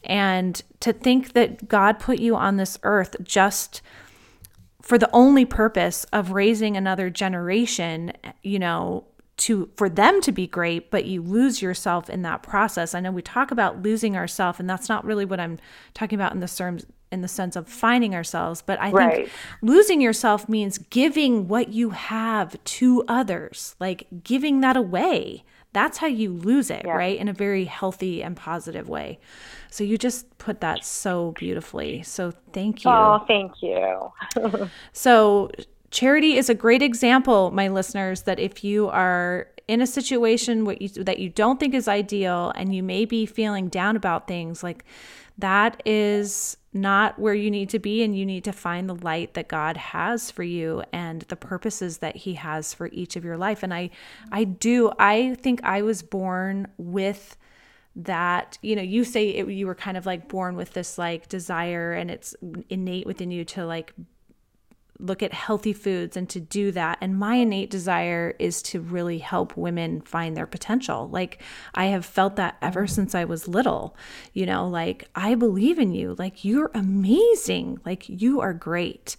And 0.06 0.62
to 0.80 0.94
think 0.94 1.34
that 1.34 1.68
God 1.68 2.00
put 2.00 2.20
you 2.20 2.36
on 2.36 2.58
this 2.58 2.78
earth 2.84 3.16
just 3.22 3.82
for 4.82 4.98
the 4.98 5.10
only 5.14 5.46
purpose 5.46 6.06
of 6.12 6.32
raising 6.32 6.76
another 6.76 7.10
generation, 7.10 8.14
you 8.44 8.60
know, 8.60 9.06
to 9.36 9.70
for 9.76 9.90
them 9.90 10.22
to 10.22 10.32
be 10.32 10.46
great 10.46 10.92
but 10.92 11.06
you 11.06 11.22
lose 11.22 11.62
yourself 11.62 12.10
in 12.10 12.22
that 12.22 12.44
process. 12.44 12.94
I 12.94 13.00
know 13.00 13.12
we 13.12 13.22
talk 13.22 13.52
about 13.52 13.82
losing 13.82 14.16
ourselves 14.16 14.60
and 14.60 14.70
that's 14.70 14.90
not 14.90 15.04
really 15.06 15.26
what 15.26 15.40
i'm 15.40 15.60
talking 15.94 16.18
about 16.18 16.34
in 16.34 16.40
the 16.40 16.48
terms 16.48 16.86
in 17.12 17.22
the 17.22 17.28
sense 17.28 17.56
of 17.56 17.68
finding 17.68 18.16
ourselves 18.16 18.62
but 18.62 18.80
i 18.82 18.90
right. 18.90 19.16
think 19.16 19.30
losing 19.62 20.02
yourself 20.02 20.50
means 20.50 20.78
giving 20.78 21.48
what 21.48 21.70
you 21.70 21.92
have 21.92 22.64
to 22.64 23.04
others 23.08 23.76
like 23.80 24.08
giving 24.24 24.62
that 24.62 24.78
away. 24.78 25.44
That's 25.74 25.98
how 25.98 26.08
you 26.08 26.32
lose 26.32 26.70
it 26.70 26.84
yeah. 26.86 26.94
right? 26.94 27.18
In 27.18 27.28
a 27.28 27.34
very 27.34 27.66
healthy 27.66 28.22
and 28.22 28.38
positive 28.38 28.88
way. 28.88 29.20
So 29.72 29.84
you 29.84 29.98
just 29.98 30.38
put 30.38 30.62
that 30.62 30.86
so 30.86 31.32
beautifully. 31.32 32.04
So 32.04 32.32
thank 32.52 32.84
you. 32.84 32.92
Oh 32.92 33.24
thank 33.28 33.62
you. 33.62 34.12
So 34.94 35.50
charity 35.94 36.36
is 36.36 36.50
a 36.50 36.56
great 36.56 36.82
example, 36.82 37.52
my 37.52 37.68
listeners, 37.70 38.24
that 38.24 38.40
if 38.40 38.64
you 38.64 38.90
are 38.90 39.48
in 39.68 39.80
a 39.80 39.88
situation 39.88 40.66
what 40.66 40.82
you, 40.82 40.90
that 40.90 41.20
you 41.20 41.30
don't 41.30 41.60
think 41.60 41.74
is 41.74 41.88
ideal 41.88 42.52
and 42.56 42.76
you 42.76 42.84
may 42.84 43.06
be 43.06 43.26
feeling 43.26 43.70
down 43.70 43.96
about 43.96 44.28
things, 44.28 44.64
like 44.64 44.84
that 45.38 45.82
is 45.86 46.58
not 46.74 47.18
where 47.20 47.36
you 47.36 47.50
need 47.50 47.70
to 47.70 47.80
be 47.80 48.04
and 48.04 48.18
you 48.18 48.26
need 48.26 48.44
to 48.44 48.52
find 48.52 48.90
the 48.90 48.96
light 48.96 49.36
that 49.36 49.48
God 49.48 49.78
has 49.78 50.32
for 50.32 50.44
you 50.44 50.84
and 50.92 51.22
the 51.24 51.36
purposes 51.36 52.00
that 52.00 52.16
he 52.16 52.34
has 52.34 52.74
for 52.74 52.88
each 52.88 53.16
of 53.16 53.24
your 53.24 53.38
life. 53.38 53.62
And 53.62 53.74
I 53.74 53.92
I 54.32 54.44
do 54.44 54.92
I 54.98 55.36
think 55.36 55.64
I 55.64 55.84
was 55.84 56.02
born 56.02 56.68
with 56.78 57.38
that 57.96 58.58
you 58.64 58.76
know 58.76 58.82
you 58.82 59.04
say 59.04 59.30
it, 59.30 59.48
you 59.48 59.68
were 59.68 59.76
kind 59.76 59.98
of 59.98 60.08
like 60.08 60.28
born 60.28 60.56
with 60.56 60.74
this 60.74 60.98
like 60.98 61.30
desire 61.30 61.94
and 61.94 62.10
it's 62.10 62.36
innate 62.70 63.06
within 63.06 63.30
you 63.30 63.46
to 63.46 63.68
like 63.68 63.94
look 65.00 65.24
at 65.24 65.34
healthy 65.34 65.74
foods 65.74 66.16
and 66.16 66.30
to 66.30 66.40
do 66.40 66.72
that. 66.72 66.98
And 67.02 67.18
my 67.18 67.36
innate 67.36 67.70
desire 67.70 68.36
is 68.40 68.62
to 68.64 68.80
really 68.80 69.18
help 69.18 69.58
women 69.58 70.02
find 70.02 70.38
their 70.38 70.46
potential. 70.46 71.10
Like 71.10 71.42
I 71.74 71.86
have 71.86 72.06
felt 72.06 72.36
that 72.36 72.58
ever 72.62 72.88
since 72.88 73.16
I 73.16 73.26
was 73.26 73.48
little. 73.48 73.96
You 74.34 74.46
know, 74.46 74.68
like 74.68 75.10
I 75.16 75.36
believe 75.36 75.80
in 75.80 75.94
you. 75.94 76.16
Like 76.18 76.46
you're 76.46 76.72
amazing. 76.74 77.80
Like 77.86 78.08
you 78.08 78.42
are 78.42 78.54
great. 78.54 79.18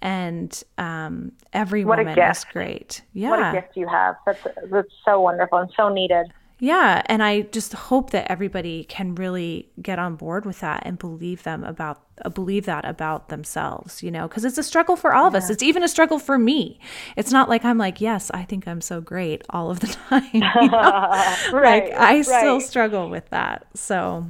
And 0.00 0.62
um, 0.76 1.32
every 1.52 1.84
what 1.84 1.98
woman 1.98 2.18
is 2.18 2.44
great. 2.44 3.02
Yeah. 3.12 3.30
What 3.30 3.40
a 3.40 3.60
gift 3.60 3.76
you 3.76 3.88
have. 3.88 4.16
That's 4.26 4.46
that's 4.70 4.92
so 5.04 5.20
wonderful 5.20 5.58
and 5.58 5.70
so 5.76 5.88
needed. 5.88 6.32
Yeah, 6.60 7.02
and 7.06 7.22
I 7.22 7.42
just 7.42 7.72
hope 7.72 8.10
that 8.10 8.30
everybody 8.30 8.84
can 8.84 9.16
really 9.16 9.68
get 9.82 9.98
on 9.98 10.14
board 10.16 10.46
with 10.46 10.60
that 10.60 10.84
and 10.86 10.98
believe 10.98 11.42
them 11.42 11.64
about 11.64 12.02
believe 12.32 12.64
that 12.66 12.84
about 12.84 13.28
themselves, 13.28 14.02
you 14.02 14.10
know, 14.10 14.28
because 14.28 14.44
it's 14.44 14.56
a 14.56 14.62
struggle 14.62 14.96
for 14.96 15.14
all 15.14 15.26
of 15.26 15.32
yeah. 15.32 15.38
us. 15.38 15.50
It's 15.50 15.62
even 15.62 15.82
a 15.82 15.88
struggle 15.88 16.18
for 16.18 16.38
me. 16.38 16.78
It's 17.16 17.32
not 17.32 17.48
like 17.48 17.64
I'm 17.64 17.76
like, 17.76 18.00
yes, 18.00 18.30
I 18.32 18.44
think 18.44 18.68
I'm 18.68 18.80
so 18.80 19.00
great 19.00 19.42
all 19.50 19.70
of 19.70 19.80
the 19.80 19.86
time. 20.08 20.22
You 20.32 20.40
know? 20.40 20.48
right. 21.52 21.84
Like 21.84 21.92
I 21.92 22.16
right. 22.16 22.24
still 22.24 22.60
struggle 22.60 23.10
with 23.10 23.28
that. 23.30 23.66
So, 23.74 24.26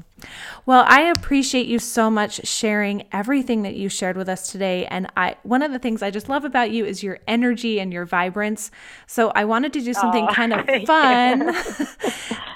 well, 0.64 0.84
I 0.88 1.02
appreciate 1.02 1.66
you 1.66 1.78
so 1.78 2.10
much 2.10 2.46
sharing 2.46 3.06
everything 3.12 3.62
that 3.62 3.74
you 3.74 3.90
shared 3.90 4.16
with 4.16 4.30
us 4.30 4.50
today. 4.50 4.86
And 4.86 5.10
I 5.14 5.36
one 5.42 5.62
of 5.62 5.70
the 5.70 5.78
things 5.78 6.02
I 6.02 6.10
just 6.10 6.30
love 6.30 6.46
about 6.46 6.70
you 6.70 6.86
is 6.86 7.02
your 7.02 7.18
energy 7.28 7.80
and 7.80 7.92
your 7.92 8.06
vibrance. 8.06 8.70
So 9.06 9.30
I 9.34 9.44
wanted 9.44 9.74
to 9.74 9.82
do 9.82 9.92
something 9.92 10.26
oh, 10.28 10.32
kind 10.32 10.54
of 10.54 10.64
fun 10.86 11.38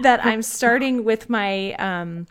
that 0.01 0.24
I'm 0.24 0.41
starting 0.41 1.05
with 1.05 1.29
my 1.29 1.74
um 1.74 2.26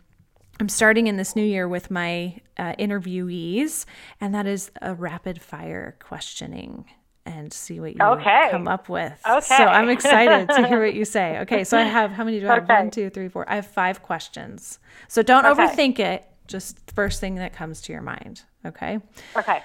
I'm 0.60 0.68
starting 0.68 1.06
in 1.06 1.16
this 1.16 1.36
new 1.36 1.44
year 1.44 1.68
with 1.68 1.90
my 1.90 2.40
uh, 2.56 2.74
interviewees, 2.78 3.84
and 4.20 4.34
that 4.34 4.46
is 4.46 4.70
a 4.82 4.94
rapid 4.94 5.40
fire 5.40 5.96
questioning 6.00 6.86
and 7.24 7.52
see 7.52 7.78
what 7.78 7.94
you 7.94 8.02
okay. 8.02 8.48
come 8.50 8.66
up 8.66 8.88
with. 8.88 9.20
Okay. 9.28 9.56
So 9.56 9.64
I'm 9.64 9.88
excited 9.88 10.48
to 10.48 10.66
hear 10.66 10.82
what 10.82 10.94
you 10.94 11.04
say. 11.16 11.38
Okay, 11.40 11.62
so 11.62 11.78
I 11.78 11.82
have 11.82 12.10
how 12.10 12.24
many 12.24 12.40
do 12.40 12.48
I 12.48 12.54
have? 12.54 12.64
Okay. 12.64 12.74
One, 12.74 12.90
two, 12.90 13.10
three, 13.10 13.28
four. 13.28 13.48
I 13.48 13.56
have 13.56 13.66
five 13.66 14.02
questions. 14.02 14.78
So 15.06 15.22
don't 15.22 15.44
okay. 15.44 15.66
overthink 15.66 15.98
it. 15.98 16.24
Just 16.46 16.90
first 16.92 17.20
thing 17.20 17.36
that 17.36 17.52
comes 17.52 17.80
to 17.82 17.92
your 17.92 18.02
mind. 18.02 18.42
Okay. 18.64 18.98
Okay. 19.36 19.62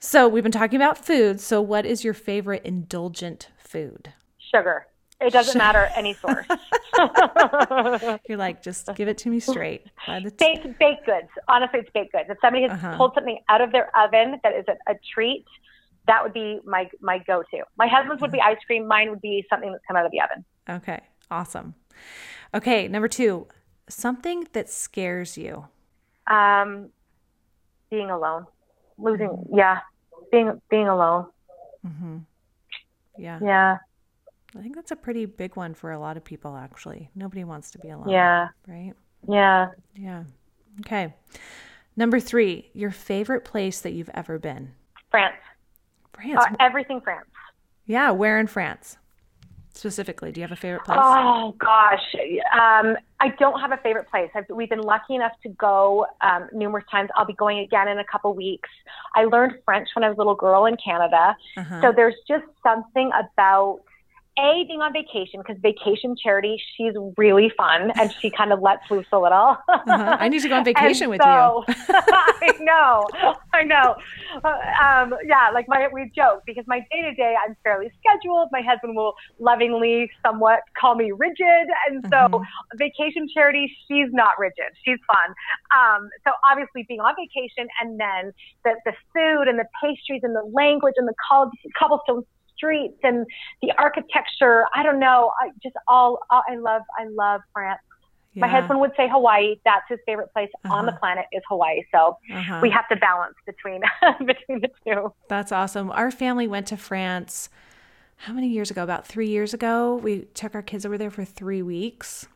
So 0.00 0.28
we've 0.28 0.42
been 0.42 0.52
talking 0.52 0.76
about 0.76 1.02
food. 1.02 1.40
So 1.40 1.62
what 1.62 1.86
is 1.86 2.04
your 2.04 2.14
favorite 2.14 2.64
indulgent 2.64 3.48
food? 3.56 4.12
Sugar. 4.38 4.86
It 5.20 5.32
doesn't 5.32 5.56
matter 5.56 5.88
any 5.96 6.12
source. 6.12 6.46
You're 8.28 8.36
like, 8.36 8.62
just 8.62 8.94
give 8.96 9.08
it 9.08 9.16
to 9.18 9.30
me 9.30 9.40
straight. 9.40 9.86
baked, 10.36 10.78
baked 10.78 11.06
goods. 11.06 11.28
Honestly, 11.48 11.80
it's 11.80 11.90
baked 11.94 12.12
goods. 12.12 12.26
If 12.28 12.36
somebody 12.42 12.64
has 12.64 12.72
uh-huh. 12.72 12.96
pulled 12.96 13.12
something 13.14 13.38
out 13.48 13.62
of 13.62 13.72
their 13.72 13.90
oven 13.96 14.38
that 14.42 14.54
is 14.54 14.66
a, 14.68 14.72
a, 14.90 14.94
treat, 15.14 15.46
that 16.06 16.22
would 16.22 16.34
be 16.34 16.60
my 16.64 16.88
my 17.00 17.18
go-to. 17.18 17.62
My 17.78 17.88
husband's 17.88 18.20
would 18.20 18.30
be 18.30 18.40
ice 18.40 18.58
cream. 18.66 18.86
Mine 18.86 19.08
would 19.10 19.22
be 19.22 19.44
something 19.48 19.72
that's 19.72 19.84
come 19.88 19.96
out 19.96 20.04
of 20.04 20.12
the 20.12 20.20
oven. 20.20 20.44
Okay, 20.68 21.00
awesome. 21.30 21.74
Okay, 22.54 22.86
number 22.86 23.08
two, 23.08 23.46
something 23.88 24.46
that 24.52 24.68
scares 24.68 25.38
you. 25.38 25.66
Um, 26.26 26.90
being 27.90 28.10
alone, 28.10 28.46
losing. 28.98 29.46
Yeah, 29.52 29.80
being 30.30 30.60
being 30.70 30.88
alone. 30.88 31.26
Mm-hmm. 31.86 32.18
Yeah. 33.18 33.38
Yeah. 33.42 33.78
I 34.56 34.62
think 34.62 34.74
that's 34.74 34.90
a 34.90 34.96
pretty 34.96 35.26
big 35.26 35.56
one 35.56 35.74
for 35.74 35.92
a 35.92 35.98
lot 35.98 36.16
of 36.16 36.24
people, 36.24 36.56
actually. 36.56 37.10
Nobody 37.14 37.44
wants 37.44 37.70
to 37.72 37.78
be 37.78 37.90
alone. 37.90 38.08
Yeah. 38.08 38.48
Right? 38.66 38.92
Yeah. 39.28 39.68
Yeah. 39.94 40.24
Okay. 40.80 41.14
Number 41.96 42.20
three, 42.20 42.70
your 42.72 42.90
favorite 42.90 43.44
place 43.44 43.80
that 43.80 43.92
you've 43.92 44.10
ever 44.14 44.38
been? 44.38 44.72
France. 45.10 45.36
France. 46.14 46.44
Uh, 46.50 46.56
everything 46.60 47.00
France. 47.00 47.28
Yeah. 47.86 48.10
Where 48.10 48.38
in 48.38 48.46
France? 48.46 48.98
Specifically, 49.76 50.32
do 50.32 50.40
you 50.40 50.42
have 50.42 50.52
a 50.52 50.56
favorite 50.56 50.84
place? 50.84 50.98
Oh 50.98 51.54
gosh, 51.58 52.14
um, 52.54 52.96
I 53.20 53.28
don't 53.38 53.60
have 53.60 53.72
a 53.72 53.76
favorite 53.76 54.08
place. 54.08 54.30
I've, 54.34 54.46
we've 54.48 54.70
been 54.70 54.80
lucky 54.80 55.14
enough 55.14 55.32
to 55.42 55.50
go 55.50 56.06
um, 56.22 56.48
numerous 56.50 56.86
times. 56.90 57.10
I'll 57.14 57.26
be 57.26 57.34
going 57.34 57.58
again 57.58 57.86
in 57.86 57.98
a 57.98 58.04
couple 58.04 58.32
weeks. 58.32 58.70
I 59.14 59.24
learned 59.24 59.58
French 59.66 59.86
when 59.94 60.02
I 60.02 60.08
was 60.08 60.16
a 60.16 60.18
little 60.18 60.34
girl 60.34 60.64
in 60.64 60.78
Canada, 60.82 61.36
uh-huh. 61.58 61.82
so 61.82 61.92
there's 61.94 62.14
just 62.26 62.46
something 62.62 63.10
about 63.12 63.80
a 64.38 64.64
being 64.66 64.80
on 64.80 64.92
vacation 64.92 65.40
because 65.40 65.56
vacation 65.60 66.14
charity 66.22 66.60
she's 66.76 66.92
really 67.16 67.50
fun 67.56 67.90
and 67.98 68.12
she 68.20 68.30
kind 68.30 68.52
of 68.52 68.60
lets 68.60 68.90
loose 68.90 69.06
a 69.12 69.18
little. 69.18 69.56
Uh-huh. 69.68 70.16
i 70.20 70.28
need 70.28 70.42
to 70.42 70.48
go 70.48 70.56
on 70.56 70.64
vacation 70.72 71.08
with 71.08 71.20
so, 71.22 71.64
you. 71.68 71.74
I 71.88 72.52
know 72.60 73.06
i 73.54 73.62
know. 73.62 73.96
Uh, 74.44 74.48
um, 74.84 75.14
yeah 75.24 75.50
like 75.52 75.66
my 75.68 75.88
we 75.92 76.10
joke 76.14 76.42
because 76.46 76.64
my 76.66 76.80
day 76.90 77.02
to 77.02 77.14
day 77.14 77.34
i'm 77.46 77.56
fairly 77.62 77.90
scheduled. 78.00 78.48
My 78.52 78.62
husband 78.62 78.96
will 78.96 79.14
lovingly 79.38 80.10
somewhat 80.24 80.60
call 80.78 80.94
me 80.94 81.12
rigid. 81.12 81.66
And 81.88 82.04
so 82.04 82.16
mm-hmm. 82.16 82.78
vacation 82.78 83.28
charity 83.32 83.70
she's 83.88 84.08
not 84.12 84.38
rigid. 84.38 84.70
She's 84.84 84.98
fun. 85.06 85.34
Um, 85.74 86.08
so 86.24 86.32
obviously 86.48 86.84
being 86.88 87.00
on 87.00 87.14
vacation 87.16 87.68
and 87.80 87.98
then 88.00 88.32
the, 88.64 88.74
the 88.84 88.92
food 89.12 89.48
and 89.48 89.58
the 89.58 89.66
pastries 89.82 90.20
and 90.22 90.34
the 90.34 90.44
language 90.52 90.94
and 90.96 91.08
the 91.08 91.14
cobblestone 91.78 92.24
streets 92.56 92.98
and 93.02 93.26
the 93.62 93.72
architecture. 93.78 94.64
I 94.74 94.82
don't 94.82 94.98
know. 94.98 95.32
I 95.40 95.50
just 95.62 95.76
all, 95.88 96.18
all 96.30 96.42
I 96.48 96.56
love. 96.56 96.82
I 96.98 97.06
love 97.06 97.40
France. 97.52 97.80
Yeah. 98.34 98.42
My 98.42 98.48
husband 98.48 98.80
would 98.80 98.92
say 98.96 99.08
Hawaii. 99.08 99.56
That's 99.64 99.84
his 99.88 99.98
favorite 100.04 100.32
place 100.32 100.50
uh-huh. 100.64 100.74
on 100.74 100.86
the 100.86 100.92
uh-huh. 100.92 101.00
planet 101.00 101.24
is 101.32 101.42
Hawaii. 101.48 101.82
So 101.92 102.18
uh-huh. 102.32 102.60
we 102.62 102.68
have 102.70 102.86
to 102.88 102.96
balance 102.96 103.34
between 103.46 103.80
between 104.26 104.60
the 104.60 104.68
two. 104.86 105.12
That's 105.28 105.52
awesome. 105.52 105.90
Our 105.90 106.10
family 106.10 106.46
went 106.46 106.66
to 106.68 106.76
France. 106.76 107.48
How 108.18 108.32
many 108.32 108.48
years 108.48 108.70
ago? 108.70 108.82
About 108.82 109.06
three 109.06 109.28
years 109.28 109.54
ago. 109.54 109.96
We 109.96 110.22
took 110.34 110.54
our 110.54 110.62
kids 110.62 110.86
over 110.86 110.98
there 110.98 111.10
for 111.10 111.24
three 111.24 111.62
weeks, 111.62 112.26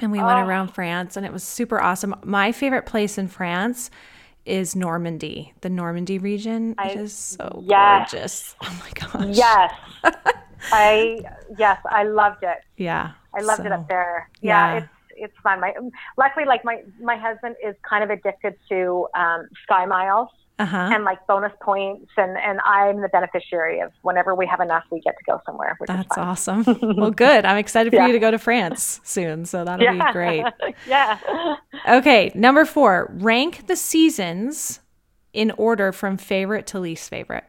and 0.00 0.12
we 0.12 0.20
oh. 0.20 0.26
went 0.26 0.40
around 0.40 0.68
France, 0.68 1.16
and 1.16 1.24
it 1.24 1.32
was 1.32 1.42
super 1.42 1.80
awesome. 1.80 2.14
My 2.24 2.52
favorite 2.52 2.86
place 2.86 3.18
in 3.18 3.28
France 3.28 3.90
is 4.44 4.74
Normandy, 4.74 5.52
the 5.60 5.70
Normandy 5.70 6.18
region. 6.18 6.74
I, 6.78 6.90
it 6.90 6.98
is 6.98 7.12
so 7.12 7.62
yes. 7.64 8.10
gorgeous. 8.10 8.56
Oh 8.62 8.82
my 8.82 8.90
gosh. 9.24 9.36
Yes. 9.36 9.72
I 10.72 11.20
yes, 11.58 11.80
I 11.90 12.04
loved 12.04 12.42
it. 12.42 12.58
Yeah. 12.76 13.12
I 13.34 13.42
loved 13.42 13.62
so, 13.62 13.66
it 13.66 13.72
up 13.72 13.88
there. 13.88 14.28
Yeah, 14.40 14.74
yeah, 14.74 14.78
it's 14.78 14.88
it's 15.16 15.34
fun. 15.42 15.60
My 15.60 15.74
luckily 16.16 16.44
like 16.44 16.64
my 16.64 16.82
my 17.00 17.16
husband 17.16 17.56
is 17.64 17.74
kind 17.88 18.04
of 18.04 18.10
addicted 18.10 18.54
to 18.68 19.08
um 19.14 19.48
sky 19.64 19.86
miles 19.86 20.28
uh-huh. 20.62 20.90
and 20.92 21.04
like 21.04 21.26
bonus 21.26 21.52
points 21.60 22.10
and 22.16 22.38
and 22.38 22.60
I'm 22.64 23.00
the 23.00 23.08
beneficiary 23.08 23.80
of 23.80 23.90
whenever 24.02 24.34
we 24.34 24.46
have 24.46 24.60
enough 24.60 24.84
we 24.92 25.00
get 25.00 25.16
to 25.18 25.24
go 25.24 25.40
somewhere 25.44 25.76
that's 25.86 26.16
awesome. 26.16 26.64
Well 27.02 27.10
good. 27.10 27.44
I'm 27.44 27.56
excited 27.56 27.90
for 27.90 27.96
yeah. 27.96 28.06
you 28.06 28.12
to 28.12 28.18
go 28.18 28.30
to 28.30 28.38
France 28.38 29.00
soon 29.02 29.44
so 29.44 29.64
that'll 29.64 29.84
yeah. 29.84 30.06
be 30.06 30.12
great. 30.12 30.44
Yeah. 30.86 31.56
Okay 31.88 32.30
number 32.34 32.64
four. 32.64 33.10
Rank 33.14 33.66
the 33.66 33.76
seasons 33.76 34.80
in 35.32 35.50
order 35.52 35.90
from 35.90 36.16
favorite 36.16 36.66
to 36.68 36.78
least 36.78 37.10
favorite. 37.10 37.44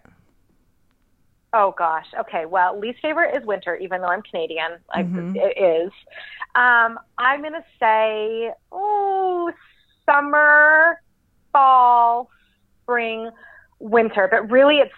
Oh 1.53 1.76
gosh. 1.78 2.07
Okay 2.20 2.45
well 2.47 2.80
least 2.80 2.99
favorite 3.01 3.36
is 3.36 3.45
winter 3.45 3.76
even 3.76 4.01
though 4.01 4.07
I'm 4.07 4.24
Canadian 4.24 4.80
like 4.95 5.05
mm-hmm. 5.05 5.36
it 5.36 5.57
is. 5.57 5.91
Um, 6.55 6.97
I'm 7.20 7.43
gonna 7.43 7.64
say 7.80 8.51
oh 8.72 9.51
summer 10.05 10.99
fall 11.51 12.30
spring, 12.84 13.29
winter, 13.79 14.27
but 14.29 14.49
really 14.51 14.77
it's 14.77 14.93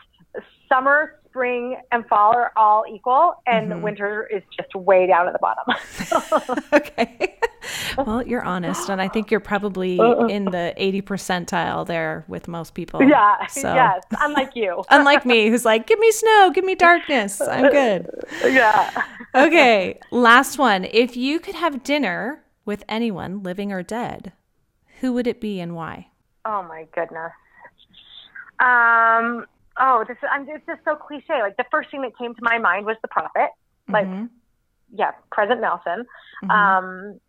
summer, 0.68 1.20
spring, 1.30 1.78
and 1.92 2.06
fall 2.08 2.34
are 2.36 2.52
all 2.56 2.86
equal, 2.90 3.36
and 3.46 3.72
mm-hmm. 3.72 3.82
winter 3.82 4.28
is 4.34 4.42
just 4.58 4.74
way 4.76 5.08
down 5.08 5.28
at 5.28 5.34
the 5.34 5.40
bottom. 5.40 6.64
okay. 6.74 7.38
Well, 7.98 8.26
you're 8.26 8.44
honest, 8.44 8.90
and 8.90 9.02
I 9.02 9.08
think 9.08 9.32
you're 9.32 9.40
probably 9.40 10.00
uh-uh. 10.00 10.28
in 10.28 10.46
the 10.46 10.74
80 10.78 11.02
percentile 11.02 11.86
there 11.86 12.24
with 12.28 12.48
most 12.48 12.74
people. 12.74 13.04
Yeah. 13.04 13.48
So. 13.48 13.74
Yes. 13.74 14.04
Unlike 14.20 14.56
you. 14.56 14.84
unlike 14.90 15.26
me, 15.26 15.50
who's 15.50 15.66
like, 15.66 15.88
give 15.88 16.00
me 16.00 16.12
snow, 16.12 16.52
give 16.54 16.64
me 16.64 16.76
darkness. 16.76 17.42
I'm 17.42 17.72
good. 17.72 18.10
Yeah. 18.46 19.04
okay. 19.34 20.00
Last 20.12 20.58
one. 20.58 20.86
If 20.86 21.18
you 21.18 21.40
could 21.40 21.56
have 21.56 21.84
dinner 21.84 22.44
with 22.64 22.84
anyone, 22.88 23.44
living 23.44 23.72
or 23.72 23.82
dead, 23.84 24.34
who 25.02 25.14
would 25.14 25.28
it 25.28 25.42
be 25.42 25.60
and 25.60 25.76
why? 25.76 26.08
Oh 26.46 26.64
my 26.64 26.86
goodness. 26.94 27.32
Um, 28.60 29.46
oh, 29.78 30.06
this 30.08 30.18
I'm, 30.30 30.48
it's 30.50 30.66
just 30.66 30.82
so 30.86 30.96
cliche. 30.96 31.42
Like 31.42 31.58
the 31.58 31.66
first 31.72 31.92
thing 31.92 32.02
that 32.02 32.18
came 32.18 32.34
to 32.34 32.42
my 32.42 32.58
mind 32.58 32.86
was 32.86 32.98
the 33.02 33.08
prophet. 33.08 33.50
Like, 33.88 34.08
mm-hmm. 34.08 34.26
yeah, 34.94 35.12
President 35.32 35.62
Nelson. 35.62 36.06
Mm-hmm. 36.44 36.52
Um, 36.52 37.20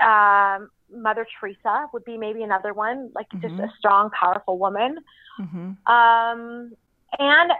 um, 0.00 0.70
Mother 0.92 1.26
Teresa 1.38 1.88
would 1.92 2.04
be 2.04 2.16
maybe 2.16 2.42
another 2.42 2.72
one. 2.72 3.10
Like 3.14 3.28
mm-hmm. 3.30 3.46
just 3.46 3.60
a 3.60 3.72
strong, 3.78 4.10
powerful 4.10 4.58
woman. 4.58 4.98
Mm-hmm. 5.38 5.92
Um, 5.92 6.72
and 7.18 7.52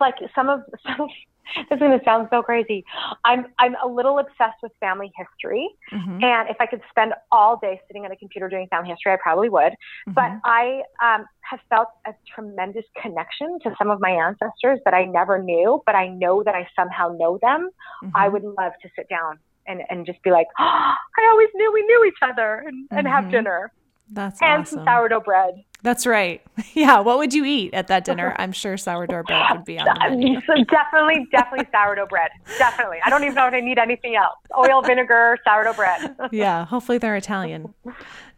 like 0.00 0.16
some 0.34 0.48
of 0.48 0.62
some 0.86 1.02
of 1.02 1.10
this 1.70 1.76
is 1.76 1.78
going 1.78 1.98
to 1.98 2.04
sound 2.04 2.28
so 2.30 2.42
crazy. 2.42 2.84
I'm 3.24 3.46
I'm 3.58 3.74
a 3.82 3.88
little 3.88 4.18
obsessed 4.18 4.62
with 4.62 4.72
family 4.80 5.12
history, 5.16 5.68
mm-hmm. 5.92 6.22
and 6.22 6.48
if 6.48 6.56
I 6.60 6.66
could 6.66 6.80
spend 6.90 7.12
all 7.30 7.58
day 7.60 7.80
sitting 7.86 8.04
at 8.04 8.12
a 8.12 8.16
computer 8.16 8.48
doing 8.48 8.66
family 8.68 8.90
history, 8.90 9.12
I 9.12 9.16
probably 9.22 9.48
would. 9.48 9.72
Mm-hmm. 9.72 10.12
But 10.12 10.32
I 10.44 10.82
um, 11.02 11.26
have 11.42 11.60
felt 11.68 11.88
a 12.06 12.12
tremendous 12.34 12.84
connection 13.00 13.58
to 13.62 13.74
some 13.78 13.90
of 13.90 14.00
my 14.00 14.10
ancestors 14.10 14.80
that 14.84 14.94
I 14.94 15.04
never 15.04 15.42
knew, 15.42 15.82
but 15.86 15.94
I 15.94 16.08
know 16.08 16.42
that 16.42 16.54
I 16.54 16.66
somehow 16.76 17.14
know 17.18 17.38
them. 17.40 17.70
Mm-hmm. 18.02 18.16
I 18.16 18.28
would 18.28 18.44
love 18.44 18.72
to 18.82 18.88
sit 18.96 19.08
down 19.08 19.38
and 19.66 19.82
and 19.90 20.06
just 20.06 20.22
be 20.22 20.30
like, 20.30 20.46
oh, 20.58 20.64
I 21.18 21.28
always 21.30 21.48
knew 21.54 21.72
we 21.72 21.82
knew 21.82 22.04
each 22.06 22.22
other, 22.22 22.64
and, 22.66 22.88
and 22.90 23.06
have 23.06 23.24
mm-hmm. 23.24 23.32
dinner. 23.32 23.72
That's 24.10 24.40
and 24.42 24.62
awesome. 24.62 24.78
some 24.78 24.86
sourdough 24.86 25.20
bread. 25.20 25.64
That's 25.82 26.06
right. 26.06 26.40
Yeah. 26.72 27.00
What 27.00 27.18
would 27.18 27.32
you 27.32 27.44
eat 27.44 27.72
at 27.72 27.86
that 27.86 28.04
dinner? 28.04 28.34
I'm 28.36 28.50
sure 28.50 28.76
sourdough 28.76 29.24
bread 29.24 29.42
would 29.52 29.64
be 29.64 29.78
on 29.78 29.84
the 29.84 29.94
menu. 30.10 30.40
So 30.40 30.54
definitely, 30.64 31.26
definitely 31.30 31.68
sourdough 31.70 32.06
bread. 32.06 32.30
Definitely. 32.58 32.98
I 33.04 33.10
don't 33.10 33.22
even 33.22 33.34
know 33.34 33.46
if 33.46 33.54
I 33.54 33.60
need 33.60 33.78
anything 33.78 34.16
else. 34.16 34.36
Oil, 34.58 34.82
vinegar, 34.82 35.38
sourdough 35.44 35.74
bread. 35.74 36.16
yeah. 36.32 36.64
Hopefully 36.64 36.98
they're 36.98 37.14
Italian 37.14 37.72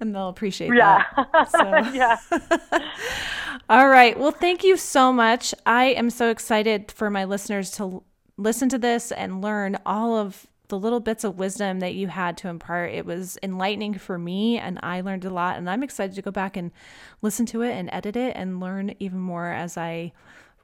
and 0.01 0.15
they'll 0.15 0.29
appreciate 0.29 0.75
yeah. 0.75 1.05
that. 1.17 1.51
So. 1.51 1.93
yeah. 1.95 2.19
All 3.71 3.89
right. 3.89 4.19
Well, 4.19 4.33
thank 4.33 4.63
you 4.63 4.77
so 4.77 5.13
much. 5.13 5.55
I 5.65 5.87
am 5.87 6.11
so 6.11 6.29
excited 6.31 6.93
for 6.93 7.09
my 7.09 7.25
listeners 7.25 7.71
to 7.73 8.03
listen 8.37 8.69
to 8.69 8.79
this 8.79 9.13
and 9.13 9.41
learn 9.41 9.79
all 9.87 10.17
of 10.17 10.47
the 10.69 10.79
little 10.79 11.01
bits 11.01 11.25
of 11.25 11.39
wisdom 11.39 11.81
that 11.81 11.95
you 11.95 12.09
had 12.09 12.37
to 12.39 12.49
impart. 12.49 12.93
It 12.93 13.07
was 13.07 13.39
enlightening 13.43 13.95
for 13.95 14.19
me, 14.19 14.59
and 14.59 14.79
I 14.83 15.01
learned 15.01 15.25
a 15.25 15.31
lot. 15.31 15.57
And 15.57 15.69
I'm 15.69 15.83
excited 15.83 16.15
to 16.17 16.23
go 16.23 16.31
back 16.31 16.57
and 16.57 16.71
listen 17.23 17.47
to 17.47 17.63
it 17.63 17.73
and 17.73 17.89
edit 17.93 18.17
it 18.17 18.37
and 18.37 18.61
learn 18.61 18.95
even 18.99 19.19
more 19.19 19.51
as 19.51 19.77
I 19.77 20.13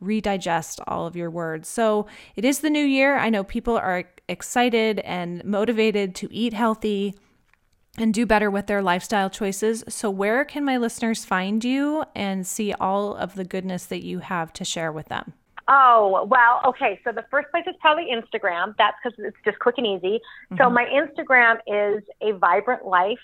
redigest 0.03 0.81
all 0.87 1.07
of 1.07 1.17
your 1.17 1.31
words. 1.31 1.69
So 1.69 2.07
it 2.35 2.45
is 2.45 2.61
the 2.61 2.71
new 2.71 2.85
year. 2.85 3.17
I 3.17 3.31
know 3.31 3.45
people 3.45 3.77
are 3.77 4.05
excited 4.29 4.99
and 5.01 5.45
motivated 5.45 6.15
to 6.17 6.29
eat 6.33 6.53
healthy 6.53 7.15
and 7.99 8.15
do 8.15 8.27
better 8.27 8.51
with 8.51 8.67
their 8.67 8.83
lifestyle 8.83 9.31
choices. 9.31 9.85
So, 9.89 10.11
where 10.11 10.45
can 10.45 10.65
my 10.65 10.79
listeners 10.79 11.25
find 11.25 11.63
you 11.63 12.05
and 12.15 12.47
see 12.47 12.73
all 12.73 13.15
of 13.15 13.35
the 13.35 13.45
goodness 13.45 13.85
that 13.87 14.03
you 14.03 14.21
have 14.21 14.53
to 14.55 14.65
share 14.65 14.91
with 14.91 15.09
them? 15.09 15.35
Oh, 15.69 16.27
well, 16.29 16.61
okay. 16.67 17.01
So 17.05 17.13
the 17.13 17.25
first 17.31 17.51
place 17.51 17.65
is 17.67 17.75
probably 17.81 18.09
Instagram. 18.13 18.75
That's 18.79 18.97
because 19.03 19.19
it's 19.19 19.37
just 19.45 19.59
quick 19.59 19.77
and 19.79 19.87
easy. 19.87 20.21
Mm-hmm. 20.51 20.57
So 20.59 20.71
my 20.71 20.85
Instagram 20.85 21.59
is 21.67 22.03
a 22.21 22.33
vibrant 22.33 22.85
life. 22.85 23.19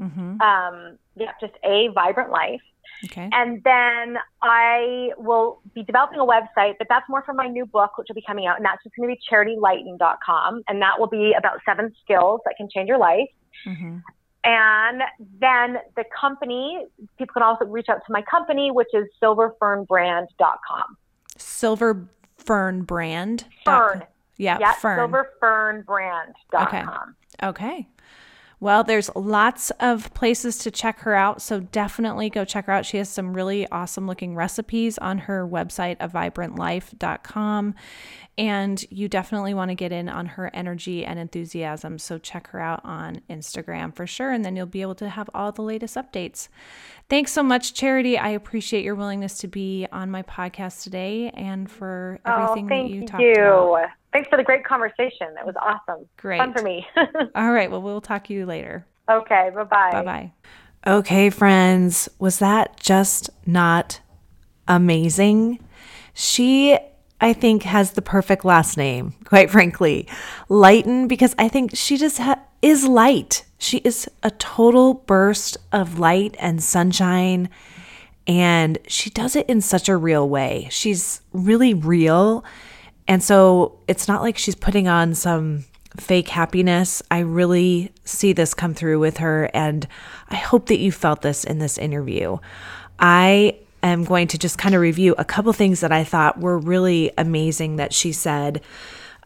Mm-hmm. 0.00 0.40
Um, 0.40 0.98
yeah, 1.16 1.32
just 1.40 1.54
a 1.64 1.88
vibrant 1.94 2.30
life. 2.30 2.60
Okay. 3.04 3.28
And 3.32 3.62
then 3.64 4.16
I 4.42 5.10
will 5.16 5.60
be 5.74 5.82
developing 5.82 6.18
a 6.18 6.24
website, 6.24 6.74
but 6.78 6.86
that's 6.88 7.08
more 7.08 7.22
for 7.24 7.32
my 7.32 7.46
new 7.46 7.64
book, 7.66 7.96
which 7.96 8.08
will 8.08 8.14
be 8.14 8.24
coming 8.26 8.46
out. 8.46 8.56
And 8.56 8.64
that's 8.64 8.82
just 8.82 8.94
going 8.96 9.08
to 9.08 9.14
be 9.14 9.20
charitylighten.com. 9.30 10.62
And 10.68 10.82
that 10.82 10.98
will 10.98 11.06
be 11.06 11.34
about 11.36 11.60
seven 11.64 11.94
skills 12.02 12.40
that 12.44 12.54
can 12.56 12.68
change 12.72 12.88
your 12.88 12.98
life. 12.98 13.28
Mm-hmm. 13.66 13.98
And 14.42 15.02
then 15.38 15.78
the 15.96 16.04
company, 16.18 16.86
people 17.18 17.34
can 17.34 17.42
also 17.42 17.64
reach 17.66 17.88
out 17.88 18.00
to 18.06 18.12
my 18.12 18.22
company, 18.22 18.70
which 18.70 18.88
is 18.94 19.06
silverfernbrand.com. 19.22 20.96
Silver 21.40 22.08
Fern 22.36 22.82
brand. 22.82 23.46
Fern. 23.64 24.04
Yeah, 24.36 24.58
yeah 24.60 24.74
Fern. 24.74 25.10
Silverfernbrand.com. 25.10 27.16
Okay. 27.42 27.42
Okay. 27.42 27.88
Well, 28.60 28.84
there's 28.84 29.10
lots 29.16 29.70
of 29.80 30.12
places 30.12 30.58
to 30.58 30.70
check 30.70 30.98
her 31.00 31.14
out. 31.14 31.40
So 31.40 31.60
definitely 31.60 32.28
go 32.28 32.44
check 32.44 32.66
her 32.66 32.72
out. 32.72 32.84
She 32.84 32.98
has 32.98 33.08
some 33.08 33.32
really 33.32 33.66
awesome 33.68 34.06
looking 34.06 34.34
recipes 34.34 34.98
on 34.98 35.16
her 35.18 35.48
website, 35.48 35.96
a 35.98 36.10
vibrantlife.com. 36.10 37.74
And 38.36 38.84
you 38.90 39.08
definitely 39.08 39.54
want 39.54 39.70
to 39.70 39.74
get 39.74 39.92
in 39.92 40.10
on 40.10 40.26
her 40.26 40.50
energy 40.52 41.06
and 41.06 41.18
enthusiasm. 41.18 41.98
So 41.98 42.18
check 42.18 42.48
her 42.48 42.60
out 42.60 42.84
on 42.84 43.22
Instagram 43.30 43.94
for 43.94 44.06
sure. 44.06 44.30
And 44.30 44.44
then 44.44 44.56
you'll 44.56 44.66
be 44.66 44.82
able 44.82 44.94
to 44.96 45.08
have 45.08 45.30
all 45.32 45.52
the 45.52 45.62
latest 45.62 45.96
updates. 45.96 46.48
Thanks 47.10 47.32
so 47.32 47.42
much, 47.42 47.74
Charity. 47.74 48.16
I 48.16 48.28
appreciate 48.30 48.84
your 48.84 48.94
willingness 48.94 49.38
to 49.38 49.48
be 49.48 49.84
on 49.90 50.12
my 50.12 50.22
podcast 50.22 50.84
today 50.84 51.30
and 51.30 51.68
for 51.68 52.20
oh, 52.24 52.44
everything 52.44 52.66
oh, 52.66 52.68
that 52.68 52.90
you 52.90 53.00
talked 53.00 53.14
about. 53.14 53.18
Thank 53.20 53.36
you. 53.36 53.42
about. 53.42 53.88
Thanks 54.12 54.28
for 54.28 54.36
the 54.36 54.44
great 54.44 54.64
conversation. 54.64 55.34
That 55.34 55.44
was 55.44 55.56
awesome. 55.60 56.06
Great. 56.16 56.38
Fun 56.38 56.52
for 56.52 56.62
me. 56.62 56.86
all 57.34 57.50
right. 57.50 57.68
Well, 57.68 57.82
we'll 57.82 58.00
talk 58.00 58.24
to 58.28 58.32
you 58.32 58.46
later. 58.46 58.86
Okay. 59.10 59.50
Bye 59.52 59.64
bye. 59.64 59.90
Bye 59.90 60.02
bye. 60.04 60.32
Okay, 60.86 61.30
friends. 61.30 62.08
Was 62.20 62.38
that 62.38 62.78
just 62.78 63.28
not 63.44 64.00
amazing? 64.68 65.58
She 66.14 66.78
I 67.20 67.34
think, 67.34 67.64
has 67.64 67.92
the 67.92 68.02
perfect 68.02 68.46
last 68.46 68.78
name, 68.78 69.12
quite 69.24 69.50
frankly. 69.50 70.08
Lighten, 70.48 71.06
because 71.06 71.34
I 71.38 71.48
think 71.48 71.72
she 71.74 71.98
just 71.98 72.16
ha- 72.16 72.40
is 72.62 72.86
light. 72.86 73.44
She 73.58 73.78
is 73.78 74.08
a 74.22 74.30
total 74.30 74.94
burst 74.94 75.56
of 75.72 75.98
light 75.98 76.34
and 76.38 76.62
sunshine. 76.62 77.48
And 78.26 78.78
she 78.86 79.10
does 79.10 79.34
it 79.34 79.48
in 79.48 79.60
such 79.60 79.88
a 79.88 79.96
real 79.96 80.28
way. 80.28 80.68
She's 80.70 81.20
really 81.32 81.74
real. 81.74 82.44
And 83.08 83.22
so 83.22 83.78
it's 83.88 84.06
not 84.06 84.22
like 84.22 84.38
she's 84.38 84.54
putting 84.54 84.88
on 84.88 85.14
some 85.14 85.64
fake 85.96 86.28
happiness. 86.28 87.02
I 87.10 87.20
really 87.20 87.92
see 88.04 88.32
this 88.32 88.54
come 88.54 88.74
through 88.74 89.00
with 89.00 89.16
her. 89.16 89.50
And 89.52 89.88
I 90.28 90.36
hope 90.36 90.66
that 90.66 90.78
you 90.78 90.92
felt 90.92 91.22
this 91.22 91.44
in 91.44 91.58
this 91.58 91.76
interview. 91.76 92.38
I 92.98 93.56
am 93.82 94.04
going 94.04 94.28
to 94.28 94.38
just 94.38 94.58
kind 94.58 94.74
of 94.74 94.80
review 94.80 95.14
a 95.18 95.24
couple 95.24 95.52
things 95.52 95.80
that 95.80 95.90
I 95.90 96.04
thought 96.04 96.38
were 96.38 96.58
really 96.58 97.10
amazing 97.18 97.76
that 97.76 97.92
she 97.92 98.12
said. 98.12 98.60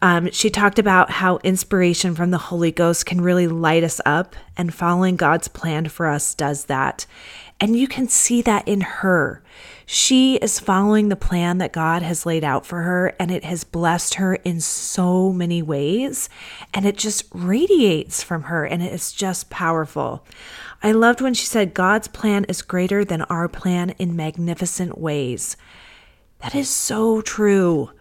Um, 0.01 0.29
she 0.31 0.49
talked 0.49 0.77
about 0.77 1.09
how 1.09 1.37
inspiration 1.43 2.15
from 2.15 2.31
the 2.31 2.37
Holy 2.37 2.71
Ghost 2.71 3.05
can 3.05 3.21
really 3.21 3.47
light 3.47 3.83
us 3.83 4.01
up, 4.05 4.35
and 4.57 4.73
following 4.73 5.15
God's 5.15 5.47
plan 5.47 5.87
for 5.87 6.07
us 6.07 6.35
does 6.35 6.65
that. 6.65 7.05
And 7.59 7.77
you 7.77 7.87
can 7.87 8.09
see 8.09 8.41
that 8.41 8.67
in 8.67 8.81
her. 8.81 9.41
She 9.85 10.35
is 10.37 10.59
following 10.59 11.07
the 11.07 11.15
plan 11.15 11.59
that 11.59 11.71
God 11.71 12.01
has 12.01 12.25
laid 12.25 12.43
out 12.43 12.65
for 12.65 12.81
her, 12.81 13.15
and 13.19 13.31
it 13.31 13.45
has 13.45 13.63
blessed 13.63 14.15
her 14.15 14.35
in 14.35 14.59
so 14.59 15.31
many 15.31 15.61
ways. 15.61 16.27
And 16.73 16.85
it 16.85 16.97
just 16.97 17.25
radiates 17.31 18.21
from 18.21 18.43
her, 18.43 18.65
and 18.65 18.83
it 18.83 18.91
is 18.91 19.13
just 19.13 19.49
powerful. 19.49 20.25
I 20.83 20.91
loved 20.91 21.21
when 21.21 21.33
she 21.33 21.45
said, 21.45 21.73
God's 21.73 22.09
plan 22.09 22.45
is 22.45 22.61
greater 22.61 23.05
than 23.05 23.21
our 23.23 23.47
plan 23.47 23.91
in 23.91 24.15
magnificent 24.15 24.97
ways. 24.97 25.55
That 26.39 26.55
is 26.55 26.69
so 26.69 27.21
true. 27.21 27.91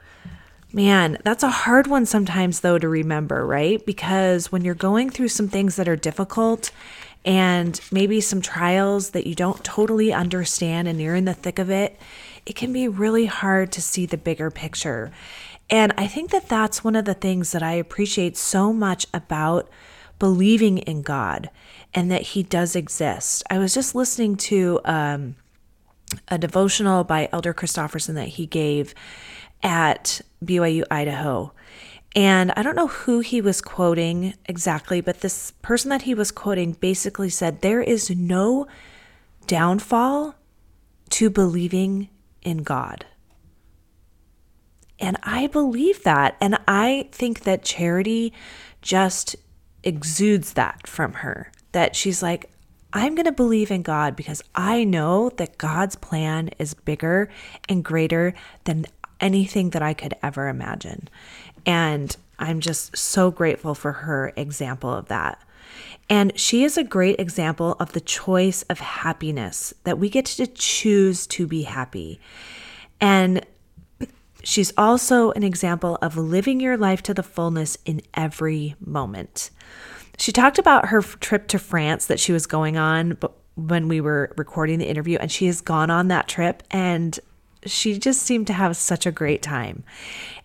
Man, 0.75 1.19
that's 1.23 1.45
a 1.45 1.51
hard 1.51 1.87
one 1.87 2.05
sometimes, 2.05 2.59
though, 2.59 2.81
to 2.81 2.89
remember, 2.89 3.47
right? 3.47 3.85
Because 3.87 4.51
when 4.51 4.65
you're 4.65 4.75
going 4.75 5.09
through 5.09 5.29
some 5.29 5.47
things 5.47 5.77
that 5.77 5.89
are 5.89 5.95
difficult 5.95 6.73
and 7.25 7.81
maybe 7.93 8.21
some 8.21 8.41
trials 8.41 9.11
that 9.11 9.25
you 9.25 9.37
don't 9.37 9.63
totally 9.63 10.13
understand 10.13 10.89
and 10.89 11.01
you're 11.01 11.15
in 11.15 11.27
the 11.27 11.33
thick 11.33 11.61
of 11.61 11.71
it, 11.71 11.97
it 12.45 12.57
can 12.57 12.73
be 12.73 12.89
really 12.89 13.27
hard 13.27 13.71
to 13.71 13.81
see 13.81 14.05
the 14.05 14.17
bigger 14.17 14.51
picture. 14.51 15.13
And 15.71 15.95
I 15.97 16.09
think 16.09 16.33
that 16.33 16.49
that's 16.49 16.83
one 16.83 16.97
of 16.97 17.05
the 17.05 17.15
things 17.15 17.53
that 17.53 17.63
I 17.63 17.75
appreciate 17.75 18.37
so 18.37 18.73
much 18.73 19.07
about 19.15 19.71
believing 20.19 20.79
in 20.79 21.03
God 21.03 21.51
and 21.95 22.11
that 22.11 22.23
He 22.23 22.43
does 22.43 22.75
exist. 22.75 23.45
I 23.49 23.59
was 23.59 23.75
just 23.75 23.95
listening 23.95 24.35
to 24.39 24.81
um, 24.85 25.37
a 26.27 26.37
devotional 26.37 27.05
by 27.05 27.29
Elder 27.31 27.55
Christofferson 27.55 28.15
that 28.15 28.29
he 28.29 28.47
gave 28.47 28.93
at 29.63 30.21
BYU 30.47 30.85
Idaho. 30.91 31.53
And 32.17 32.53
I 32.57 32.63
don't 32.63 32.77
know 32.77 32.87
who 32.87 33.21
he 33.21 33.41
was 33.41 33.61
quoting 33.61 34.35
exactly, 34.47 35.01
but 35.01 35.21
this 35.21 35.53
person 35.63 35.91
that 35.91 36.03
he 36.03 36.15
was 36.15 36.31
quoting 36.31 36.73
basically 36.73 37.29
said, 37.29 37.61
There 37.61 37.83
is 37.83 38.11
no 38.11 38.67
downfall 39.47 40.37
to 41.11 41.31
believing 41.31 42.09
in 42.43 42.59
God. 42.59 43.05
And 45.01 45.17
I 45.23 45.49
believe 45.49 46.05
that. 46.05 46.37
And 46.41 46.59
I 46.69 47.09
think 47.11 47.41
that 47.41 47.65
Charity 47.65 48.33
just 48.81 49.35
exudes 49.83 50.53
that 50.53 50.87
from 50.87 51.15
her. 51.15 51.51
That 51.73 51.97
she's 51.97 52.23
like, 52.23 52.51
I'm 52.93 53.17
going 53.17 53.27
to 53.27 53.33
believe 53.33 53.73
in 53.73 53.83
God 53.83 54.15
because 54.15 54.43
I 54.55 54.85
know 54.85 55.31
that 55.31 55.59
God's 55.59 55.97
plan 55.97 56.51
is 56.61 56.75
bigger 56.75 57.29
and 57.69 57.85
greater 57.85 58.35
than 58.65 58.87
anything 59.21 59.71
that 59.71 59.83
I 59.83 59.95
could 59.95 60.15
ever 60.23 60.49
imagine. 60.49 61.09
And 61.67 62.15
I'm 62.39 62.61
just 62.61 62.97
so 62.97 63.31
grateful 63.31 63.75
for 63.75 63.93
her 63.93 64.33
example 64.37 64.93
of 64.93 65.09
that. 65.09 65.41
And 66.11 66.39
she 66.39 66.65
is 66.65 66.77
a 66.77 66.85
great 66.85 67.19
example 67.19 67.77
of 67.81 67.93
the 67.93 68.01
choice 68.01 68.63
of 68.65 68.79
happiness 68.81 69.73
that 69.85 69.99
we 69.99 70.11
get 70.11 70.27
to 70.27 70.47
choose 70.47 71.27
to 71.29 71.47
be 71.47 71.63
happy. 71.63 72.21
And 73.01 73.45
she's 74.43 74.73
also 74.77 75.31
an 75.33 75.43
example 75.43 75.97
of 76.03 76.17
living 76.17 76.61
your 76.61 76.77
life 76.77 77.03
to 77.05 77.15
the 77.15 77.23
fullness 77.23 77.79
in 77.87 78.03
every 78.13 78.75
moment. 78.85 79.51
She 80.19 80.31
talked 80.31 80.59
about 80.59 80.89
her 80.89 81.01
trip 81.01 81.49
to 81.49 81.59
France 81.59 82.07
that 82.07 82.21
she 82.21 82.33
was 82.33 82.47
going 82.47 82.77
on 82.77 83.19
when 83.57 83.89
we 83.89 84.01
were 84.01 84.33
recording 84.37 84.79
the 84.79 84.89
interview, 84.89 85.17
and 85.19 85.31
she 85.31 85.47
has 85.47 85.61
gone 85.61 85.91
on 85.91 86.09
that 86.09 86.29
trip. 86.29 86.63
And 86.71 87.19
she 87.67 87.99
just 87.99 88.23
seemed 88.23 88.47
to 88.49 88.53
have 88.53 88.77
such 88.77 89.07
a 89.07 89.13
great 89.13 89.43
time. 89.43 89.85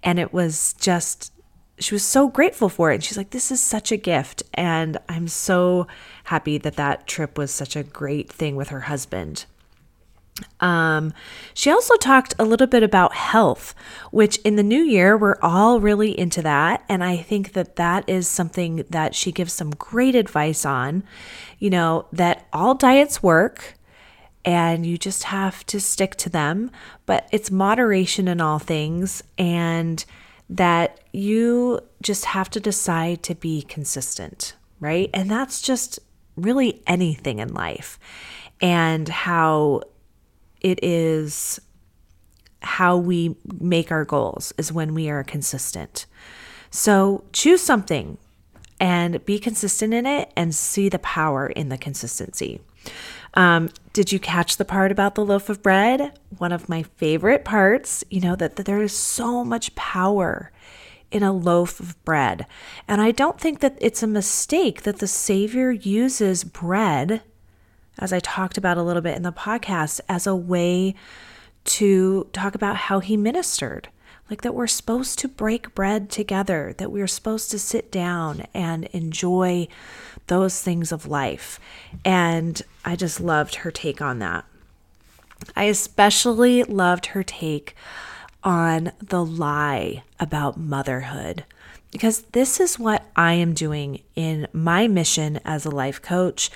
And 0.03 0.19
it 0.19 0.33
was 0.33 0.73
just, 0.73 1.31
she 1.79 1.95
was 1.95 2.03
so 2.03 2.27
grateful 2.27 2.69
for 2.69 2.91
it. 2.91 2.95
And 2.95 3.03
she's 3.03 3.17
like, 3.17 3.31
this 3.31 3.51
is 3.51 3.61
such 3.61 3.91
a 3.91 3.97
gift. 3.97 4.43
And 4.53 4.97
I'm 5.07 5.27
so 5.27 5.87
happy 6.25 6.57
that 6.57 6.75
that 6.75 7.07
trip 7.07 7.37
was 7.37 7.51
such 7.51 7.75
a 7.75 7.83
great 7.83 8.31
thing 8.31 8.55
with 8.55 8.69
her 8.69 8.81
husband. 8.81 9.45
Um, 10.59 11.13
she 11.53 11.69
also 11.69 11.95
talked 11.97 12.33
a 12.39 12.45
little 12.45 12.67
bit 12.67 12.83
about 12.83 13.13
health, 13.13 13.75
which 14.11 14.37
in 14.39 14.55
the 14.55 14.63
new 14.63 14.81
year, 14.81 15.17
we're 15.17 15.39
all 15.41 15.79
really 15.79 16.17
into 16.17 16.41
that. 16.41 16.83
And 16.87 17.03
I 17.03 17.17
think 17.17 17.53
that 17.53 17.75
that 17.75 18.07
is 18.07 18.27
something 18.27 18.85
that 18.89 19.15
she 19.15 19.31
gives 19.31 19.53
some 19.53 19.71
great 19.71 20.15
advice 20.15 20.65
on. 20.65 21.03
You 21.57 21.69
know, 21.69 22.07
that 22.13 22.47
all 22.53 22.73
diets 22.73 23.21
work 23.21 23.75
and 24.49 24.83
you 24.83 24.97
just 24.97 25.25
have 25.25 25.63
to 25.67 25.79
stick 25.79 26.15
to 26.15 26.27
them. 26.27 26.71
But 27.05 27.29
it's 27.31 27.51
moderation 27.51 28.27
in 28.27 28.41
all 28.41 28.57
things, 28.57 29.21
and 29.37 30.03
that 30.49 30.99
you 31.13 31.81
just 32.01 32.25
have 32.25 32.49
to 32.49 32.59
decide 32.59 33.21
to 33.21 33.35
be 33.35 33.61
consistent, 33.61 34.55
right? 34.79 35.11
And 35.13 35.29
that's 35.29 35.61
just 35.61 35.99
really 36.35 36.81
anything 36.87 37.37
in 37.37 37.53
life, 37.53 37.99
and 38.59 39.07
how 39.07 39.81
it 40.61 40.79
is 40.81 41.59
how 42.61 42.97
we 42.97 43.35
make 43.61 43.91
our 43.91 44.03
goals 44.03 44.51
is 44.57 44.73
when 44.73 44.95
we 44.95 45.11
are 45.11 45.23
consistent. 45.23 46.07
So 46.71 47.23
choose 47.33 47.61
something 47.61 48.17
and 48.79 49.23
be 49.25 49.37
consistent 49.37 49.93
in 49.93 50.07
it 50.07 50.31
and 50.35 50.55
see 50.55 50.89
the 50.89 50.99
power 50.99 51.45
in 51.47 51.69
the 51.69 51.77
consistency. 51.77 52.61
Um, 53.33 53.69
did 53.93 54.11
you 54.11 54.19
catch 54.19 54.57
the 54.57 54.65
part 54.65 54.91
about 54.91 55.15
the 55.15 55.25
loaf 55.25 55.49
of 55.49 55.61
bread? 55.61 56.17
One 56.37 56.51
of 56.51 56.69
my 56.69 56.83
favorite 56.83 57.45
parts, 57.45 58.03
you 58.09 58.21
know, 58.21 58.35
that, 58.35 58.55
that 58.55 58.65
there 58.65 58.81
is 58.81 58.93
so 58.93 59.43
much 59.43 59.75
power 59.75 60.51
in 61.11 61.23
a 61.23 61.33
loaf 61.33 61.79
of 61.79 62.03
bread. 62.05 62.45
And 62.87 63.01
I 63.01 63.11
don't 63.11 63.39
think 63.39 63.59
that 63.59 63.77
it's 63.79 64.03
a 64.03 64.07
mistake 64.07 64.83
that 64.83 64.99
the 64.99 65.07
Savior 65.07 65.71
uses 65.71 66.43
bread, 66.43 67.21
as 67.97 68.13
I 68.13 68.19
talked 68.19 68.57
about 68.57 68.77
a 68.77 68.83
little 68.83 69.01
bit 69.01 69.17
in 69.17 69.23
the 69.23 69.31
podcast, 69.31 70.01
as 70.07 70.27
a 70.27 70.35
way 70.35 70.95
to 71.65 72.27
talk 72.31 72.55
about 72.55 72.75
how 72.75 72.99
he 72.99 73.17
ministered. 73.17 73.89
Like 74.29 74.41
that 74.43 74.53
we're 74.53 74.67
supposed 74.67 75.17
to 75.19 75.27
break 75.27 75.73
bread 75.73 76.11
together, 76.11 76.75
that 76.77 76.91
we're 76.91 77.07
supposed 77.07 77.49
to 77.51 77.59
sit 77.59 77.91
down 77.91 78.45
and 78.53 78.85
enjoy 78.85 79.67
those 80.27 80.61
things 80.61 80.91
of 80.91 81.07
life. 81.07 81.59
And 82.05 82.61
I 82.89 82.95
just 82.95 83.21
loved 83.21 83.53
her 83.57 83.69
take 83.69 84.01
on 84.01 84.17
that. 84.17 84.45
I 85.55 85.65
especially 85.65 86.63
loved 86.63 87.05
her 87.07 87.21
take 87.21 87.75
on 88.43 88.93
the 88.97 89.23
lie 89.23 90.01
about 90.19 90.57
motherhood 90.57 91.45
because 91.91 92.23
this 92.31 92.59
is 92.59 92.79
what 92.79 93.05
I 93.15 93.33
am 93.33 93.53
doing 93.53 94.01
in 94.15 94.47
my 94.53 94.87
mission 94.87 95.39
as 95.45 95.65
a 95.65 95.69
life 95.69 96.01
coach 96.01 96.49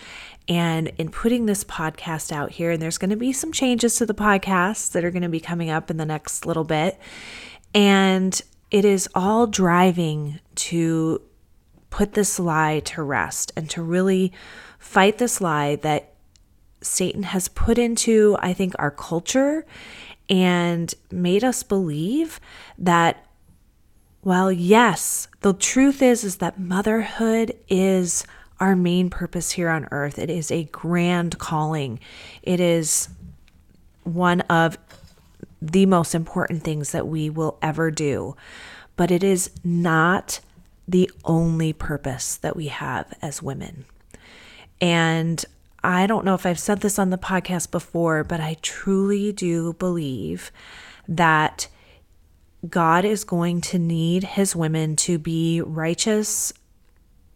and 0.48 0.88
in 0.98 1.10
putting 1.10 1.46
this 1.46 1.64
podcast 1.64 2.32
out 2.32 2.54
here. 2.54 2.72
And 2.72 2.82
there's 2.82 2.98
going 2.98 3.12
to 3.12 3.16
be 3.16 3.32
some 3.32 3.52
changes 3.52 3.98
to 3.98 4.06
the 4.08 4.16
podcast 4.16 4.94
that 4.94 5.06
are 5.06 5.12
going 5.12 5.22
to 5.22 5.30
be 5.30 5.40
coming 5.40 5.70
up 5.70 5.92
in 5.92 5.98
the 5.98 6.04
next 6.04 6.48
little 6.48 6.64
bit. 6.64 7.00
And 7.76 8.42
it 8.72 8.86
is 8.86 9.08
all 9.14 9.46
driving 9.46 10.40
to 10.56 11.22
put 11.92 12.14
this 12.14 12.40
lie 12.40 12.80
to 12.86 13.04
rest 13.04 13.52
and 13.56 13.70
to 13.70 13.84
really 13.84 14.34
fight 14.80 15.20
this 15.20 15.40
lie 15.40 15.76
that 15.76 16.13
Satan 16.84 17.24
has 17.24 17.48
put 17.48 17.78
into, 17.78 18.38
I 18.40 18.54
think, 18.54 18.74
our 18.78 18.92
culture 18.92 19.66
and 20.30 20.94
made 21.12 21.44
us 21.44 21.64
believe 21.64 22.40
that 22.78 23.26
well 24.24 24.50
yes 24.50 25.28
the 25.42 25.54
truth 25.54 26.02
is 26.02 26.24
is 26.24 26.38
that 26.38 26.58
motherhood 26.58 27.54
is 27.68 28.26
our 28.64 28.76
main 28.78 29.10
purpose 29.10 29.52
here 29.52 29.70
on 29.70 29.90
earth. 29.92 30.18
It 30.18 30.30
is 30.30 30.50
a 30.50 30.64
grand 30.64 31.38
calling. 31.38 32.00
It 32.42 32.62
is 32.62 33.10
one 34.04 34.40
of 34.42 34.78
the 35.62 35.86
most 35.86 36.16
important 36.16 36.64
things 36.64 36.92
that 36.92 37.06
we 37.06 37.30
will 37.30 37.58
ever 37.62 37.92
do. 37.92 38.38
But 38.96 39.12
it 39.12 39.22
is 39.22 39.50
not 39.66 40.40
the 40.88 41.12
only 41.26 41.74
purpose 41.74 42.38
that 42.38 42.56
we 42.56 42.68
have 42.68 43.14
as 43.22 43.42
women. 43.42 43.84
And 44.80 45.44
I 45.84 46.08
don't 46.08 46.24
know 46.24 46.36
if 46.36 46.46
I've 46.46 46.60
said 46.60 46.80
this 46.80 46.98
on 46.98 47.10
the 47.10 47.18
podcast 47.18 47.72
before, 47.72 48.24
but 48.24 48.40
I 48.40 48.56
truly 48.62 49.34
do 49.34 49.74
believe 49.74 50.52
that 51.08 51.68
God 52.68 53.04
is 53.04 53.26
going 53.26 53.60
to 53.62 53.80
need 53.80 54.24
his 54.24 54.56
women 54.56 54.96
to 54.98 55.18
be 55.18 55.62
righteous 55.62 56.54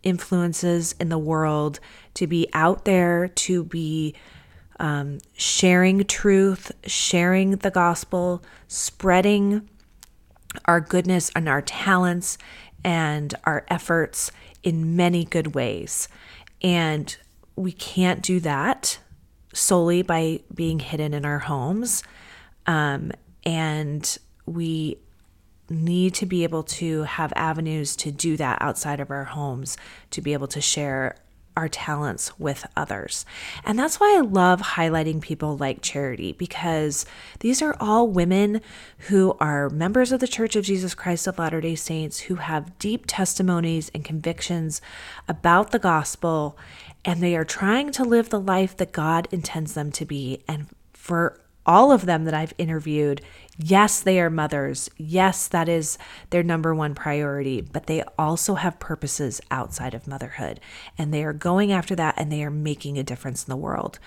influences 0.01 0.95
in 0.99 1.09
the 1.09 1.17
world, 1.17 1.81
to 2.13 2.27
be 2.27 2.47
out 2.53 2.85
there, 2.85 3.27
to 3.27 3.65
be 3.65 4.15
um, 4.79 5.19
sharing 5.33 6.05
truth, 6.05 6.71
sharing 6.85 7.51
the 7.57 7.71
gospel, 7.71 8.41
spreading 8.67 9.67
our 10.65 10.79
goodness 10.79 11.29
and 11.35 11.49
our 11.49 11.61
talents 11.61 12.37
and 12.83 13.33
our 13.43 13.65
efforts 13.67 14.31
in 14.63 14.95
many 14.95 15.25
good 15.25 15.53
ways. 15.53 16.07
And 16.61 17.17
we 17.57 17.73
can't 17.73 18.21
do 18.21 18.39
that 18.39 18.99
solely 19.53 20.03
by 20.03 20.41
being 20.53 20.79
hidden 20.79 21.13
in 21.13 21.25
our 21.25 21.39
homes. 21.39 22.03
Um, 22.67 23.11
and 23.43 24.17
we 24.45 24.99
need 25.69 26.13
to 26.13 26.25
be 26.25 26.43
able 26.43 26.63
to 26.63 27.03
have 27.03 27.33
avenues 27.35 27.95
to 27.97 28.11
do 28.11 28.37
that 28.37 28.61
outside 28.61 28.99
of 28.99 29.11
our 29.11 29.25
homes, 29.25 29.75
to 30.11 30.21
be 30.21 30.33
able 30.33 30.47
to 30.47 30.61
share 30.61 31.17
our 31.57 31.67
talents 31.67 32.37
with 32.37 32.67
others. 32.75 33.25
And 33.65 33.79
that's 33.79 33.99
why 33.99 34.15
I 34.15 34.21
love 34.21 34.61
highlighting 34.61 35.19
people 35.21 35.57
like 35.57 35.81
Charity 35.81 36.33
because 36.33 37.03
these 37.39 37.63
are 37.63 37.75
all 37.79 38.07
women 38.07 38.61
who 39.09 39.35
are 39.39 39.67
members 39.71 40.11
of 40.11 40.19
the 40.19 40.27
Church 40.27 40.55
of 40.55 40.63
Jesus 40.63 40.93
Christ 40.93 41.25
of 41.25 41.39
Latter 41.39 41.59
day 41.59 41.73
Saints 41.73 42.19
who 42.19 42.35
have 42.35 42.77
deep 42.77 43.05
testimonies 43.07 43.89
and 43.95 44.05
convictions 44.05 44.81
about 45.27 45.71
the 45.71 45.79
gospel, 45.79 46.55
and 47.07 47.23
they 47.23 47.37
are 47.37 47.45
trying 47.45 47.89
to 47.93 48.03
live 48.03 48.29
the 48.29 48.39
life 48.39 48.75
that 48.77 48.91
God 48.91 49.29
intends 49.31 49.73
them 49.73 49.93
to 49.93 50.05
be. 50.05 50.43
And 50.45 50.67
for 50.93 51.39
all 51.65 51.93
of 51.93 52.05
them 52.05 52.25
that 52.25 52.33
I've 52.33 52.53
interviewed, 52.57 53.21
yes, 53.57 54.01
they 54.01 54.19
are 54.19 54.29
mothers. 54.29 54.89
Yes, 54.97 55.47
that 55.47 55.69
is 55.69 55.97
their 56.31 56.43
number 56.43 56.75
one 56.75 56.93
priority, 56.93 57.61
but 57.61 57.87
they 57.87 58.03
also 58.19 58.55
have 58.55 58.79
purposes 58.79 59.39
outside 59.49 59.93
of 59.93 60.05
motherhood. 60.05 60.59
And 60.97 61.13
they 61.13 61.23
are 61.23 61.31
going 61.31 61.71
after 61.71 61.95
that 61.95 62.15
and 62.17 62.29
they 62.29 62.43
are 62.43 62.51
making 62.51 62.97
a 62.97 63.03
difference 63.03 63.45
in 63.45 63.49
the 63.49 63.55
world. 63.55 63.99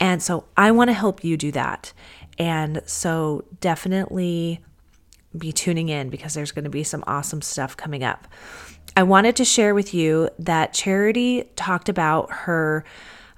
And 0.00 0.20
so 0.20 0.44
I 0.56 0.72
want 0.72 0.88
to 0.88 0.94
help 0.94 1.22
you 1.22 1.36
do 1.36 1.52
that. 1.52 1.92
And 2.38 2.82
so 2.86 3.44
definitely 3.60 4.64
be 5.38 5.52
tuning 5.52 5.88
in 5.88 6.10
because 6.10 6.34
there's 6.34 6.52
going 6.52 6.64
to 6.64 6.70
be 6.70 6.82
some 6.82 7.04
awesome 7.06 7.40
stuff 7.40 7.76
coming 7.76 8.02
up. 8.02 8.26
I 8.96 9.02
wanted 9.02 9.36
to 9.36 9.44
share 9.44 9.74
with 9.74 9.94
you 9.94 10.28
that 10.38 10.72
Charity 10.72 11.44
talked 11.56 11.88
about 11.88 12.30
her 12.30 12.84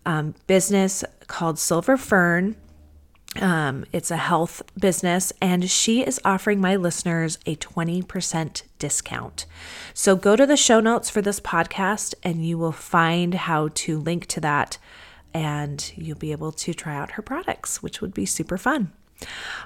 um, 0.05 0.35
business 0.47 1.05
called 1.27 1.59
Silver 1.59 1.97
Fern 1.97 2.57
um, 3.41 3.85
it's 3.93 4.11
a 4.11 4.17
health 4.17 4.63
business, 4.79 5.33
and 5.41 5.69
she 5.69 6.03
is 6.03 6.21
offering 6.25 6.61
my 6.61 6.77
listeners 6.77 7.39
a 7.47 7.57
20% 7.57 8.63
discount. 8.79 9.47
So 9.93 10.15
go 10.15 10.37
to 10.37 10.47
the 10.47 10.57
show 10.57 10.81
notes 10.81 11.11
for 11.11 11.21
this 11.21 11.41
podcast, 11.41 12.15
and 12.23 12.47
you 12.47 12.59
will 12.59 12.73
find 12.73 13.35
how 13.35 13.71
to 13.75 13.99
link 13.99 14.27
to 14.27 14.41
that, 14.41 14.79
and 15.33 15.93
you'll 15.97 16.19
be 16.19 16.33
able 16.33 16.53
to 16.53 16.73
try 16.73 16.95
out 16.95 17.13
her 17.13 17.23
products, 17.23 17.83
which 17.83 18.01
would 18.01 18.15
be 18.15 18.27
super 18.27 18.57
fun. 18.57 18.93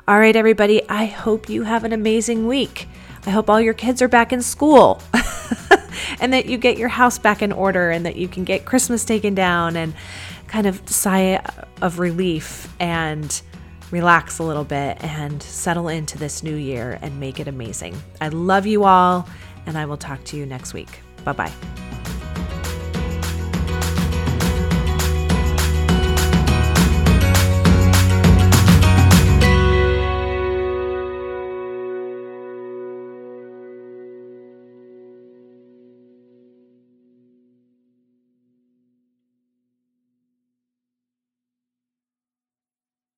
All 0.07 0.18
right, 0.18 0.36
everybody, 0.36 0.86
I 0.89 1.07
hope 1.07 1.49
you 1.49 1.64
have 1.64 1.84
an 1.84 1.93
amazing 1.93 2.47
week. 2.47 2.89
I 3.29 3.31
hope 3.31 3.51
all 3.51 3.61
your 3.61 3.74
kids 3.74 4.01
are 4.01 4.09
back 4.09 4.33
in 4.33 4.41
school 4.41 5.03
and 6.20 6.33
that 6.33 6.47
you 6.47 6.57
get 6.57 6.79
your 6.79 6.89
house 6.89 7.18
back 7.18 7.43
in 7.43 7.53
order 7.53 7.91
and 7.91 8.07
that 8.07 8.16
you 8.16 8.26
can 8.26 8.43
get 8.43 8.64
Christmas 8.64 9.05
taken 9.05 9.35
down 9.35 9.76
and 9.76 9.93
kind 10.47 10.66
of 10.66 10.89
sigh 10.89 11.45
of 11.83 11.99
relief 11.99 12.74
and 12.81 13.43
relax 13.91 14.39
a 14.39 14.43
little 14.43 14.64
bit 14.64 15.05
and 15.05 15.43
settle 15.43 15.89
into 15.89 16.16
this 16.16 16.43
new 16.43 16.57
year 16.57 16.99
and 17.03 17.20
make 17.20 17.39
it 17.39 17.49
amazing. 17.49 17.95
I 18.18 18.29
love 18.29 18.64
you 18.64 18.85
all, 18.85 19.29
and 19.66 19.76
I 19.76 19.85
will 19.85 19.99
talk 19.99 20.24
to 20.24 20.39
you 20.39 20.47
next 20.47 20.72
week. 20.72 21.01
Bye 21.22 21.33
bye. 21.33 21.88